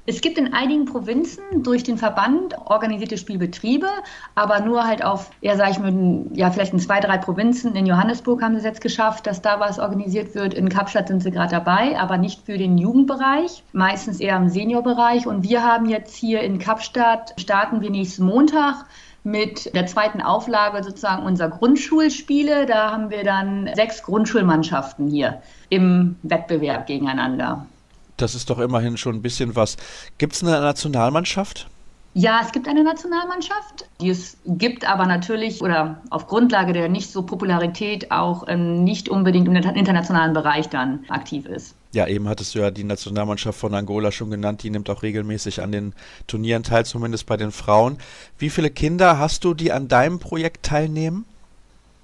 Es 0.07 0.21
gibt 0.21 0.37
in 0.37 0.53
einigen 0.53 0.85
Provinzen 0.85 1.63
durch 1.63 1.83
den 1.83 1.97
Verband 1.97 2.59
organisierte 2.67 3.17
Spielbetriebe, 3.17 3.89
aber 4.35 4.61
nur 4.61 4.85
halt 4.85 5.03
auf, 5.03 5.31
ja, 5.41 5.57
sag 5.57 5.71
ich 5.71 5.79
mal, 5.79 6.27
ja, 6.35 6.51
vielleicht 6.51 6.75
in 6.75 6.79
zwei, 6.79 7.01
drei 7.01 7.17
Provinzen. 7.17 7.75
In 7.75 7.87
Johannesburg 7.87 8.43
haben 8.43 8.53
sie 8.53 8.59
es 8.59 8.65
jetzt 8.65 8.83
geschafft, 8.83 9.27
dass 9.27 9.41
da 9.41 9.61
was 9.61 9.79
organisiert 9.79 10.35
wird. 10.35 10.53
In 10.53 10.69
Kapstadt 10.69 11.09
sind 11.09 11.23
sie 11.23 11.31
gerade 11.31 11.53
dabei, 11.53 11.99
aber 11.99 12.19
nicht 12.19 12.45
für 12.45 12.59
den 12.59 12.77
Jugendbereich, 12.77 13.63
meistens 13.73 14.21
eher 14.21 14.37
im 14.37 14.51
Seniorbereich. 14.51 15.27
Und 15.27 15.43
wir 15.43 15.63
haben 15.63 15.89
jetzt 15.89 16.15
hier 16.15 16.43
in 16.43 16.59
Kapstadt, 16.59 17.33
starten 17.41 17.81
wir 17.81 17.89
nächsten 17.91 18.27
Montag 18.27 18.85
mit 19.23 19.75
der 19.75 19.87
zweiten 19.87 20.21
Auflage 20.21 20.85
sozusagen 20.85 21.25
unserer 21.25 21.49
Grundschulspiele. 21.49 22.67
Da 22.67 22.93
haben 22.93 23.09
wir 23.09 23.25
dann 23.25 23.71
sechs 23.75 24.03
Grundschulmannschaften 24.03 25.09
hier 25.09 25.41
im 25.71 26.17
Wettbewerb 26.23 26.87
gegeneinander. 26.87 27.67
Das 28.17 28.35
ist 28.35 28.51
doch 28.51 28.59
immerhin 28.59 28.97
schon 28.97 29.17
ein 29.17 29.23
bisschen 29.23 29.57
was. 29.57 29.77
Gibt 30.19 30.35
es 30.35 30.43
eine 30.43 30.61
Nationalmannschaft? 30.61 31.69
Ja, 32.17 32.41
es 32.45 32.53
gibt 32.53 32.69
eine 32.69 32.85
Nationalmannschaft, 32.85 33.89
die 34.01 34.11
es 34.11 34.37
gibt 34.47 34.89
aber 34.89 35.05
natürlich 35.07 35.61
oder 35.61 36.01
auf 36.11 36.29
Grundlage 36.29 36.73
der 36.73 36.89
nicht 36.89 37.11
so 37.11 37.23
Popularität 37.23 38.13
auch 38.13 38.45
ähm, 38.47 38.85
nicht 38.85 39.09
unbedingt 39.09 39.49
im 39.49 39.57
internationalen 39.57 40.33
Bereich 40.33 40.69
dann 40.69 41.05
aktiv 41.09 41.45
ist. 41.47 41.75
Ja, 41.93 42.07
eben 42.07 42.29
hattest 42.29 42.55
du 42.55 42.61
ja 42.61 42.71
die 42.71 42.85
Nationalmannschaft 42.85 43.59
von 43.59 43.75
Angola 43.75 44.13
schon 44.13 44.31
genannt, 44.31 44.63
die 44.63 44.71
nimmt 44.71 44.89
auch 44.91 45.03
regelmäßig 45.03 45.61
an 45.61 45.73
den 45.73 45.93
Turnieren 46.29 46.63
teil, 46.63 46.85
zumindest 46.85 47.27
bei 47.27 47.37
den 47.37 47.51
Frauen. 47.51 47.99
Wie 48.39 48.51
viele 48.51 48.71
Kinder 48.71 49.19
hast 49.19 49.43
du, 49.43 49.53
die 49.53 49.73
an 49.73 49.89
deinem 49.89 50.21
Projekt 50.21 50.67
teilnehmen? 50.67 51.25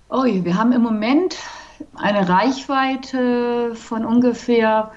Oh, 0.08 0.24
wir 0.24 0.56
haben 0.56 0.72
im 0.72 0.82
Moment 0.82 1.36
eine 1.94 2.28
Reichweite 2.28 3.76
von 3.76 4.04
ungefähr 4.04 4.90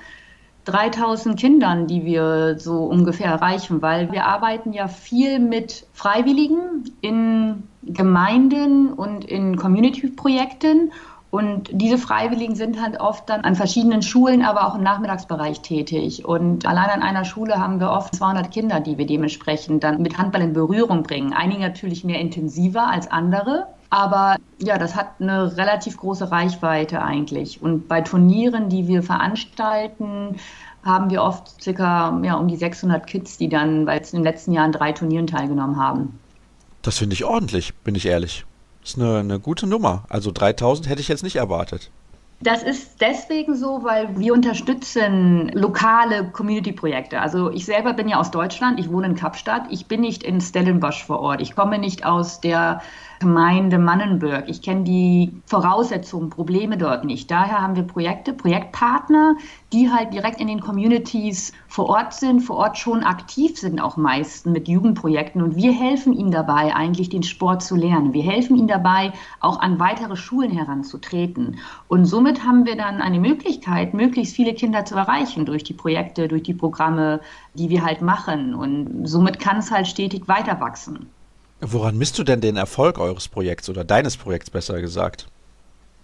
3000 0.66 1.40
Kindern, 1.40 1.88
die 1.88 2.06
wir 2.06 2.58
so 2.60 2.84
ungefähr 2.86 3.28
erreichen, 3.28 3.82
weil 3.82 4.12
wir 4.12 4.26
arbeiten 4.26 4.74
ja 4.74 4.88
viel 4.88 5.40
mit 5.40 5.86
Freiwilligen 5.94 6.92
in 7.02 7.64
Gemeinden 7.84 8.94
und 8.94 9.26
in 9.26 9.58
Community-Projekten. 9.58 10.92
Und 11.32 11.70
diese 11.72 11.98
Freiwilligen 11.98 12.56
sind 12.56 12.80
halt 12.80 13.00
oft 13.00 13.28
dann 13.28 13.42
an 13.42 13.56
verschiedenen 13.56 14.04
Schulen, 14.04 14.44
aber 14.44 14.68
auch 14.68 14.76
im 14.76 14.84
Nachmittagsbereich 14.84 15.62
tätig. 15.62 16.26
Und 16.26 16.68
allein 16.68 16.92
an 16.92 17.02
einer 17.02 17.26
Schule 17.26 17.56
haben 17.58 17.80
wir 17.80 17.90
oft 17.90 18.16
200 18.16 18.52
Kinder, 18.52 18.80
die 18.80 19.00
wir 19.00 19.08
dementsprechend 19.08 19.84
dann 19.84 20.02
mit 20.02 20.18
Handball 20.20 20.44
in 20.44 20.54
Berührung 20.54 21.02
bringen. 21.02 21.34
Einige 21.34 21.62
natürlich 21.62 22.04
mehr 22.04 22.20
intensiver 22.20 22.88
als 22.88 23.12
andere. 23.12 23.73
Aber 23.94 24.38
ja, 24.58 24.80
das 24.80 24.96
hat 24.96 25.12
eine 25.20 25.56
relativ 25.56 25.98
große 25.98 26.32
Reichweite 26.32 27.04
eigentlich. 27.04 27.62
Und 27.62 27.88
bei 27.88 28.02
Turnieren, 28.02 28.68
die 28.68 28.88
wir 28.88 29.04
veranstalten, 29.04 30.38
haben 30.84 31.12
wir 31.12 31.22
oft 31.22 31.62
circa 31.62 32.20
ja, 32.24 32.34
um 32.34 32.48
die 32.48 32.56
600 32.56 33.06
Kids, 33.06 33.38
die 33.38 33.50
dann 33.50 33.88
in 33.88 34.04
den 34.12 34.24
letzten 34.24 34.52
Jahren 34.52 34.72
drei 34.72 34.94
Turnieren 34.94 35.28
teilgenommen 35.28 35.78
haben. 35.78 36.18
Das 36.82 36.98
finde 36.98 37.14
ich 37.14 37.24
ordentlich, 37.24 37.76
bin 37.84 37.94
ich 37.94 38.08
ehrlich. 38.08 38.46
Das 38.82 38.96
ist 38.96 39.00
eine, 39.00 39.20
eine 39.20 39.40
gute 39.40 39.68
Nummer. 39.68 40.06
Also 40.10 40.32
3000 40.32 40.90
hätte 40.90 41.00
ich 41.00 41.08
jetzt 41.08 41.22
nicht 41.22 41.36
erwartet. 41.36 41.92
Das 42.44 42.62
ist 42.62 43.00
deswegen 43.00 43.56
so, 43.56 43.84
weil 43.84 44.20
wir 44.20 44.34
unterstützen 44.34 45.50
lokale 45.54 46.26
Community-Projekte. 46.32 47.22
Also 47.22 47.50
ich 47.52 47.66
selber 47.66 47.94
bin 47.94 48.10
ja 48.10 48.20
aus 48.20 48.32
Deutschland, 48.32 48.82
ich 48.82 48.92
wohne 48.92 49.08
in 49.08 49.16
Kapstadt, 49.16 49.68
ich 49.70 49.86
bin 49.86 50.02
nicht 50.02 50.24
in 50.24 50.42
Stellenbosch 50.42 51.06
vor 51.06 51.22
Ort, 51.22 51.42
ich 51.42 51.56
komme 51.56 51.78
nicht 51.78 52.06
aus 52.06 52.42
der 52.42 52.82
Gemeinde 53.24 53.80
Mannenberg. 53.80 54.50
Ich 54.50 54.62
kenne 54.62 54.84
die 54.84 55.32
Voraussetzungen, 55.46 56.30
Probleme 56.30 56.78
dort 56.78 57.06
nicht. 57.06 57.32
Daher 57.32 57.62
haben 57.62 57.78
wir 57.78 57.84
Projekte, 57.84 58.34
Projektpartner, 58.34 59.38
die 59.72 59.90
halt 59.90 60.14
direkt 60.14 60.42
in 60.42 60.48
den 60.48 60.60
Communities 60.60 61.54
vor 61.70 61.88
Ort 61.88 62.14
sind, 62.14 62.42
vor 62.42 62.58
Ort 62.58 62.78
schon 62.78 63.02
aktiv 63.02 63.58
sind, 63.58 63.80
auch 63.80 63.96
meistens 63.96 64.52
mit 64.52 64.68
Jugendprojekten. 64.68 65.42
Und 65.42 65.56
wir 65.56 65.72
helfen 65.72 66.12
ihnen 66.12 66.32
dabei, 66.32 66.76
eigentlich 66.76 67.08
den 67.08 67.24
Sport 67.24 67.64
zu 67.64 67.78
lernen. 67.78 68.12
Wir 68.12 68.24
helfen 68.24 68.58
ihnen 68.58 68.68
dabei, 68.68 69.14
auch 69.40 69.62
an 69.62 69.80
weitere 69.80 70.18
Schulen 70.18 70.52
heranzutreten. 70.52 71.60
Und 71.88 72.04
somit 72.04 72.44
haben 72.46 72.66
wir 72.66 72.76
dann 72.76 73.02
eine 73.02 73.22
Möglichkeit, 73.22 73.94
möglichst 73.94 74.36
viele 74.36 74.54
Kinder 74.54 74.84
zu 74.84 74.96
erreichen 74.96 75.46
durch 75.46 75.64
die 75.64 75.74
Projekte, 75.74 76.28
durch 76.28 76.44
die 76.44 76.54
Programme, 76.54 77.22
die 77.54 77.70
wir 77.70 77.86
halt 77.86 78.02
machen. 78.02 78.54
Und 78.54 79.08
somit 79.08 79.40
kann 79.40 79.60
es 79.60 79.72
halt 79.72 79.88
stetig 79.88 80.28
weiter 80.28 80.60
wachsen. 80.60 81.08
Woran 81.66 81.98
misst 81.98 82.20
du 82.20 82.26
denn 82.26 82.42
den 82.42 82.58
Erfolg 82.58 83.00
eures 83.00 83.30
Projekts 83.30 83.70
oder 83.70 83.86
deines 83.86 84.18
Projekts 84.18 84.50
besser 84.50 84.82
gesagt? 84.82 85.28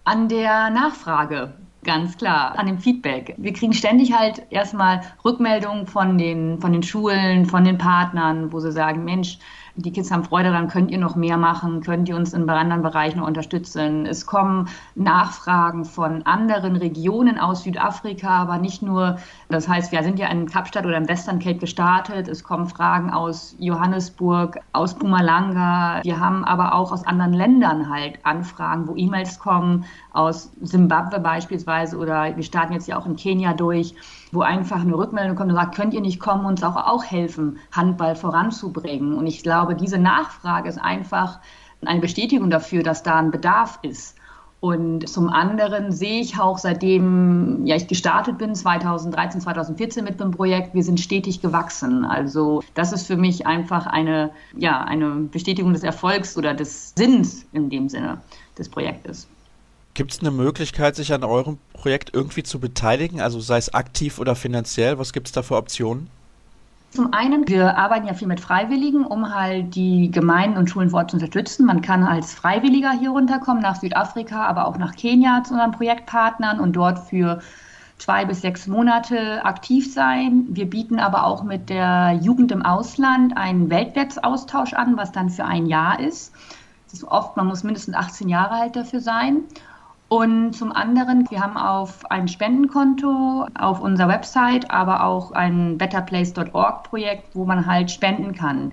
An 0.06 0.30
der 0.30 0.70
Nachfrage, 0.70 1.54
ganz 1.84 2.18
klar, 2.18 2.58
an 2.58 2.66
dem 2.66 2.80
Feedback. 2.80 3.36
Wir 3.38 3.52
kriegen 3.52 3.74
ständig 3.74 4.14
halt 4.14 4.42
erstmal 4.52 5.02
Rückmeldungen 5.26 5.86
von 5.86 6.18
den, 6.18 6.62
von 6.62 6.72
den 6.72 6.82
Schulen, 6.82 7.46
von 7.46 7.66
den 7.66 7.78
Partnern, 7.78 8.54
wo 8.54 8.62
sie 8.62 8.72
sagen, 8.72 9.04
Mensch, 9.04 9.38
die 9.76 9.92
Kids 9.92 10.12
haben 10.12 10.24
Freude 10.24 10.50
daran, 10.50 10.68
könnt 10.68 10.92
ihr 10.92 10.98
noch 10.98 11.16
mehr 11.16 11.38
machen, 11.38 11.82
könnt 11.82 12.10
ihr 12.10 12.16
uns 12.16 12.34
in 12.34 12.50
anderen 12.50 12.82
Bereichen 12.82 13.22
unterstützen. 13.22 14.06
Es 14.06 14.26
kommen 14.26 14.68
Nachfragen 14.96 15.86
von 15.86 16.24
anderen 16.24 16.76
Regionen 16.76 17.40
aus 17.40 17.64
Südafrika, 17.64 18.30
aber 18.42 18.58
nicht 18.58 18.82
nur, 18.82 19.18
das 19.50 19.68
heißt, 19.68 19.92
wir 19.92 20.04
sind 20.04 20.20
ja 20.20 20.28
in 20.28 20.48
Kapstadt 20.48 20.86
oder 20.86 20.98
im 20.98 21.08
Western 21.08 21.40
Cape 21.40 21.60
gestartet, 21.60 22.28
es 22.28 22.44
kommen 22.44 22.68
Fragen 22.68 23.12
aus 23.12 23.56
Johannesburg, 23.60 24.60
aus 24.74 24.96
Pumalanga, 24.96 26.02
wir 26.04 26.20
haben 26.20 26.44
aber 26.44 26.74
auch 26.74 26.92
aus 26.92 27.06
anderen 27.06 27.34
Ländern 27.34 27.90
halt 27.90 28.20
Anfragen, 28.24 28.88
wo 28.88 28.96
E-Mails 28.96 29.40
kommen, 29.40 29.86
aus 30.12 30.52
Simbabwe 30.62 31.20
beispielsweise 31.20 31.98
oder 31.98 32.36
wir 32.36 32.44
starten 32.44 32.74
jetzt 32.74 32.88
ja 32.88 32.98
auch 32.98 33.06
in 33.06 33.16
Kenia 33.16 33.54
durch 33.54 33.96
wo 34.32 34.42
einfach 34.42 34.82
eine 34.82 34.98
Rückmeldung 34.98 35.36
kommt 35.36 35.50
und 35.50 35.56
sagt, 35.56 35.76
könnt 35.76 35.94
ihr 35.94 36.02
nicht 36.02 36.20
kommen, 36.20 36.46
uns 36.46 36.64
auch, 36.64 36.76
auch 36.76 37.04
helfen, 37.04 37.58
Handball 37.72 38.16
voranzubringen. 38.16 39.14
Und 39.14 39.28
ich 39.28 39.44
glaube, 39.44 39.76
diese 39.76 39.98
Nachfrage 39.98 40.70
ist 40.70 40.78
einfach 40.78 41.40
eine 41.86 42.02
Bestätigung 42.02 42.50
dafür, 42.50 42.84
dass 42.84 43.04
da 43.04 43.18
ein 43.18 43.32
Bedarf 43.32 43.80
ist. 43.82 44.16
Und 44.62 45.08
zum 45.08 45.30
anderen 45.30 45.94
sehe 45.94 46.20
ich 46.20 46.38
auch, 46.38 46.58
seitdem 46.58 47.66
ja, 47.66 47.78
ich 47.78 47.88
gestartet 47.88 48.38
bin, 48.38 48.54
2013, 48.54 49.40
2014 49.40 50.04
mit 50.04 50.20
dem 50.20 50.32
Projekt, 50.32 50.74
wir 50.74 50.84
sind 50.84 51.00
stetig 51.00 51.42
gewachsen. 51.42 52.04
Also 52.04 52.62
das 52.74 52.92
ist 52.92 53.08
für 53.08 53.16
mich 53.16 53.48
einfach 53.48 53.86
eine, 53.86 54.32
ja, 54.58 54.82
eine 54.82 55.12
Bestätigung 55.32 55.72
des 55.72 55.84
Erfolgs 55.84 56.38
oder 56.38 56.54
des 56.54 56.94
Sinns 56.98 57.46
in 57.54 57.70
dem 57.70 57.88
Sinne 57.88 58.20
des 58.58 58.68
Projektes. 58.68 59.30
Gibt 60.00 60.14
es 60.14 60.22
eine 60.22 60.32
Möglichkeit, 60.32 60.96
sich 60.96 61.12
an 61.12 61.26
eurem 61.26 61.58
Projekt 61.74 62.14
irgendwie 62.14 62.42
zu 62.42 62.62
beteiligen, 62.62 63.20
also 63.20 63.42
sei 63.42 63.58
es 63.58 63.74
aktiv 63.74 64.18
oder 64.18 64.34
finanziell? 64.34 64.98
Was 64.98 65.12
gibt 65.12 65.28
es 65.28 65.34
da 65.34 65.42
für 65.42 65.58
Optionen? 65.58 66.10
Zum 66.92 67.14
einen, 67.14 67.46
wir 67.50 67.78
arbeiten 67.78 68.08
ja 68.08 68.14
viel 68.14 68.30
mit 68.30 68.40
Freiwilligen, 68.40 69.06
um 69.06 69.36
halt 69.36 69.76
die 69.76 70.10
Gemeinden 70.10 70.58
und 70.58 70.70
Schulen 70.70 70.92
vor 70.92 71.00
Ort 71.00 71.12
zu 71.12 71.18
unterstützen. 71.18 71.66
Man 71.66 71.82
kann 71.82 72.04
als 72.06 72.34
Freiwilliger 72.34 72.94
hier 72.98 73.10
runterkommen, 73.10 73.62
nach 73.62 73.76
Südafrika, 73.76 74.46
aber 74.46 74.68
auch 74.70 74.78
nach 74.78 74.96
Kenia 74.96 75.44
zu 75.44 75.52
unseren 75.56 75.74
Projektpartnern 75.74 76.62
und 76.62 76.78
dort 76.78 77.00
für 77.10 77.42
zwei 77.98 78.24
bis 78.24 78.40
sechs 78.40 78.68
Monate 78.68 79.44
aktiv 79.44 79.94
sein. 79.94 80.46
Wir 80.48 80.70
bieten 80.70 81.00
aber 81.00 81.26
auch 81.26 81.44
mit 81.44 81.70
der 81.70 82.18
Jugend 82.22 82.54
im 82.54 82.62
Ausland 82.62 83.36
einen 83.36 83.70
Weltwertsaustausch 83.70 84.72
an, 84.72 84.96
was 84.96 85.12
dann 85.12 85.30
für 85.30 85.44
ein 85.44 85.66
Jahr 85.66 86.00
ist. 86.00 86.32
Das 86.86 87.00
ist 87.00 87.04
oft, 87.04 87.36
man 87.36 87.48
muss 87.48 87.64
mindestens 87.64 87.96
18 87.96 88.30
Jahre 88.30 88.54
alt 88.54 88.78
dafür 88.78 89.02
sein. 89.02 89.44
Und 90.10 90.54
zum 90.54 90.72
anderen, 90.72 91.30
wir 91.30 91.40
haben 91.40 91.56
auf 91.56 92.10
ein 92.10 92.28
Spendenkonto 92.28 93.46
auf 93.54 93.80
unserer 93.80 94.08
Website, 94.08 94.72
aber 94.72 95.04
auch 95.04 95.32
ein 95.32 95.78
betterplace.org-Projekt, 95.78 97.36
wo 97.36 97.46
man 97.46 97.68
halt 97.68 97.92
spenden 97.92 98.34
kann. 98.34 98.72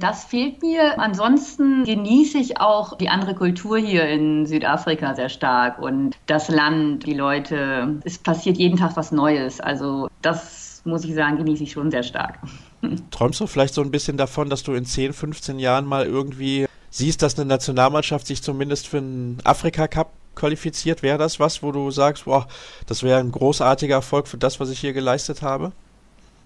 Das 0.00 0.24
fehlt 0.24 0.62
mir. 0.62 0.98
Ansonsten 0.98 1.84
genieße 1.84 2.38
ich 2.38 2.58
auch 2.58 2.96
die 2.96 3.10
andere 3.10 3.34
Kultur 3.34 3.78
hier 3.78 4.08
in 4.08 4.46
Südafrika 4.46 5.14
sehr 5.14 5.28
stark 5.28 5.78
und 5.78 6.16
das 6.26 6.48
Land, 6.48 7.06
die 7.06 7.12
Leute. 7.12 8.00
Es 8.04 8.18
passiert 8.18 8.56
jeden 8.56 8.78
Tag 8.78 8.96
was 8.96 9.12
Neues. 9.12 9.60
Also 9.60 10.08
das 10.22 10.80
muss 10.84 11.04
ich 11.04 11.14
sagen, 11.14 11.36
genieße 11.36 11.64
ich 11.64 11.72
schon 11.72 11.90
sehr 11.90 12.02
stark. 12.02 12.38
Träumst 13.10 13.40
du 13.40 13.46
vielleicht 13.46 13.74
so 13.74 13.82
ein 13.82 13.90
bisschen 13.90 14.16
davon, 14.16 14.48
dass 14.48 14.62
du 14.62 14.72
in 14.72 14.86
10, 14.86 15.12
15 15.12 15.58
Jahren 15.58 15.84
mal 15.84 16.06
irgendwie 16.06 16.66
siehst, 16.88 17.20
dass 17.20 17.38
eine 17.38 17.46
Nationalmannschaft 17.46 18.26
sich 18.26 18.42
zumindest 18.42 18.88
für 18.88 18.98
einen 18.98 19.38
Afrika-Cup 19.44 20.10
qualifiziert? 20.34 21.02
Wäre 21.02 21.18
das 21.18 21.38
was, 21.38 21.62
wo 21.62 21.72
du 21.72 21.90
sagst, 21.90 22.24
boah, 22.24 22.48
das 22.86 23.02
wäre 23.02 23.20
ein 23.20 23.32
großartiger 23.32 23.96
Erfolg 23.96 24.28
für 24.28 24.38
das, 24.38 24.60
was 24.60 24.70
ich 24.70 24.80
hier 24.80 24.94
geleistet 24.94 25.42
habe? 25.42 25.72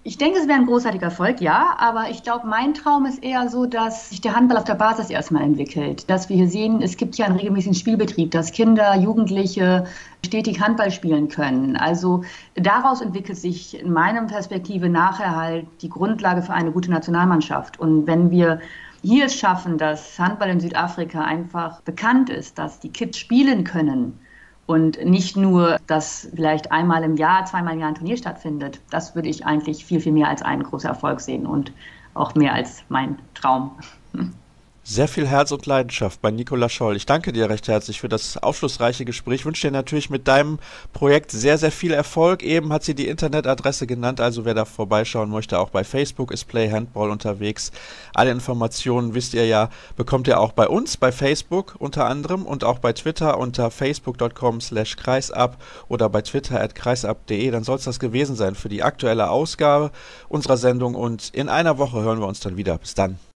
Ich 0.07 0.19
denke, 0.19 0.37
es 0.37 0.47
wäre 0.47 0.59
ein 0.59 0.67
großartiger 0.67 1.05
Erfolg, 1.07 1.41
ja, 1.41 1.77
aber 1.79 2.11
ich 2.11 2.21
glaube, 2.21 2.45
mein 2.45 2.75
Traum 2.75 3.07
ist 3.07 3.23
eher 3.23 3.49
so, 3.49 3.65
dass 3.65 4.09
sich 4.09 4.21
der 4.21 4.35
Handball 4.35 4.57
auf 4.59 4.63
der 4.63 4.75
Basis 4.75 5.09
erstmal 5.09 5.41
entwickelt. 5.41 6.07
Dass 6.07 6.29
wir 6.29 6.35
hier 6.35 6.47
sehen, 6.47 6.83
es 6.83 6.95
gibt 6.95 7.15
ja 7.15 7.25
einen 7.25 7.37
regelmäßigen 7.37 7.73
Spielbetrieb, 7.73 8.29
dass 8.29 8.51
Kinder, 8.51 8.95
Jugendliche 8.95 9.85
stetig 10.23 10.61
Handball 10.61 10.91
spielen 10.91 11.27
können. 11.27 11.75
Also 11.75 12.23
daraus 12.53 13.01
entwickelt 13.01 13.39
sich 13.39 13.81
in 13.81 13.91
meiner 13.91 14.21
Perspektive 14.25 14.89
nachher 14.89 15.35
halt 15.35 15.65
die 15.81 15.89
Grundlage 15.89 16.43
für 16.43 16.53
eine 16.53 16.71
gute 16.71 16.91
Nationalmannschaft. 16.91 17.79
Und 17.79 18.05
wenn 18.05 18.29
wir 18.29 18.59
hier 19.01 19.25
es 19.25 19.35
schaffen, 19.35 19.79
dass 19.79 20.19
Handball 20.19 20.49
in 20.51 20.59
Südafrika 20.59 21.21
einfach 21.21 21.81
bekannt 21.81 22.29
ist, 22.29 22.59
dass 22.59 22.79
die 22.79 22.89
Kids 22.89 23.17
spielen 23.17 23.63
können, 23.63 24.19
und 24.65 25.03
nicht 25.03 25.37
nur, 25.37 25.77
dass 25.87 26.27
vielleicht 26.33 26.71
einmal 26.71 27.03
im 27.03 27.17
Jahr, 27.17 27.45
zweimal 27.45 27.73
im 27.73 27.79
Jahr 27.79 27.89
ein 27.89 27.95
Turnier 27.95 28.17
stattfindet. 28.17 28.81
Das 28.89 29.15
würde 29.15 29.29
ich 29.29 29.45
eigentlich 29.45 29.85
viel, 29.85 29.99
viel 29.99 30.11
mehr 30.11 30.29
als 30.29 30.41
einen 30.41 30.63
großen 30.63 30.89
Erfolg 30.89 31.21
sehen 31.21 31.45
und 31.45 31.71
auch 32.13 32.33
mehr 32.35 32.53
als 32.53 32.83
mein 32.89 33.19
Traum. 33.33 33.71
Sehr 34.87 35.07
viel 35.07 35.27
Herz 35.27 35.51
und 35.51 35.65
Leidenschaft 35.65 36.21
bei 36.21 36.29
Nicola 36.29 36.69
Scholl. 36.69 36.95
Ich 36.95 37.07
danke 37.07 37.33
dir 37.33 37.49
recht 37.49 37.67
herzlich 37.67 37.99
für 38.01 38.07
das 38.07 38.37
aufschlussreiche 38.37 39.03
Gespräch. 39.03 39.39
Ich 39.39 39.45
wünsche 39.47 39.65
dir 39.65 39.71
natürlich 39.71 40.11
mit 40.11 40.27
deinem 40.27 40.59
Projekt 40.93 41.31
sehr, 41.31 41.57
sehr 41.57 41.71
viel 41.71 41.91
Erfolg. 41.91 42.43
Eben 42.43 42.71
hat 42.71 42.83
sie 42.83 42.93
die 42.93 43.07
Internetadresse 43.07 43.87
genannt, 43.87 44.21
also 44.21 44.45
wer 44.45 44.53
da 44.53 44.63
vorbeischauen 44.63 45.31
möchte, 45.31 45.57
auch 45.57 45.71
bei 45.71 45.83
Facebook 45.83 46.31
ist 46.31 46.45
Play 46.45 46.69
Handball 46.69 47.09
unterwegs. 47.09 47.71
Alle 48.13 48.29
Informationen, 48.29 49.15
wisst 49.15 49.33
ihr 49.33 49.47
ja, 49.47 49.71
bekommt 49.95 50.27
ihr 50.27 50.39
auch 50.39 50.51
bei 50.51 50.67
uns, 50.67 50.97
bei 50.97 51.11
Facebook 51.11 51.73
unter 51.79 52.05
anderem 52.05 52.45
und 52.45 52.63
auch 52.63 52.77
bei 52.77 52.93
Twitter 52.93 53.39
unter 53.39 53.71
facebook.com 53.71 54.61
slash 54.61 54.97
kreisab 54.97 55.59
oder 55.87 56.09
bei 56.09 56.21
twitter 56.21 56.61
at 56.61 56.75
kreisab.de. 56.75 57.49
Dann 57.49 57.63
soll 57.63 57.77
es 57.77 57.85
das 57.85 57.97
gewesen 57.97 58.35
sein 58.35 58.53
für 58.53 58.69
die 58.69 58.83
aktuelle 58.83 59.31
Ausgabe 59.31 59.89
unserer 60.29 60.57
Sendung 60.57 60.93
und 60.93 61.31
in 61.33 61.49
einer 61.49 61.79
Woche 61.79 62.03
hören 62.03 62.19
wir 62.19 62.27
uns 62.27 62.39
dann 62.39 62.55
wieder. 62.55 62.77
Bis 62.77 62.93
dann. 62.93 63.17